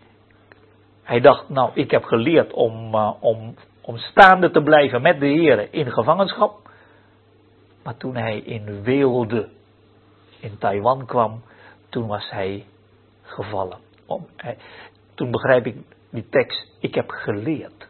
hij 1.02 1.20
dacht, 1.20 1.48
nou, 1.48 1.70
ik 1.74 1.90
heb 1.90 2.04
geleerd 2.04 2.52
om, 2.52 2.94
uh, 2.94 3.12
om, 3.20 3.54
om 3.80 3.96
staande 3.96 4.50
te 4.50 4.62
blijven 4.62 5.02
met 5.02 5.20
de 5.20 5.26
Heer 5.26 5.74
in 5.74 5.92
gevangenschap. 5.92 6.70
Maar 7.82 7.96
toen 7.96 8.16
hij 8.16 8.38
in 8.38 8.82
Weelde 8.82 9.48
in 10.40 10.58
Taiwan 10.58 11.06
kwam, 11.06 11.42
toen 11.88 12.06
was 12.06 12.30
hij 12.30 12.66
gevallen. 13.22 13.78
Toen 15.14 15.30
begrijp 15.30 15.66
ik 15.66 15.76
die 16.10 16.28
tekst, 16.28 16.76
ik 16.80 16.94
heb 16.94 17.10
geleerd 17.10 17.88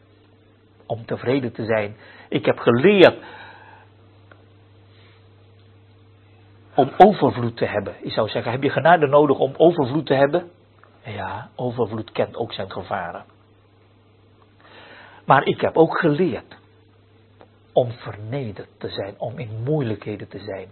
om 0.87 1.07
tevreden 1.07 1.53
te 1.53 1.65
zijn. 1.65 1.97
Ik 2.29 2.45
heb 2.45 2.59
geleerd 2.59 3.17
om 6.75 6.91
overvloed 6.97 7.57
te 7.57 7.67
hebben. 7.67 7.95
Je 8.03 8.11
zou 8.11 8.29
zeggen, 8.29 8.53
heb 8.53 8.63
je 8.63 8.71
genade 8.71 9.07
nodig 9.07 9.39
om 9.39 9.55
overvloed 9.57 10.07
te 10.07 10.15
hebben? 10.15 10.51
Ja, 11.05 11.49
overvloed 11.57 12.13
kent 12.13 12.37
ook 12.37 12.53
zijn 12.53 12.71
gevaren. 12.71 13.25
Maar 15.25 15.45
ik 15.45 15.61
heb 15.61 15.77
ook 15.77 15.99
geleerd 15.99 16.57
om 17.73 17.91
vernederd 17.91 18.69
te 18.79 18.89
zijn, 18.89 19.15
om 19.19 19.39
in 19.39 19.63
moeilijkheden 19.65 20.29
te 20.29 20.39
zijn. 20.39 20.69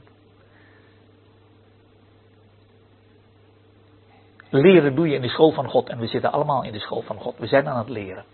Leren 4.51 4.94
doe 4.94 5.09
je 5.09 5.14
in 5.14 5.22
de 5.22 5.28
school 5.28 5.53
van 5.53 5.68
God 5.68 5.88
en 5.88 5.98
we 5.98 6.07
zitten 6.07 6.32
allemaal 6.32 6.64
in 6.64 6.72
de 6.72 6.78
school 6.78 7.03
van 7.03 7.18
God. 7.20 7.38
We 7.38 7.46
zijn 7.46 7.68
aan 7.68 7.78
het 7.78 7.88
leren. 7.88 8.24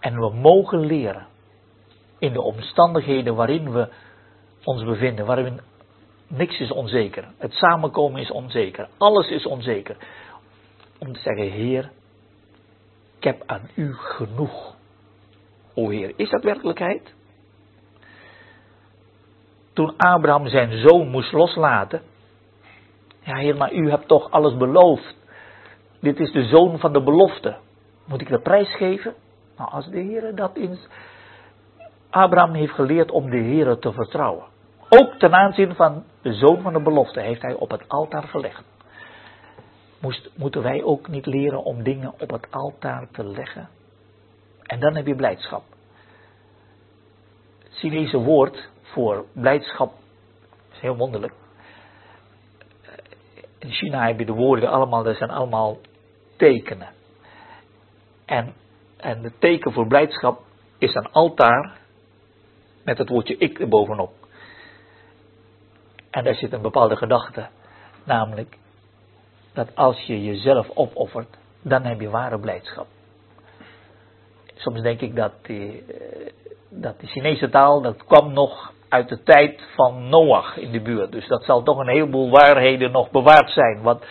En 0.00 0.18
we 0.18 0.34
mogen 0.34 0.80
leren 0.80 1.26
in 2.18 2.32
de 2.32 2.42
omstandigheden 2.42 3.34
waarin 3.34 3.72
we 3.72 3.88
ons 4.64 4.84
bevinden, 4.84 5.26
waarin 5.26 5.60
niks 6.26 6.60
is 6.60 6.72
onzeker. 6.72 7.28
Het 7.38 7.52
samenkomen 7.52 8.20
is 8.20 8.30
onzeker. 8.30 8.88
Alles 8.98 9.28
is 9.28 9.46
onzeker. 9.46 9.96
Om 10.98 11.12
te 11.12 11.20
zeggen, 11.20 11.50
Heer, 11.50 11.90
ik 13.16 13.24
heb 13.24 13.42
aan 13.46 13.70
u 13.74 13.94
genoeg. 13.94 14.74
O 15.74 15.88
Heer, 15.88 16.12
is 16.16 16.30
dat 16.30 16.42
werkelijkheid? 16.42 17.14
Toen 19.72 19.96
Abraham 19.96 20.48
zijn 20.48 20.88
zoon 20.88 21.08
moest 21.08 21.32
loslaten. 21.32 22.02
Ja, 23.20 23.36
Heer, 23.36 23.56
maar 23.56 23.72
u 23.72 23.90
hebt 23.90 24.08
toch 24.08 24.30
alles 24.30 24.56
beloofd. 24.56 25.16
Dit 26.00 26.20
is 26.20 26.32
de 26.32 26.44
zoon 26.44 26.78
van 26.78 26.92
de 26.92 27.02
belofte. 27.02 27.56
Moet 28.06 28.20
ik 28.20 28.28
de 28.28 28.40
prijs 28.40 28.76
geven? 28.76 29.14
Nou, 29.56 29.70
als 29.70 29.88
de 29.88 30.00
Heer 30.00 30.34
dat 30.34 30.56
in. 30.56 30.78
Abraham 32.10 32.54
heeft 32.54 32.72
geleerd 32.72 33.10
om 33.10 33.30
de 33.30 33.36
Heer 33.36 33.78
te 33.78 33.92
vertrouwen. 33.92 34.44
Ook 34.98 35.14
ten 35.18 35.34
aanzien 35.34 35.74
van 35.74 36.04
de 36.22 36.32
zoon 36.32 36.62
van 36.62 36.72
de 36.72 36.82
belofte 36.82 37.20
heeft 37.20 37.42
hij 37.42 37.54
op 37.54 37.70
het 37.70 37.88
altaar 37.88 38.22
gelegd. 38.22 38.64
Moest, 40.00 40.30
moeten 40.36 40.62
wij 40.62 40.82
ook 40.82 41.08
niet 41.08 41.26
leren 41.26 41.64
om 41.64 41.82
dingen 41.82 42.12
op 42.20 42.30
het 42.30 42.46
altaar 42.50 43.08
te 43.12 43.24
leggen? 43.24 43.68
En 44.62 44.80
dan 44.80 44.96
heb 44.96 45.06
je 45.06 45.14
blijdschap. 45.14 45.62
Het 47.62 47.78
Chinese 47.78 48.18
woord 48.18 48.68
voor 48.82 49.24
blijdschap 49.32 49.92
is 50.72 50.80
heel 50.80 50.96
wonderlijk. 50.96 51.34
In 53.58 53.70
China 53.70 54.06
heb 54.06 54.18
je 54.18 54.26
de 54.26 54.32
woorden 54.32 54.68
allemaal, 54.68 55.02
dat 55.02 55.16
zijn 55.16 55.30
allemaal 55.30 55.78
tekenen. 56.36 56.88
En, 58.24 58.54
en 58.96 59.22
het 59.22 59.40
teken 59.40 59.72
voor 59.72 59.86
blijdschap 59.86 60.40
is 60.78 60.94
een 60.94 61.10
altaar 61.12 61.78
met 62.84 62.98
het 62.98 63.08
woordje 63.08 63.36
ik 63.36 63.58
erbovenop. 63.58 64.23
En 66.14 66.24
daar 66.24 66.34
zit 66.34 66.52
een 66.52 66.62
bepaalde 66.62 66.96
gedachte, 66.96 67.46
namelijk 68.04 68.56
dat 69.52 69.76
als 69.76 70.00
je 70.00 70.24
jezelf 70.24 70.70
opoffert, 70.74 71.36
dan 71.62 71.84
heb 71.84 72.00
je 72.00 72.10
ware 72.10 72.38
blijdschap. 72.38 72.86
Soms 74.54 74.80
denk 74.80 75.00
ik 75.00 75.16
dat 75.16 75.32
die, 75.42 75.84
eh, 75.86 76.32
dat 76.68 77.00
die 77.00 77.08
Chinese 77.08 77.48
taal, 77.48 77.82
dat 77.82 78.04
kwam 78.04 78.32
nog 78.32 78.72
uit 78.88 79.08
de 79.08 79.22
tijd 79.22 79.62
van 79.74 80.08
Noach 80.08 80.56
in 80.56 80.72
de 80.72 80.80
buurt. 80.80 81.12
Dus 81.12 81.26
dat 81.28 81.44
zal 81.44 81.62
toch 81.62 81.78
een 81.78 81.88
heleboel 81.88 82.30
waarheden 82.30 82.90
nog 82.90 83.10
bewaard 83.10 83.50
zijn. 83.50 83.82
Want, 83.82 84.04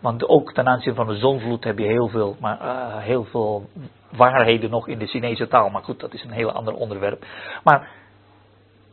want 0.00 0.28
ook 0.28 0.52
ten 0.52 0.68
aanzien 0.68 0.94
van 0.94 1.06
de 1.06 1.16
zonvloed 1.16 1.64
heb 1.64 1.78
je 1.78 1.86
heel 1.86 2.08
veel, 2.08 2.36
maar, 2.40 2.60
uh, 2.62 2.96
heel 2.96 3.24
veel 3.24 3.68
waarheden 4.10 4.70
nog 4.70 4.88
in 4.88 4.98
de 4.98 5.06
Chinese 5.06 5.48
taal. 5.48 5.70
Maar 5.70 5.82
goed, 5.82 6.00
dat 6.00 6.14
is 6.14 6.24
een 6.24 6.30
heel 6.30 6.52
ander 6.52 6.74
onderwerp. 6.74 7.24
Maar 7.64 7.88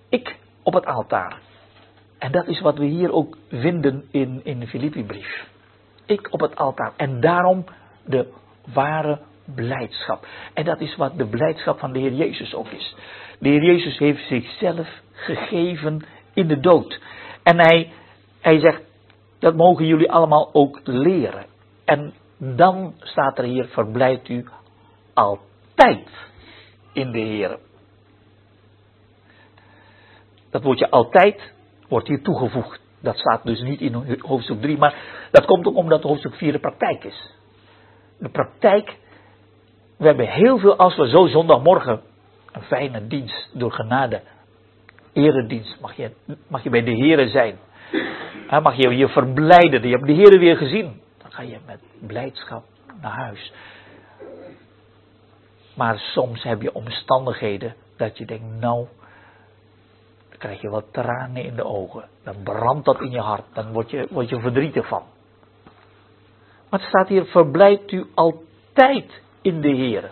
ik 0.10 0.38
op 0.64 0.74
het 0.74 0.86
altaar. 0.86 1.47
En 2.20 2.32
dat 2.32 2.48
is 2.48 2.62
wat 2.62 2.78
we 2.78 2.86
hier 2.86 3.12
ook 3.12 3.38
vinden 3.50 4.06
in, 4.12 4.42
in 4.44 4.60
de 4.60 4.68
Filippi-brief. 4.68 5.48
Ik 6.06 6.34
op 6.34 6.40
het 6.40 6.56
altaar. 6.56 6.94
En 6.98 7.20
daarom 7.20 7.66
de 8.06 8.28
ware 8.74 9.20
blijdschap. 9.56 10.28
En 10.54 10.66
dat 10.66 10.80
is 10.80 10.96
wat 10.96 11.18
de 11.18 11.28
blijdschap 11.28 11.80
van 11.80 11.92
de 11.92 12.00
Heer 12.00 12.14
Jezus 12.14 12.54
ook 12.54 12.70
is. 12.70 12.96
De 13.40 13.50
Heer 13.50 13.64
Jezus 13.64 13.98
heeft 13.98 14.28
zichzelf 14.28 14.88
gegeven 15.12 16.02
in 16.34 16.48
de 16.48 16.60
dood. 16.60 17.02
En 17.44 17.60
hij, 17.60 17.92
hij 18.42 18.60
zegt, 18.60 18.82
dat 19.40 19.56
mogen 19.56 19.86
jullie 19.86 20.12
allemaal 20.12 20.50
ook 20.54 20.80
leren. 20.84 21.46
En 21.86 22.14
dan 22.38 22.94
staat 23.00 23.38
er 23.38 23.44
hier, 23.44 23.66
verblijft 23.68 24.30
u 24.30 24.46
altijd 25.14 26.10
in 26.94 27.12
de 27.12 27.20
Heer. 27.20 27.58
Dat 30.50 30.64
woordje 30.64 30.90
altijd 30.90 31.54
wordt 31.88 32.08
hier 32.08 32.22
toegevoegd. 32.22 32.80
Dat 33.00 33.18
staat 33.18 33.44
dus 33.44 33.62
niet 33.62 33.82
in 33.82 34.18
hoofdstuk 34.20 34.62
3, 34.62 34.78
maar 34.78 34.96
dat 35.32 35.46
komt 35.46 35.68
ook 35.68 35.76
omdat 35.76 36.04
hoofdstuk 36.04 36.36
4 36.36 36.52
de 36.52 36.60
praktijk 36.60 37.04
is. 37.04 37.34
De 38.20 38.30
praktijk, 38.30 38.98
we 39.98 40.06
hebben 40.06 40.28
heel 40.28 40.58
veel, 40.58 40.76
als 40.76 40.96
we 40.96 41.10
zo 41.10 41.28
zondagmorgen 41.28 42.02
een 42.52 42.62
fijne 42.62 43.08
dienst 43.08 43.50
door 43.54 43.72
genade, 43.72 44.22
eredienst, 45.14 45.82
mag 45.82 45.96
je, 45.96 46.12
mag 46.48 46.64
je 46.64 46.70
bij 46.70 46.84
de 46.84 46.96
Here 46.96 47.28
zijn. 47.28 47.58
Mag 48.62 48.76
je 48.76 48.98
je 48.98 49.08
verblijden, 49.08 49.82
je 49.82 49.96
hebt 49.96 50.08
de 50.08 50.14
Here 50.14 50.40
weer 50.40 50.58
gezien. 50.58 51.02
Dan 51.18 51.32
ga 51.32 51.42
je 51.42 51.58
met 51.66 51.80
blijdschap 52.08 52.64
naar 53.02 53.16
huis. 53.16 53.54
Maar 55.76 56.00
soms 56.00 56.44
heb 56.44 56.62
je 56.62 56.74
omstandigheden 56.74 57.76
dat 57.98 58.18
je 58.18 58.26
denkt, 58.26 58.60
nou, 58.60 58.88
krijg 60.38 60.62
je 60.62 60.70
wat 60.70 60.86
tranen 60.92 61.44
in 61.44 61.56
de 61.56 61.64
ogen. 61.64 62.10
Dan 62.24 62.36
brandt 62.44 62.86
dat 62.86 63.02
in 63.02 63.12
je 63.12 63.20
hart. 63.20 63.46
Dan 63.54 63.72
word 63.72 63.90
je, 63.90 64.08
word 64.10 64.30
je 64.30 64.40
verdrietig 64.40 64.88
van. 64.88 65.04
Maar 66.70 66.80
het 66.80 66.90
staat 66.90 67.08
hier, 67.08 67.26
verblijft 67.26 67.92
u 67.92 68.06
altijd 68.14 69.22
in 69.42 69.62
de 69.62 69.70
Heer. 69.70 70.12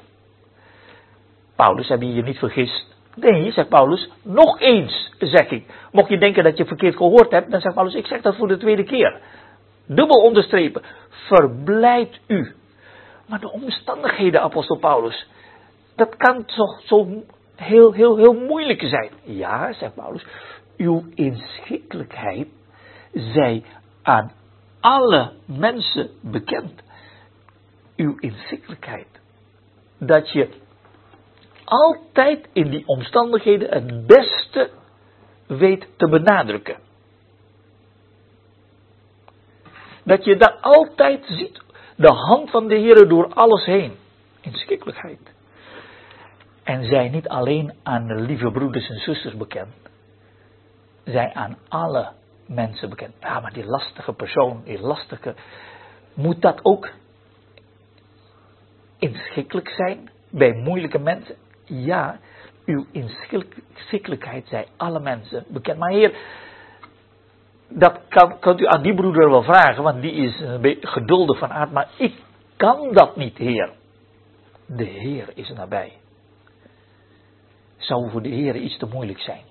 Paulus, 1.56 1.88
heb 1.88 2.02
je 2.02 2.14
je 2.14 2.24
niet 2.24 2.38
vergist? 2.38 2.96
Nee, 3.16 3.52
zegt 3.52 3.70
Paulus, 3.70 4.10
nog 4.22 4.60
eens, 4.60 5.14
zeg 5.20 5.50
ik. 5.50 5.66
Mocht 5.92 6.10
je 6.10 6.18
denken 6.18 6.44
dat 6.44 6.58
je 6.58 6.66
verkeerd 6.66 6.96
gehoord 6.96 7.32
hebt, 7.32 7.52
dan 7.52 7.62
zegt 7.62 7.76
Paulus, 7.76 7.94
ik 7.94 8.08
zeg 8.08 8.22
dat 8.22 8.36
voor 8.36 8.48
de 8.48 8.58
tweede 8.58 8.84
keer. 8.84 9.22
Dubbel 9.86 10.22
onderstrepen, 10.22 10.82
verblijft 11.10 12.20
u. 12.28 12.56
Maar 13.28 13.40
de 13.40 13.52
omstandigheden, 13.52 14.42
apostel 14.42 14.78
Paulus, 14.78 15.28
dat 15.96 16.16
kan 16.16 16.46
toch 16.46 16.82
zo 16.82 17.24
heel, 17.56 17.94
heel, 17.94 18.18
heel 18.18 18.34
moeilijk 18.34 18.82
zijn. 18.82 19.12
Ja, 19.24 19.74
zegt 19.74 19.96
Paulus, 19.96 20.26
uw 20.78 21.06
inschikkelijkheid 21.14 22.48
zij 23.14 23.64
aan 24.02 24.32
alle 24.80 25.34
mensen 25.46 26.10
bekend. 26.22 26.84
Uw 27.96 28.16
inschikkelijkheid. 28.20 29.08
Dat 30.00 30.32
je 30.32 30.50
altijd 31.64 32.50
in 32.54 32.70
die 32.70 32.88
omstandigheden 32.88 33.72
het 33.72 34.08
beste 34.08 34.70
weet 35.48 35.88
te 35.98 36.10
benadrukken. 36.10 36.78
Dat 40.04 40.26
je 40.26 40.36
daar 40.36 40.58
altijd 40.62 41.26
ziet 41.26 41.62
de 41.96 42.12
hand 42.12 42.50
van 42.50 42.68
de 42.68 42.76
Heer 42.76 43.08
door 43.08 43.34
alles 43.34 43.66
heen. 43.66 43.96
Inschikkelijkheid. 44.42 45.35
En 46.66 46.86
zij 46.86 47.10
niet 47.10 47.28
alleen 47.28 47.74
aan 47.84 48.08
de 48.08 48.16
lieve 48.16 48.52
broeders 48.52 48.90
en 48.90 49.00
zusters 49.00 49.38
bekend. 49.38 49.74
Zij 51.04 51.34
aan 51.34 51.58
alle 51.68 52.12
mensen 52.48 52.90
bekend. 52.90 53.14
Ja, 53.20 53.40
maar 53.40 53.54
die 53.54 53.66
lastige 53.66 54.14
persoon, 54.14 54.62
die 54.64 54.80
lastige. 54.80 55.36
Moet 56.14 56.42
dat 56.42 56.60
ook 56.64 56.90
inschikkelijk 59.00 59.70
zijn 59.70 60.10
bij 60.30 60.54
moeilijke 60.54 61.00
mensen? 61.00 61.36
Ja, 61.64 62.20
uw 62.66 62.86
inschikkelijkheid 62.92 64.48
zijn 64.48 64.66
alle 64.78 65.00
mensen 65.00 65.46
bekend. 65.48 65.78
Maar 65.80 65.92
Heer, 65.92 66.18
dat 67.70 68.00
kan, 68.08 68.40
kunt 68.40 68.60
u 68.60 68.66
aan 68.66 68.82
die 68.82 68.96
broeder 68.96 69.30
wel 69.30 69.44
vragen, 69.44 69.84
want 69.84 70.02
die 70.02 70.12
is 70.12 70.40
een 70.40 70.78
geduldig 70.80 71.38
van 71.38 71.52
aard. 71.52 71.72
Maar 71.72 71.90
ik 71.98 72.14
kan 72.58 72.94
dat 72.94 73.16
niet, 73.16 73.38
Heer. 73.38 73.72
De 74.66 74.84
Heer 74.84 75.30
is 75.34 75.50
nabij. 75.50 75.94
Zou 77.86 78.10
voor 78.10 78.22
de 78.22 78.30
Heer 78.30 78.56
iets 78.56 78.78
te 78.78 78.86
moeilijk 78.86 79.20
zijn? 79.20 79.44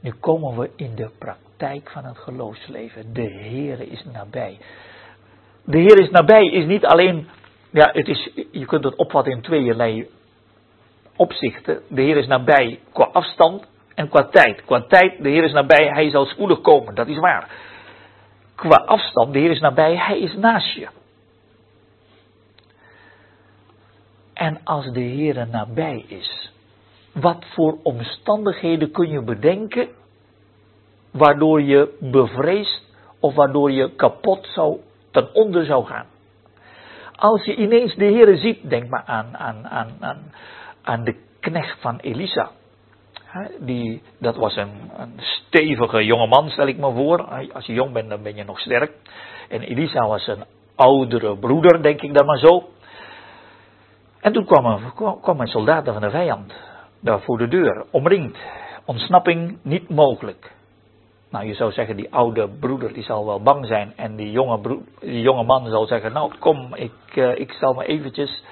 Nu 0.00 0.12
komen 0.20 0.58
we 0.58 0.70
in 0.76 0.94
de 0.94 1.10
praktijk 1.18 1.90
van 1.90 2.04
het 2.04 2.18
geloofsleven. 2.18 3.12
De 3.12 3.28
Heer 3.28 3.80
is 3.80 4.04
nabij. 4.04 4.58
De 5.64 5.78
Heer 5.78 6.00
is 6.00 6.10
nabij 6.10 6.46
is 6.46 6.66
niet 6.66 6.84
alleen, 6.84 7.28
ja, 7.70 7.90
het 7.92 8.08
is, 8.08 8.30
je 8.50 8.66
kunt 8.66 8.84
het 8.84 8.96
opvatten 8.96 9.32
in 9.32 9.40
tweeërlei 9.40 10.08
opzichten. 11.16 11.82
De 11.88 12.02
Heer 12.02 12.16
is 12.16 12.26
nabij 12.26 12.80
qua 12.92 13.04
afstand 13.12 13.68
en 13.94 14.08
qua 14.08 14.28
tijd. 14.28 14.64
Qua 14.64 14.80
tijd, 14.80 15.22
de 15.22 15.28
Heer 15.28 15.44
is 15.44 15.52
nabij, 15.52 15.86
Hij 15.86 16.10
zal 16.10 16.26
spoedig 16.26 16.60
komen, 16.60 16.94
dat 16.94 17.06
is 17.06 17.18
waar. 17.18 17.50
Qua 18.54 18.76
afstand, 18.76 19.32
de 19.32 19.38
Heer 19.38 19.50
is 19.50 19.60
nabij, 19.60 19.96
Hij 19.96 20.20
is 20.20 20.34
naast 20.34 20.74
je. 20.74 20.88
En 24.34 24.60
als 24.64 24.92
de 24.92 25.00
Heer 25.00 25.46
nabij 25.50 26.04
is, 26.08 26.45
wat 27.20 27.44
voor 27.54 27.78
omstandigheden 27.82 28.90
kun 28.90 29.08
je 29.08 29.22
bedenken 29.22 29.88
waardoor 31.10 31.62
je 31.62 31.96
bevreesd 32.00 32.84
of 33.20 33.34
waardoor 33.34 33.70
je 33.70 33.94
kapot 33.94 34.46
zou, 34.46 34.80
ten 35.10 35.34
onder 35.34 35.64
zou 35.64 35.84
gaan? 35.84 36.06
Als 37.14 37.44
je 37.44 37.56
ineens 37.56 37.94
de 37.94 38.04
Heer 38.04 38.36
ziet, 38.36 38.70
denk 38.70 38.88
maar 38.88 39.02
aan, 39.04 39.36
aan, 39.36 39.66
aan, 39.68 39.96
aan, 40.00 40.32
aan 40.82 41.04
de 41.04 41.16
knecht 41.40 41.80
van 41.80 41.98
Elisa. 41.98 42.50
Die, 43.60 44.02
dat 44.18 44.36
was 44.36 44.56
een, 44.56 44.90
een 44.96 45.14
stevige 45.16 46.04
jonge 46.04 46.26
man, 46.26 46.50
stel 46.50 46.66
ik 46.66 46.78
me 46.78 46.92
voor. 46.92 47.24
Als 47.52 47.66
je 47.66 47.72
jong 47.72 47.92
bent, 47.92 48.08
dan 48.08 48.22
ben 48.22 48.34
je 48.34 48.44
nog 48.44 48.60
sterk. 48.60 48.92
En 49.48 49.60
Elisa 49.60 50.06
was 50.06 50.26
een 50.26 50.44
oudere 50.74 51.38
broeder, 51.38 51.82
denk 51.82 52.00
ik 52.00 52.14
dan 52.14 52.26
maar 52.26 52.38
zo. 52.38 52.68
En 54.20 54.32
toen 54.32 54.44
kwam 54.44 54.64
een, 54.64 54.92
kwam 55.20 55.40
een 55.40 55.46
soldaat 55.46 55.84
van 55.84 56.00
de 56.00 56.10
vijand 56.10 56.75
daar 57.00 57.20
voor 57.20 57.38
de 57.38 57.48
deur, 57.48 57.84
omringd. 57.90 58.38
Ontsnapping 58.84 59.58
niet 59.62 59.88
mogelijk. 59.88 60.54
Nou, 61.30 61.46
je 61.46 61.54
zou 61.54 61.72
zeggen, 61.72 61.96
die 61.96 62.12
oude 62.12 62.48
broeder 62.48 62.92
die 62.92 63.02
zal 63.02 63.26
wel 63.26 63.42
bang 63.42 63.66
zijn. 63.66 63.96
En 63.96 64.16
die 64.16 64.30
jonge, 64.30 64.80
die 65.00 65.20
jonge 65.20 65.44
man 65.44 65.68
zal 65.68 65.86
zeggen, 65.86 66.12
nou 66.12 66.38
kom, 66.38 66.74
ik, 66.74 66.92
uh, 67.14 67.38
ik 67.38 67.52
zal 67.52 67.74
me 67.74 67.84
eventjes... 67.84 68.44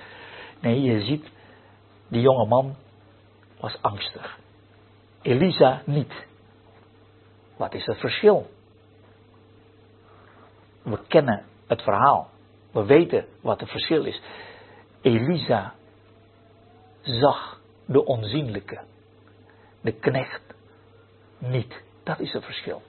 Nee, 0.60 0.82
je 0.82 1.00
ziet, 1.00 1.30
die 2.08 2.20
jonge 2.20 2.46
man 2.46 2.74
was 3.60 3.78
angstig. 3.80 4.38
Elisa 5.22 5.82
niet. 5.84 6.26
Wat 7.56 7.74
is 7.74 7.86
het 7.86 7.98
verschil? 7.98 8.46
We 10.82 10.98
kennen 11.08 11.44
het 11.66 11.82
verhaal. 11.82 12.28
We 12.72 12.84
weten 12.84 13.26
wat 13.40 13.60
het 13.60 13.70
verschil 13.70 14.04
is. 14.04 14.22
Elisa 15.00 15.74
zag 17.02 17.60
de 17.86 18.04
onzienlijke, 18.04 18.80
de 19.80 19.92
knecht 19.92 20.54
niet. 21.38 21.82
Dat 22.02 22.20
is 22.20 22.32
het 22.32 22.44
verschil. 22.44 22.82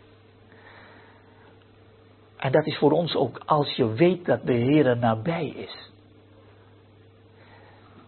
En 2.37 2.51
dat 2.51 2.65
is 2.65 2.77
voor 2.77 2.91
ons 2.91 3.15
ook 3.15 3.41
als 3.45 3.75
je 3.75 3.93
weet 3.93 4.25
dat 4.25 4.45
de 4.45 4.53
Heer 4.53 4.97
nabij 4.97 5.47
is. 5.47 5.91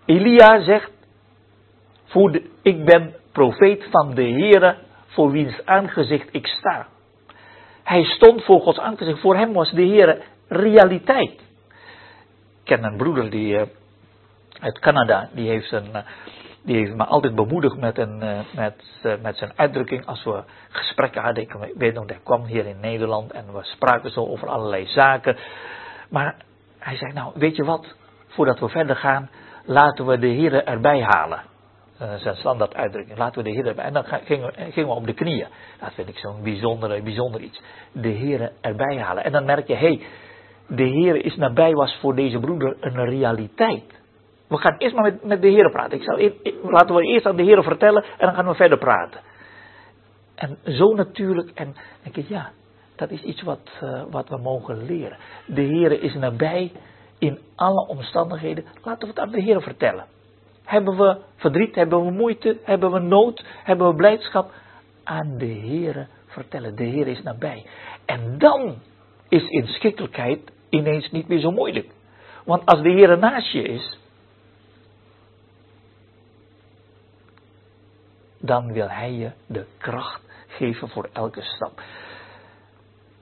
Elia 0.06 0.62
zegt, 0.62 0.92
voor 2.04 2.42
ik 2.62 2.86
ben 2.86 3.16
profeet 3.32 3.88
van 3.92 4.16
de 4.16 4.24
Heer 4.24 4.78
voor 5.08 5.32
wiens 5.32 5.66
aangezicht 5.66 6.30
ik 6.32 6.48
sta. 6.48 6.88
Hij 7.84 8.04
stond 8.04 8.44
voor 8.44 8.62
Gods 8.62 8.80
aangezicht. 8.80 9.20
Voor 9.20 9.36
hem 9.36 9.54
was 9.54 9.72
de 9.72 9.82
Heer 9.82 10.22
realiteit. 10.48 11.32
Ik 11.32 12.64
ken 12.64 12.84
een 12.84 12.98
broeder 12.98 13.30
die 13.30 13.58
eh, 13.58 13.68
uit 14.60 14.80
Canada, 14.80 15.30
die 15.34 15.50
heeft, 15.50 15.72
een, 15.72 15.94
eh, 15.94 16.04
die 16.64 16.76
heeft 16.76 16.96
me 16.96 17.06
altijd 17.06 17.36
bemoedigd 17.36 17.78
met, 17.78 17.98
een, 17.98 18.22
eh, 18.22 18.40
met, 18.56 18.84
met 19.22 19.38
zijn 19.38 19.52
uitdrukking 19.56 20.06
als 20.06 20.24
we 20.24 20.44
gesprekken 20.70 21.22
hadden. 21.22 21.44
Ik 21.44 21.56
weet 21.76 21.94
nog, 21.94 22.04
hij 22.08 22.20
kwam 22.24 22.46
hier 22.46 22.66
in 22.66 22.80
Nederland 22.80 23.32
en 23.32 23.46
we 23.54 23.64
spraken 23.64 24.12
zo 24.12 24.26
over 24.26 24.48
allerlei 24.48 24.86
zaken. 24.86 25.38
Maar 26.10 26.36
hij 26.80 26.98
zei, 26.98 27.14
nou 27.14 27.32
weet 27.36 27.56
je 27.56 27.64
wat, 27.64 27.96
voordat 28.28 28.60
we 28.60 28.70
verder 28.70 28.96
gaan, 28.96 29.30
laten 29.66 30.06
we 30.06 30.18
de 30.18 30.28
Heer 30.28 30.64
erbij 30.64 31.02
halen. 31.02 31.42
Uh, 32.02 32.14
zijn 32.16 32.36
standaard 32.36 32.76
uitdrukking. 32.76 33.18
Laten 33.18 33.44
we 33.44 33.50
de 33.50 33.56
Heer 33.56 33.68
erbij. 33.68 33.86
En 33.86 33.94
dan 33.94 34.06
gingen 34.06 34.46
we, 34.46 34.72
gingen 34.72 34.96
op 34.96 35.06
de 35.06 35.14
knieën. 35.14 35.48
Dat 35.80 35.94
vind 35.94 36.08
ik 36.08 36.18
zo'n 36.18 36.44
bijzonder, 36.44 37.04
bijzonder 37.04 37.42
iets. 37.42 37.62
De 37.92 38.08
Heer 38.08 38.52
erbij 38.62 38.98
halen. 38.98 39.24
En 39.24 39.32
dan 39.32 39.46
merk 39.46 39.68
je, 39.68 39.76
hé, 39.76 39.80
hey, 39.80 40.06
de 40.68 40.84
Heer 40.84 41.26
is 41.26 41.36
nabij 41.36 41.74
was 41.74 41.98
voor 42.02 42.16
deze 42.16 42.40
broeder 42.40 42.78
een 42.80 43.06
realiteit. 43.06 43.97
We 44.48 44.58
gaan 44.58 44.76
eerst 44.78 44.96
maar 44.96 45.04
met, 45.04 45.24
met 45.24 45.42
de 45.42 45.48
Heer 45.48 45.72
praten. 45.72 45.98
Ik 45.98 46.04
zou, 46.04 46.34
laten 46.64 46.96
we 46.96 47.02
eerst 47.02 47.26
aan 47.26 47.36
de 47.36 47.44
Heer 47.44 47.64
vertellen 47.64 48.04
en 48.04 48.26
dan 48.26 48.36
gaan 48.36 48.48
we 48.48 48.56
verder 48.56 48.78
praten. 48.78 49.22
En 50.36 50.58
zo 50.64 50.94
natuurlijk, 50.94 51.52
en 51.54 51.76
denk 52.04 52.18
ik, 52.18 52.28
ja, 52.28 52.52
dat 52.96 53.12
is 53.12 53.22
iets 53.22 53.42
wat, 53.42 53.80
uh, 53.84 54.04
wat 54.10 54.30
we 54.30 54.38
mogen 54.38 54.86
leren. 54.86 55.18
De 55.46 55.62
Heer 55.62 56.02
is 56.02 56.14
nabij 56.14 56.72
in 57.20 57.40
alle 57.56 57.88
omstandigheden. 57.88 58.66
Laten 58.84 59.02
we 59.02 59.08
het 59.08 59.20
aan 59.20 59.32
de 59.32 59.42
Heer 59.42 59.62
vertellen. 59.62 60.06
Hebben 60.64 60.98
we 60.98 61.18
verdriet, 61.36 61.76
hebben 61.76 62.06
we 62.06 62.12
moeite, 62.12 62.58
hebben 62.64 62.92
we 62.92 63.00
nood, 63.00 63.46
hebben 63.64 63.88
we 63.88 63.96
blijdschap? 63.96 64.52
Aan 65.04 65.38
de 65.38 65.46
Heer 65.46 66.08
vertellen. 66.26 66.76
De 66.76 66.84
Heer 66.84 67.08
is 67.08 67.24
nabij. 67.24 67.66
En 68.06 68.38
dan 68.38 68.76
is 69.30 69.48
inschikkelijkheid 69.48 70.52
ineens 70.70 71.12
niet 71.12 71.28
meer 71.28 71.40
zo 71.40 71.52
moeilijk. 71.52 71.92
Want 72.46 72.66
als 72.66 72.82
de 72.82 72.90
Heer 72.90 73.18
naast 73.18 73.52
je 73.52 73.62
is, 73.62 74.00
dan 78.48 78.74
wil 78.74 78.90
Hij 78.90 79.12
je 79.12 79.32
de 79.46 79.66
kracht 79.78 80.22
geven 80.48 80.90
voor 80.90 81.10
elke 81.14 81.42
stap. 81.42 81.82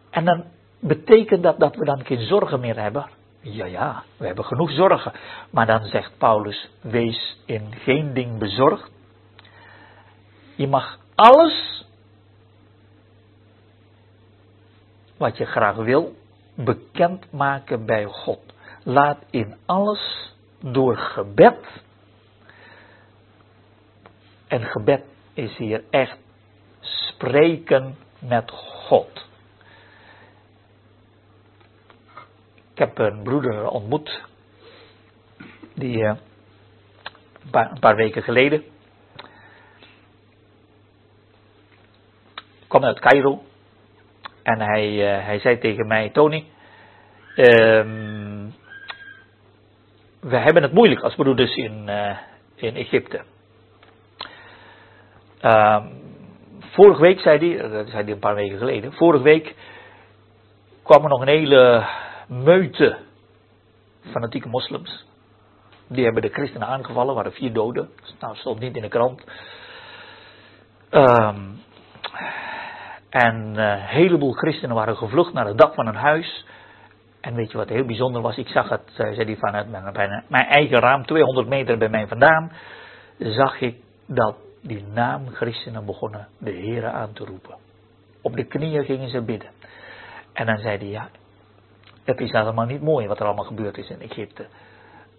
En 0.10 0.26
dan 0.26 0.44
betekent 0.80 1.44
dat 1.44 1.60
dat 1.60 1.76
we 1.76 1.86
dan 1.86 2.06
geen 2.06 2.22
zorgen 2.22 2.60
meer 2.60 2.80
hebben. 2.80 3.10
Ja, 3.40 3.66
ja, 3.66 4.04
we 4.18 4.26
hebben 4.26 4.46
genoeg 4.46 4.72
zorgen. 4.72 5.14
Maar 5.50 5.66
dan 5.66 5.84
zegt 5.86 6.18
Paulus, 6.18 6.70
wees 6.82 7.38
in 7.46 7.76
geen 7.76 8.14
ding 8.14 8.38
bezorgd. 8.38 8.92
Je 10.56 10.68
mag 10.68 11.00
alles 11.16 11.86
wat 15.18 15.38
je 15.38 15.46
graag 15.46 15.76
wil 15.76 16.16
bekendmaken 16.56 17.86
bij 17.86 18.06
God. 18.06 18.40
Laat 18.84 19.18
in 19.30 19.56
alles 19.66 20.34
door 20.60 20.98
gebed. 20.98 21.84
En 24.48 24.64
gebed 24.64 25.04
is 25.36 25.58
hier 25.58 25.84
echt 25.90 26.18
spreken 26.80 27.98
met 28.20 28.52
God. 28.52 29.28
Ik 32.72 32.78
heb 32.78 32.98
een 32.98 33.24
broeder 33.24 33.68
ontmoet, 33.68 34.24
die 35.74 35.98
uh, 35.98 36.16
een, 37.52 37.80
paar, 37.80 37.96
weken 37.96 38.24
geleden 38.24 38.64
kwam 42.68 42.84
uit 42.84 43.00
Cairo 43.00 43.44
en 44.44 44.62
hij, 44.62 44.90
uh, 44.90 45.26
hij 45.26 45.40
zei 45.40 45.58
tegen 45.58 45.88
mij, 45.88 46.10
Tony, 46.10 46.46
um, 47.36 48.54
we 50.20 50.38
hebben 50.38 50.64
het 50.64 50.74
moeilijk 50.74 51.02
als 51.02 51.16
broeders 51.16 51.56
in, 51.56 51.88
uh, 51.88 52.18
in 52.56 52.76
Egypte. 52.76 53.24
Um, 55.46 55.90
vorige 56.60 57.02
week 57.02 57.20
zei 57.20 57.38
hij, 57.38 57.70
dat 57.70 57.90
zei 57.90 58.04
hij 58.04 58.12
een 58.12 58.20
paar 58.20 58.36
weken 58.36 58.58
geleden, 58.58 58.94
vorige 58.94 59.24
week 59.24 59.56
kwam 60.84 61.04
er 61.04 61.10
nog 61.10 61.22
een 61.22 61.28
hele 61.28 61.88
meute 62.28 62.98
fanatieke 64.12 64.48
moslims. 64.48 65.06
Die 65.88 66.04
hebben 66.04 66.22
de 66.22 66.30
christenen 66.30 66.68
aangevallen, 66.68 67.16
waren 67.16 67.32
vier 67.32 67.54
doden. 67.54 67.90
Nou, 68.20 68.36
stond 68.36 68.60
niet 68.60 68.76
in 68.76 68.82
de 68.82 68.88
krant. 68.88 69.24
Um, 70.92 71.60
en 73.10 73.36
een 73.36 73.54
uh, 73.56 73.86
heleboel 73.86 74.32
christenen 74.32 74.76
waren 74.76 74.98
gevlucht 74.98 75.34
naar 75.34 75.48
het 75.48 75.58
dak 75.58 75.74
van 75.74 75.88
een 75.88 75.96
huis. 75.96 76.46
En 77.22 77.36
weet 77.36 77.52
je 77.52 77.58
wat 77.58 77.70
heel 77.70 77.86
bijzonder 77.86 78.22
was? 78.22 78.38
Ik 78.38 78.48
zag 78.48 78.70
het, 78.70 78.90
uh, 78.90 78.96
zei 78.96 79.24
hij, 79.24 79.38
vanuit 79.38 79.70
mijn, 79.70 80.24
mijn 80.28 80.46
eigen 80.46 80.80
raam, 80.80 81.06
200 81.06 81.48
meter 81.48 81.78
bij 81.78 81.90
mij 81.90 82.08
vandaan. 82.08 82.52
Zag 83.18 83.62
ik 83.62 83.76
dat 84.08 84.45
die 84.68 84.84
naam 84.94 85.28
christenen 85.28 85.86
begonnen 85.86 86.28
de 86.38 86.52
Heren 86.52 86.94
aan 86.94 87.14
te 87.14 87.26
roepen. 87.26 87.56
Op 88.22 88.36
de 88.36 88.44
knieën 88.44 88.86
gingen 88.86 89.10
ze 89.10 89.22
bidden. 89.22 89.50
En 90.34 90.46
dan 90.46 90.58
zei 90.58 90.78
hij, 90.78 90.88
ja, 90.88 91.10
Het 92.04 92.20
is 92.20 92.32
helemaal 92.32 92.66
niet 92.66 92.82
mooi 92.82 93.08
wat 93.08 93.20
er 93.20 93.26
allemaal 93.26 93.46
gebeurd 93.46 93.78
is 93.78 93.90
in 93.90 94.02
Egypte. 94.02 94.46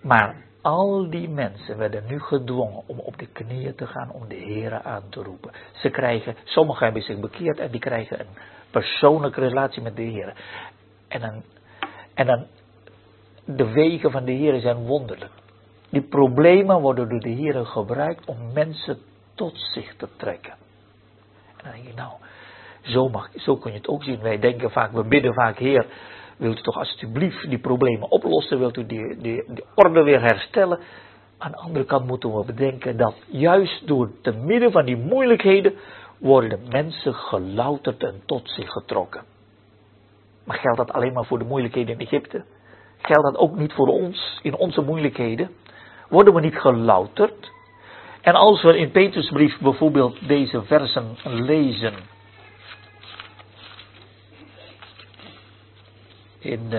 Maar 0.01 0.37
al 0.63 1.11
die 1.11 1.29
mensen 1.29 1.79
werden 1.79 2.05
nu 2.09 2.21
gedwongen 2.21 2.83
om 2.87 2.99
op 2.99 3.19
de 3.19 3.27
knieën 3.27 3.75
te 3.75 3.87
gaan 3.87 4.11
om 4.11 4.29
de 4.29 4.35
Heeren 4.35 4.85
aan 4.85 5.09
te 5.09 5.23
roepen. 5.23 5.53
Ze 5.73 5.91
krijgen, 5.91 6.37
sommigen 6.45 6.85
hebben 6.85 7.03
zich 7.03 7.21
bekeerd 7.21 7.59
en 7.59 7.71
die 7.71 7.81
krijgen 7.81 8.21
een 8.21 8.37
persoonlijke 8.71 9.41
relatie 9.41 9.83
met 9.83 9.97
de 9.97 10.03
Heer. 10.03 10.35
En 11.09 11.21
dan, 11.21 11.43
en 12.15 12.27
dan, 12.27 12.47
de 13.45 13.73
wegen 13.73 14.11
van 14.11 14.25
de 14.25 14.33
Heer 14.33 14.61
zijn 14.61 14.77
wonderlijk. 14.77 15.33
Die 15.89 16.03
problemen 16.03 16.81
worden 16.81 17.09
door 17.09 17.21
de 17.21 17.29
Heer 17.29 17.67
gebruikt 17.67 18.27
om 18.27 18.53
mensen 18.53 18.99
tot 19.37 19.59
zich 19.73 19.97
te 19.97 20.09
trekken. 20.17 20.53
En 21.57 21.63
dan 21.63 21.73
denk 21.73 21.87
je, 21.87 21.95
nou, 21.95 22.13
zo, 22.81 23.09
mag, 23.09 23.29
zo 23.37 23.57
kun 23.57 23.71
je 23.73 23.79
het 23.79 23.89
ook 23.89 24.03
zien. 24.03 24.21
Wij 24.21 24.39
denken 24.39 24.71
vaak, 24.71 24.93
we 24.93 25.05
bidden 25.05 25.35
vaak, 25.35 25.59
Heer, 25.59 25.87
wilt 26.37 26.59
u 26.59 26.63
toch 26.63 26.77
alsjeblieft 26.77 27.49
die 27.49 27.59
problemen 27.59 28.11
oplossen? 28.11 28.59
Wilt 28.59 28.77
u 28.77 28.87
die, 28.87 29.17
die, 29.17 29.45
die 29.47 29.65
orde 29.75 30.03
weer 30.03 30.21
herstellen? 30.21 30.79
Aan 31.39 31.51
de 31.51 31.57
andere 31.57 31.85
kant 31.85 32.07
moeten 32.07 32.37
we 32.37 32.45
bedenken 32.45 32.97
dat 32.97 33.15
juist 33.27 33.87
door 33.87 34.11
te 34.23 34.33
midden 34.33 34.73
van 34.73 34.85
die 34.85 34.97
moeilijkheden 34.97 35.75
worden 36.19 36.61
mensen 36.69 37.15
gelouterd 37.15 38.03
en 38.03 38.23
tot 38.27 38.51
zich 38.51 38.71
getrokken. 38.71 39.23
Maar 40.45 40.57
geldt 40.57 40.79
dat 40.79 40.93
alleen 40.93 41.13
maar 41.13 41.25
voor 41.25 41.39
de 41.39 41.45
moeilijkheden 41.45 41.95
in 41.95 42.07
Egypte? 42.07 42.45
Geldt 42.97 43.23
dat 43.23 43.37
ook 43.37 43.57
niet 43.57 43.73
voor 43.73 43.89
ons, 43.89 44.39
in 44.43 44.57
onze 44.57 44.81
moeilijkheden? 44.81 45.51
Worden 46.09 46.35
we 46.35 46.41
niet 46.41 46.59
gelouterd? 46.59 47.55
En 48.27 48.35
als 48.35 48.63
we 48.63 48.79
in 48.79 48.91
Petrusbrief 48.91 49.59
bijvoorbeeld 49.59 50.29
deze 50.29 50.63
versen 50.63 51.17
lezen. 51.25 51.95
In 56.39 56.73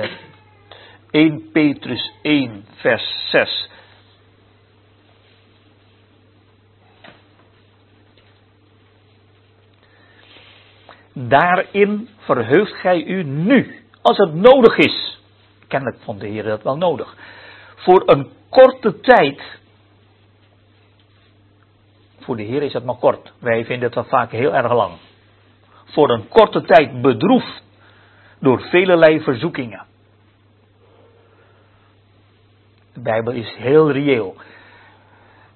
1 1.12 1.34
eh, 1.34 1.52
Petrus 1.52 2.12
1, 2.22 2.66
vers 2.76 3.30
6. 3.30 3.70
Daarin 11.14 12.10
verheugt 12.18 12.74
gij 12.74 13.04
u 13.04 13.24
nu, 13.24 13.86
als 14.02 14.18
het 14.18 14.34
nodig 14.34 14.78
is. 14.78 15.20
Kennelijk 15.68 16.02
vond 16.04 16.20
de 16.20 16.28
Heer 16.28 16.44
dat 16.44 16.64
wel 16.64 16.78
nodig. 16.78 17.16
Voor 17.76 18.04
een 18.06 18.30
korte 18.50 19.00
tijd. 19.00 19.42
Voor 22.28 22.36
de 22.36 22.44
Heer 22.44 22.64
is 22.64 22.74
het 22.74 22.84
maar 22.84 22.96
kort. 22.96 23.34
Wij 23.40 23.66
vinden 23.66 23.94
wel 23.94 24.04
vaak 24.04 24.32
heel 24.32 24.54
erg 24.54 24.74
lang. 24.74 24.94
Voor 25.86 26.10
een 26.10 26.28
korte 26.28 26.62
tijd 26.62 27.02
bedroefd 27.02 27.64
door 28.40 28.62
velelei 28.62 29.22
verzoekingen. 29.22 29.86
De 32.94 33.00
Bijbel 33.00 33.34
is 33.34 33.56
heel 33.56 33.92
reëel. 33.92 34.36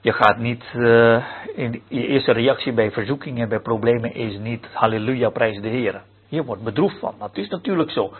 Je 0.01 0.11
gaat 0.11 0.37
niet, 0.37 0.63
uh, 0.75 1.25
in 1.55 1.81
je 1.87 2.07
eerste 2.07 2.31
reactie 2.31 2.73
bij 2.73 2.91
verzoekingen, 2.91 3.49
bij 3.49 3.59
problemen 3.59 4.13
is 4.13 4.37
niet 4.37 4.67
halleluja, 4.73 5.29
prijs 5.29 5.61
de 5.61 5.67
Heer. 5.67 6.01
Je 6.27 6.43
wordt 6.43 6.63
bedroefd 6.63 6.99
van, 6.99 7.15
dat 7.19 7.37
is 7.37 7.47
natuurlijk 7.47 7.91
zo. 7.91 8.13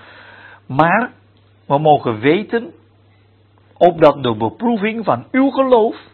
Maar 0.66 1.12
we 1.66 1.78
mogen 1.78 2.20
weten, 2.20 2.74
opdat 3.78 4.24
de 4.24 4.36
beproeving 4.36 5.06
van 5.06 5.26
uw 5.32 5.50
geloof 5.50 6.10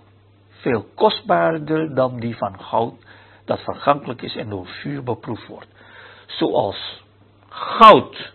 veel 0.58 0.86
kostbaarder 0.96 1.96
dan 1.96 2.20
die 2.20 2.38
van 2.38 2.62
goud, 2.62 2.94
dat 3.46 3.60
vergankelijk 3.60 4.22
is 4.22 4.36
en 4.36 4.50
door 4.50 4.68
vuur 4.68 5.04
beproefd 5.04 5.48
wordt. 5.48 5.68
Zoals 6.26 7.04
goud 7.50 8.34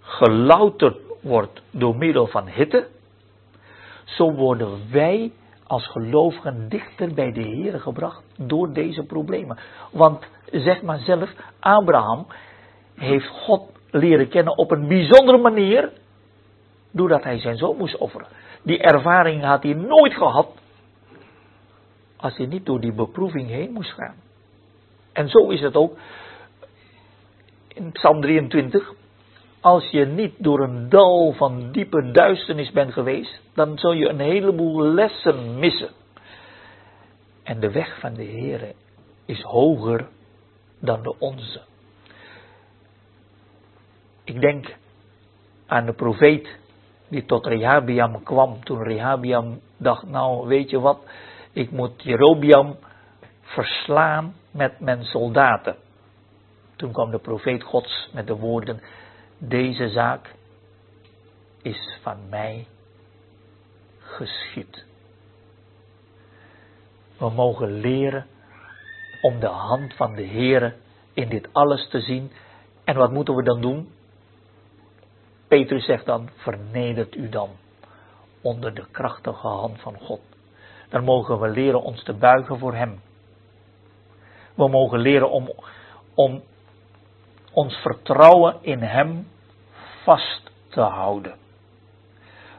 gelouterd 0.00 0.98
wordt 1.20 1.62
door 1.70 1.96
middel 1.96 2.26
van 2.26 2.48
hitte, 2.48 2.88
zo 4.04 4.32
worden 4.32 4.90
wij 4.90 5.32
als 5.66 5.86
gelovigen 5.86 6.68
dichter 6.68 7.14
bij 7.14 7.32
de 7.32 7.42
Heer 7.42 7.80
gebracht 7.80 8.22
door 8.36 8.72
deze 8.72 9.02
problemen. 9.02 9.58
Want 9.92 10.26
zeg 10.50 10.82
maar 10.82 10.98
zelf, 10.98 11.30
Abraham 11.60 12.26
heeft 12.94 13.26
God 13.26 13.62
leren 13.90 14.28
kennen 14.28 14.58
op 14.58 14.70
een 14.70 14.88
bijzondere 14.88 15.38
manier, 15.38 15.92
doordat 16.90 17.22
hij 17.22 17.38
zijn 17.38 17.56
zoon 17.56 17.76
moest 17.76 17.96
offeren. 17.96 18.26
Die 18.62 18.78
ervaring 18.78 19.44
had 19.44 19.62
hij 19.62 19.72
nooit 19.72 20.14
gehad 20.14 20.48
als 22.16 22.36
hij 22.36 22.46
niet 22.46 22.66
door 22.66 22.80
die 22.80 22.92
beproeving 22.92 23.48
heen 23.48 23.72
moest 23.72 23.92
gaan. 23.92 24.14
En 25.12 25.28
zo 25.28 25.48
is 25.48 25.60
het 25.60 25.76
ook 25.76 25.98
in 27.68 27.92
Psalm 27.92 28.20
23. 28.20 28.92
Als 29.60 29.90
je 29.90 30.06
niet 30.06 30.34
door 30.38 30.60
een 30.60 30.88
dal 30.88 31.32
van 31.32 31.72
diepe 31.72 32.10
duisternis 32.10 32.70
bent 32.70 32.92
geweest, 32.92 33.40
dan 33.54 33.78
zul 33.78 33.92
je 33.92 34.08
een 34.08 34.20
heleboel 34.20 34.82
lessen 34.82 35.58
missen. 35.58 35.90
En 37.42 37.60
de 37.60 37.70
weg 37.70 38.00
van 38.00 38.14
de 38.14 38.22
Heer 38.24 38.74
is 39.24 39.42
hoger 39.42 40.08
dan 40.78 41.02
de 41.02 41.14
onze. 41.18 41.60
Ik 44.24 44.40
denk 44.40 44.76
aan 45.66 45.86
de 45.86 45.92
profeet 45.92 46.58
die 47.10 47.24
tot 47.24 47.46
Rehabiam 47.46 48.22
kwam. 48.22 48.64
Toen 48.64 48.82
Rehabiam 48.82 49.60
dacht, 49.76 50.06
nou 50.06 50.46
weet 50.46 50.70
je 50.70 50.80
wat, 50.80 50.98
ik 51.52 51.70
moet 51.70 52.02
Jerobiam 52.02 52.76
verslaan 53.40 54.34
met 54.50 54.80
mijn 54.80 55.04
soldaten. 55.04 55.76
Toen 56.76 56.92
kwam 56.92 57.10
de 57.10 57.18
profeet 57.18 57.62
Gods 57.62 58.10
met 58.12 58.26
de 58.26 58.36
woorden, 58.36 58.82
deze 59.38 59.88
zaak 59.88 60.34
is 61.62 61.98
van 62.02 62.16
mij 62.28 62.66
geschied. 63.98 64.84
We 67.18 67.30
mogen 67.30 67.80
leren 67.80 68.26
om 69.20 69.40
de 69.40 69.46
hand 69.46 69.94
van 69.94 70.14
de 70.14 70.26
Heere 70.26 70.74
in 71.14 71.28
dit 71.28 71.48
alles 71.52 71.88
te 71.88 72.00
zien. 72.00 72.32
En 72.84 72.96
wat 72.96 73.12
moeten 73.12 73.34
we 73.34 73.42
dan 73.42 73.60
doen? 73.60 73.88
Petrus 75.50 75.84
zegt 75.84 76.06
dan, 76.06 76.28
vernedert 76.36 77.14
u 77.14 77.28
dan 77.28 77.48
onder 78.42 78.74
de 78.74 78.84
krachtige 78.90 79.46
hand 79.46 79.80
van 79.80 79.96
God. 79.98 80.20
Dan 80.88 81.04
mogen 81.04 81.40
we 81.40 81.48
leren 81.48 81.82
ons 81.82 82.02
te 82.02 82.12
buigen 82.12 82.58
voor 82.58 82.74
Hem. 82.74 83.00
We 84.54 84.68
mogen 84.68 84.98
leren 84.98 85.30
om, 85.30 85.50
om 86.14 86.42
ons 87.52 87.74
vertrouwen 87.74 88.56
in 88.60 88.82
Hem 88.82 89.26
vast 90.04 90.50
te 90.68 90.80
houden. 90.80 91.34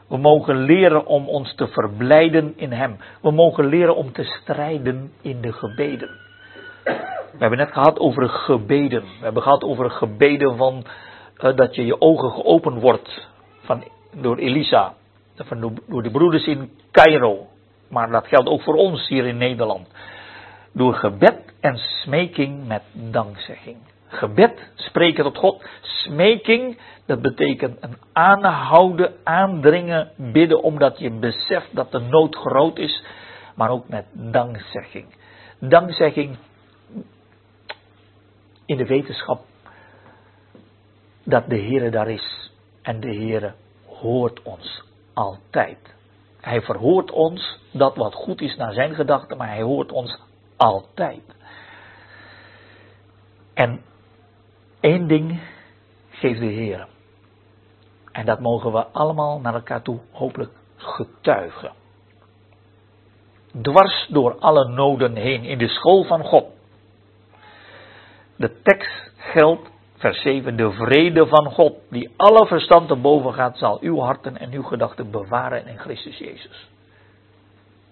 We 0.08 0.16
mogen 0.16 0.56
leren 0.56 1.06
om 1.06 1.28
ons 1.28 1.54
te 1.54 1.68
verblijden 1.68 2.52
in 2.56 2.72
Hem. 2.72 2.96
We 3.22 3.30
mogen 3.30 3.66
leren 3.66 3.96
om 3.96 4.12
te 4.12 4.24
strijden 4.24 5.12
in 5.20 5.40
de 5.40 5.52
gebeden. 5.52 6.10
We 7.32 7.38
hebben 7.38 7.58
net 7.58 7.72
gehad 7.72 7.98
over 7.98 8.28
gebeden. 8.28 9.02
We 9.02 9.24
hebben 9.24 9.42
gehad 9.42 9.62
over 9.62 9.90
gebeden 9.90 10.56
van 10.56 10.84
uh, 11.38 11.56
dat 11.56 11.74
je 11.74 11.84
je 11.84 12.00
ogen 12.00 12.30
geopend 12.30 12.80
wordt 12.80 13.28
van, 13.60 13.84
door 14.14 14.36
Elisa. 14.36 14.94
Van, 15.36 15.80
door 15.88 16.02
de 16.02 16.10
broeders 16.10 16.46
in 16.46 16.70
Cairo. 16.90 17.46
Maar 17.88 18.10
dat 18.10 18.26
geldt 18.26 18.48
ook 18.48 18.62
voor 18.62 18.74
ons 18.74 19.08
hier 19.08 19.26
in 19.26 19.36
Nederland. 19.36 19.88
Door 20.72 20.94
gebed 20.94 21.54
en 21.60 21.76
smeking 21.76 22.66
met 22.66 22.82
dankzegging. 22.92 23.76
Gebed, 24.06 24.70
spreken 24.74 25.24
tot 25.24 25.38
God. 25.38 25.64
Smeking, 25.80 26.78
dat 27.06 27.22
betekent 27.22 27.76
een 27.80 27.96
aanhouden, 28.12 29.14
aandringen, 29.24 30.10
bidden 30.16 30.62
omdat 30.62 30.98
je 30.98 31.10
beseft 31.10 31.74
dat 31.76 31.92
de 31.92 31.98
nood 32.00 32.36
groot 32.36 32.78
is. 32.78 33.04
Maar 33.54 33.70
ook 33.70 33.88
met 33.88 34.04
dankzegging. 34.12 35.06
Dankzegging 35.58 36.36
in 38.66 38.76
de 38.76 38.86
wetenschap 38.86 39.44
dat 41.24 41.48
de 41.48 41.58
Heere 41.58 41.90
daar 41.90 42.10
is. 42.10 42.50
En 42.82 43.00
de 43.00 43.14
Heere 43.14 43.54
hoort 43.86 44.42
ons 44.42 44.82
altijd. 45.12 45.94
Hij 46.40 46.62
verhoort 46.62 47.10
ons 47.10 47.58
dat 47.72 47.96
wat 47.96 48.14
goed 48.14 48.40
is 48.40 48.56
naar 48.56 48.72
zijn 48.72 48.94
gedachten, 48.94 49.36
maar 49.36 49.48
hij 49.48 49.62
hoort 49.62 49.92
ons 49.92 50.20
altijd. 50.56 51.22
En 53.54 53.82
één 54.80 55.06
ding 55.06 55.40
geeft 56.10 56.40
de 56.40 56.46
Heer. 56.46 56.86
En 58.12 58.26
dat 58.26 58.40
mogen 58.40 58.72
we 58.72 58.86
allemaal 58.86 59.40
naar 59.40 59.54
elkaar 59.54 59.82
toe 59.82 59.98
hopelijk 60.10 60.52
getuigen. 60.76 61.72
Dwars 63.62 64.06
door 64.08 64.38
alle 64.38 64.68
noden 64.68 65.16
heen 65.16 65.44
in 65.44 65.58
de 65.58 65.68
school 65.68 66.04
van 66.04 66.24
God. 66.24 66.46
De 68.36 68.60
tekst 68.62 69.12
geldt, 69.16 69.71
vers 70.02 70.20
7, 70.20 70.56
de 70.56 70.70
vrede 70.70 71.26
van 71.26 71.50
God, 71.50 71.74
die 71.90 72.10
alle 72.16 72.46
verstand 72.46 72.88
te 72.88 72.96
boven 72.96 73.34
gaat, 73.34 73.58
zal 73.58 73.78
uw 73.80 73.98
harten 73.98 74.36
en 74.38 74.52
uw 74.52 74.62
gedachten 74.62 75.10
bewaren 75.10 75.66
in 75.66 75.78
Christus 75.78 76.18
Jezus. 76.18 76.68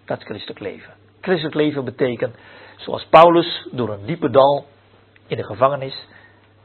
Dat 0.04 0.18
is 0.18 0.24
christelijk 0.24 0.60
leven. 0.60 0.92
Christelijk 1.20 1.54
leven 1.54 1.84
betekent, 1.84 2.36
zoals 2.76 3.06
Paulus 3.06 3.68
door 3.72 3.90
een 3.90 4.06
diepe 4.06 4.30
dal 4.30 4.64
in 5.26 5.36
de 5.36 5.44
gevangenis, 5.44 6.06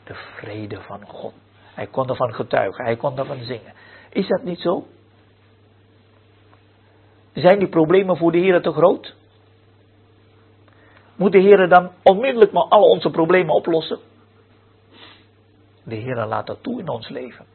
de 0.03 0.13
vrede 0.13 0.81
van 0.81 1.07
God. 1.07 1.33
Hij 1.73 1.87
kon 1.87 2.09
ervan 2.09 2.33
getuigen, 2.33 2.85
hij 2.85 2.95
kon 2.95 3.17
ervan 3.17 3.43
zingen. 3.43 3.73
Is 4.09 4.27
dat 4.27 4.43
niet 4.43 4.59
zo? 4.59 4.85
Zijn 7.33 7.59
die 7.59 7.69
problemen 7.69 8.17
voor 8.17 8.31
de 8.31 8.37
Heer 8.37 8.61
te 8.61 8.71
groot? 8.71 9.15
Moet 11.15 11.31
de 11.31 11.39
Heer 11.39 11.69
dan 11.69 11.91
onmiddellijk 12.03 12.51
maar 12.51 12.67
alle 12.67 12.85
onze 12.85 13.09
problemen 13.09 13.55
oplossen? 13.55 13.99
De 15.85 15.95
Heer 15.95 16.25
laat 16.25 16.47
dat 16.47 16.63
toe 16.63 16.79
in 16.79 16.89
ons 16.89 17.09
leven. 17.09 17.45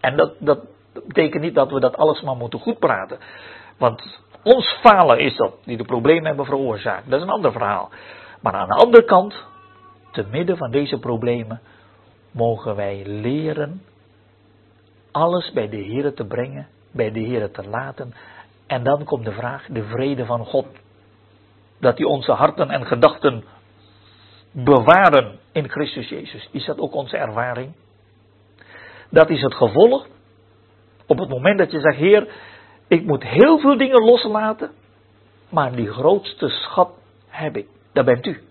En 0.00 0.16
dat, 0.16 0.34
dat 0.38 0.64
betekent 1.06 1.42
niet 1.42 1.54
dat 1.54 1.70
we 1.70 1.80
dat 1.80 1.96
alles 1.96 2.22
maar 2.22 2.36
moeten 2.36 2.58
goed 2.58 2.78
praten. 2.78 3.18
Want 3.78 4.20
ons 4.42 4.78
falen 4.80 5.18
is 5.18 5.36
dat, 5.36 5.54
die 5.64 5.76
de 5.76 5.84
problemen 5.84 6.26
hebben 6.26 6.44
veroorzaakt. 6.44 7.10
Dat 7.10 7.20
is 7.20 7.26
een 7.26 7.32
ander 7.32 7.52
verhaal. 7.52 7.90
Maar 8.40 8.52
aan 8.52 8.68
de 8.68 8.74
andere 8.74 9.04
kant, 9.04 9.44
te 10.10 10.26
midden 10.30 10.56
van 10.56 10.70
deze 10.70 10.98
problemen, 10.98 11.60
mogen 12.30 12.76
wij 12.76 13.02
leren 13.06 13.82
alles 15.10 15.52
bij 15.52 15.68
de 15.68 15.76
Heer 15.76 16.14
te 16.14 16.24
brengen, 16.26 16.68
bij 16.92 17.10
de 17.10 17.20
Heer 17.20 17.50
te 17.50 17.68
laten. 17.68 18.14
En 18.66 18.82
dan 18.82 19.04
komt 19.04 19.24
de 19.24 19.32
vraag, 19.32 19.66
de 19.66 19.84
vrede 19.84 20.24
van 20.24 20.44
God. 20.44 20.66
Dat 21.80 21.98
hij 21.98 22.06
onze 22.06 22.32
harten 22.32 22.70
en 22.70 22.86
gedachten 22.86 23.44
bewaren 24.54 25.38
in 25.52 25.68
Christus 25.68 26.08
Jezus. 26.08 26.48
Is 26.50 26.64
dat 26.64 26.78
ook 26.78 26.94
onze 26.94 27.16
ervaring? 27.16 27.72
Dat 29.10 29.30
is 29.30 29.42
het 29.42 29.54
gevolg. 29.54 30.06
Op 31.06 31.18
het 31.18 31.28
moment 31.28 31.58
dat 31.58 31.70
je 31.70 31.80
zegt, 31.80 31.96
Heer, 31.96 32.28
ik 32.88 33.04
moet 33.04 33.22
heel 33.22 33.58
veel 33.58 33.76
dingen 33.76 34.04
loslaten, 34.04 34.70
maar 35.48 35.72
die 35.72 35.92
grootste 35.92 36.48
schat 36.48 36.90
heb 37.28 37.56
ik. 37.56 37.66
Dat 37.92 38.04
bent 38.04 38.26
u. 38.26 38.42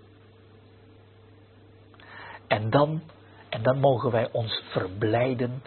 En 2.47 2.69
dan, 2.69 3.01
en 3.49 3.63
dan 3.63 3.79
mogen 3.79 4.11
wij 4.11 4.29
ons 4.31 4.63
verblijden, 4.69 5.63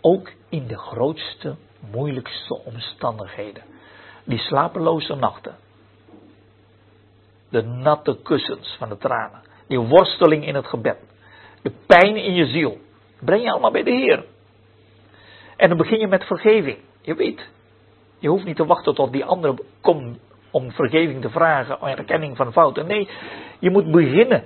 ook 0.00 0.32
in 0.48 0.66
de 0.66 0.78
grootste, 0.78 1.56
moeilijkste 1.90 2.60
omstandigheden. 2.64 3.62
Die 4.24 4.38
slapeloze 4.38 5.14
nachten. 5.14 5.56
De 7.48 7.62
natte 7.62 8.18
kussens 8.22 8.76
van 8.78 8.88
de 8.88 8.96
tranen. 8.96 9.40
Die 9.66 9.78
worsteling 9.78 10.46
in 10.46 10.54
het 10.54 10.66
gebed. 10.66 10.96
De 11.62 11.72
pijn 11.86 12.16
in 12.16 12.34
je 12.34 12.46
ziel. 12.46 12.78
Breng 13.20 13.42
je 13.42 13.50
allemaal 13.50 13.70
bij 13.70 13.82
de 13.82 13.90
Heer. 13.90 14.24
En 15.56 15.68
dan 15.68 15.78
begin 15.78 15.98
je 15.98 16.06
met 16.06 16.24
vergeving. 16.24 16.78
Je 17.00 17.14
weet, 17.14 17.48
je 18.18 18.28
hoeft 18.28 18.44
niet 18.44 18.56
te 18.56 18.66
wachten 18.66 18.94
tot 18.94 19.12
die 19.12 19.24
andere 19.24 19.54
komt 19.80 20.18
om 20.50 20.72
vergeving 20.72 21.22
te 21.22 21.30
vragen, 21.30 21.80
om 21.80 21.88
erkenning 21.88 22.36
van 22.36 22.52
fouten. 22.52 22.86
Nee, 22.86 23.08
je 23.58 23.70
moet 23.70 23.90
beginnen 23.90 24.44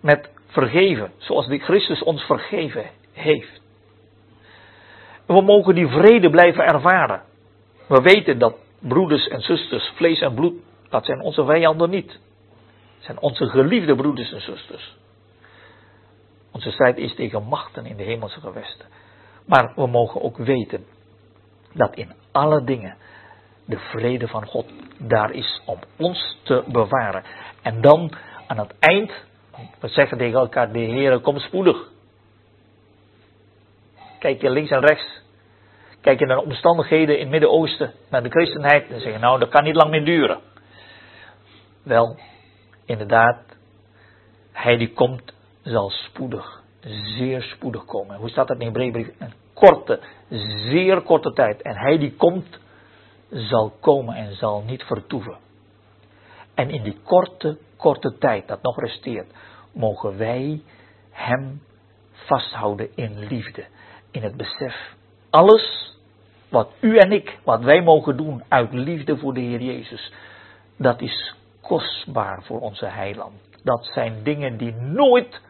met 0.00 0.30
vergeven, 0.46 1.12
zoals 1.16 1.46
die 1.46 1.60
Christus 1.60 2.02
ons 2.02 2.22
vergeven 2.22 2.90
heeft. 3.12 3.60
we 5.26 5.40
mogen 5.40 5.74
die 5.74 5.88
vrede 5.88 6.30
blijven 6.30 6.64
ervaren. 6.64 7.22
We 7.88 8.00
weten 8.00 8.38
dat 8.38 8.56
broeders 8.78 9.28
en 9.28 9.40
zusters, 9.40 9.92
vlees 9.94 10.20
en 10.20 10.34
bloed, 10.34 10.54
dat 10.88 11.04
zijn 11.04 11.20
onze 11.20 11.44
vijanden 11.44 11.90
niet. 11.90 12.18
Zijn 13.06 13.20
onze 13.20 13.46
geliefde 13.46 13.94
broeders 13.94 14.32
en 14.32 14.40
zusters. 14.40 14.96
Onze 16.52 16.70
strijd 16.70 16.96
is 16.96 17.14
tegen 17.14 17.42
machten 17.42 17.86
in 17.86 17.96
de 17.96 18.02
hemelse 18.02 18.40
gewesten. 18.40 18.86
Maar 19.44 19.72
we 19.74 19.86
mogen 19.86 20.22
ook 20.22 20.36
weten 20.36 20.86
dat 21.72 21.94
in 21.94 22.12
alle 22.32 22.64
dingen 22.64 22.96
de 23.64 23.78
vrede 23.78 24.28
van 24.28 24.46
God 24.46 24.66
daar 24.98 25.30
is 25.30 25.62
om 25.66 25.78
ons 25.96 26.38
te 26.42 26.64
bewaren. 26.66 27.22
En 27.62 27.80
dan 27.80 28.12
aan 28.46 28.58
het 28.58 28.74
eind, 28.78 29.12
we 29.80 29.88
zeggen 29.88 30.18
tegen 30.18 30.38
elkaar, 30.38 30.72
de 30.72 30.78
Heer 30.78 31.20
komt 31.20 31.40
spoedig. 31.40 31.90
Kijk 34.18 34.40
je 34.40 34.50
links 34.50 34.70
en 34.70 34.80
rechts. 34.80 35.22
Kijk 36.00 36.18
je 36.18 36.26
naar 36.26 36.36
de 36.36 36.44
omstandigheden 36.44 37.14
in 37.14 37.20
het 37.20 37.30
Midden-Oosten, 37.30 37.92
naar 38.10 38.22
de 38.22 38.30
christenheid, 38.30 38.88
dan 38.88 39.00
zeg 39.00 39.12
je 39.12 39.18
nou, 39.18 39.38
dat 39.38 39.48
kan 39.48 39.64
niet 39.64 39.76
lang 39.76 39.90
meer 39.90 40.04
duren. 40.04 40.40
Wel, 41.82 42.18
inderdaad, 42.86 43.42
hij 44.52 44.76
die 44.76 44.92
komt 44.92 45.34
zal 45.62 45.90
spoedig, 45.90 46.62
zeer 47.18 47.42
spoedig 47.42 47.84
komen. 47.84 48.16
Hoe 48.16 48.28
staat 48.28 48.48
dat 48.48 48.58
in 48.58 48.66
Hebreeënbrief? 48.66 49.08
Een 49.18 49.32
korte, 49.54 50.00
zeer 50.70 51.00
korte 51.00 51.32
tijd. 51.32 51.62
En 51.62 51.76
hij 51.76 51.98
die 51.98 52.14
komt, 52.14 52.58
zal 53.30 53.72
komen 53.80 54.14
en 54.14 54.36
zal 54.36 54.62
niet 54.62 54.82
vertoeven. 54.82 55.36
En 56.54 56.70
in 56.70 56.82
die 56.82 56.98
korte, 57.02 57.58
korte 57.76 58.18
tijd 58.18 58.48
dat 58.48 58.62
nog 58.62 58.80
resteert, 58.80 59.32
mogen 59.72 60.18
wij 60.18 60.62
hem 61.10 61.62
vasthouden 62.12 62.88
in 62.94 63.18
liefde. 63.18 63.64
In 64.10 64.22
het 64.22 64.36
besef. 64.36 64.94
Alles 65.30 65.94
wat 66.48 66.70
u 66.80 66.98
en 66.98 67.12
ik, 67.12 67.38
wat 67.44 67.62
wij 67.62 67.82
mogen 67.82 68.16
doen 68.16 68.42
uit 68.48 68.72
liefde 68.72 69.16
voor 69.16 69.34
de 69.34 69.40
Heer 69.40 69.62
Jezus, 69.62 70.12
dat 70.76 71.00
is 71.00 71.34
kostbaar 71.66 72.42
voor 72.42 72.60
onze 72.60 72.86
heiland. 72.86 73.34
Dat 73.62 73.86
zijn 73.86 74.22
dingen 74.22 74.56
die 74.56 74.74
nooit 74.74 75.40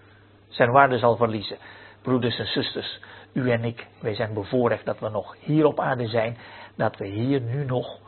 zijn 0.49 0.71
waarde 0.71 0.99
zal 0.99 1.17
verliezen. 1.17 1.57
Broeders 2.03 2.39
en 2.39 2.47
zusters, 2.47 3.01
u 3.33 3.51
en 3.51 3.65
ik, 3.65 3.87
wij 4.01 4.15
zijn 4.15 4.35
bevoorrecht 4.35 4.85
dat 4.85 4.99
we 4.99 5.09
nog 5.09 5.37
hier 5.41 5.65
op 5.65 5.81
aarde 5.81 6.07
zijn, 6.07 6.37
dat 6.77 6.97
we 6.97 7.07
hier 7.07 7.41
nu 7.41 7.65
nog 7.65 7.99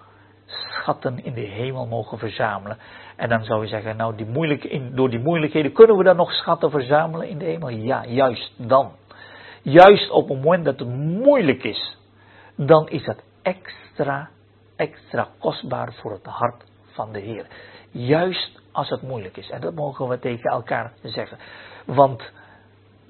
schatten 0.46 1.24
in 1.24 1.34
de 1.34 1.40
hemel 1.40 1.86
mogen 1.86 2.18
verzamelen. 2.18 2.78
En 3.16 3.28
dan 3.28 3.44
zou 3.44 3.62
je 3.62 3.68
zeggen, 3.68 3.96
nou, 3.96 4.16
die 4.16 4.26
moeilijke, 4.26 4.90
door 4.94 5.10
die 5.10 5.18
moeilijkheden 5.18 5.72
kunnen 5.72 5.96
we 5.96 6.04
dan 6.04 6.16
nog 6.16 6.32
schatten 6.32 6.70
verzamelen 6.70 7.28
in 7.28 7.38
de 7.38 7.44
hemel? 7.44 7.68
Ja, 7.68 8.04
juist 8.04 8.52
dan. 8.56 8.92
Juist 9.62 10.10
op 10.10 10.28
het 10.28 10.42
moment 10.42 10.64
dat 10.64 10.78
het 10.78 10.88
moeilijk 10.88 11.64
is, 11.64 11.98
dan 12.56 12.88
is 12.88 13.06
het 13.06 13.22
extra, 13.42 14.28
extra 14.76 15.28
kostbaar 15.38 15.92
voor 15.92 16.12
het 16.12 16.26
hart 16.26 16.64
van 16.92 17.12
de 17.12 17.20
Heer. 17.20 17.46
Juist 17.90 18.60
als 18.72 18.88
het 18.88 19.02
moeilijk 19.02 19.36
is. 19.36 19.50
En 19.50 19.60
dat 19.60 19.74
mogen 19.74 20.08
we 20.08 20.18
tegen 20.18 20.50
elkaar 20.50 20.92
zeggen. 21.02 21.38
Want 21.86 22.32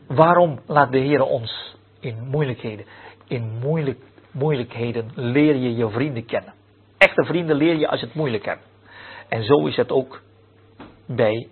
waarom 0.06 0.60
laat 0.66 0.92
de 0.92 0.98
Heer 0.98 1.22
ons 1.22 1.76
in 2.00 2.28
moeilijkheden? 2.30 2.86
In 3.26 3.58
moeilijk, 3.60 4.00
moeilijkheden 4.30 5.10
leer 5.14 5.56
je 5.56 5.76
je 5.76 5.90
vrienden 5.90 6.24
kennen. 6.24 6.54
Echte 6.98 7.24
vrienden 7.24 7.56
leer 7.56 7.76
je 7.76 7.88
als 7.88 8.00
je 8.00 8.06
het 8.06 8.14
moeilijk 8.14 8.44
hebt. 8.44 8.66
En 9.28 9.44
zo 9.44 9.66
is 9.66 9.76
het 9.76 9.90
ook 9.90 10.22
bij 11.06 11.48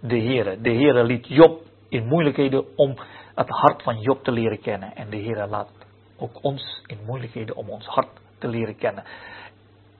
de 0.00 0.16
Heer. 0.16 0.62
De 0.62 0.70
Heer 0.70 1.04
liet 1.04 1.26
Job 1.28 1.62
in 1.88 2.06
moeilijkheden 2.06 2.76
om 2.76 2.96
het 3.34 3.48
hart 3.48 3.82
van 3.82 4.00
Job 4.00 4.24
te 4.24 4.32
leren 4.32 4.60
kennen. 4.60 4.94
En 4.94 5.10
de 5.10 5.16
Heer 5.16 5.46
laat 5.46 5.70
ook 6.18 6.38
ons 6.44 6.82
in 6.86 6.98
moeilijkheden 7.06 7.56
om 7.56 7.68
ons 7.68 7.86
hart 7.86 8.20
te 8.38 8.48
leren 8.48 8.76
kennen. 8.76 9.04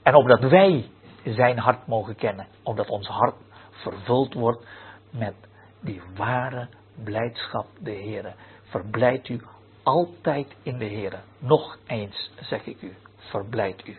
En 0.03 0.15
opdat 0.15 0.41
wij 0.41 0.85
zijn 1.25 1.59
hart 1.59 1.87
mogen 1.87 2.17
kennen. 2.17 2.47
Opdat 2.63 2.89
ons 2.89 3.09
hart 3.09 3.37
vervuld 3.71 4.35
wordt 4.35 4.67
met 5.11 5.35
die 5.81 6.03
ware 6.17 6.69
blijdschap, 7.05 7.67
de 7.79 7.91
Heer. 7.91 8.35
Verblijd 8.63 9.29
u 9.29 9.41
altijd 9.83 10.57
in 10.63 10.79
de 10.79 10.85
Heer. 10.85 11.23
Nog 11.39 11.79
eens 11.87 12.33
zeg 12.41 12.67
ik 12.67 12.83
u, 12.83 12.97
verblijd 13.17 13.87
u. 13.87 13.97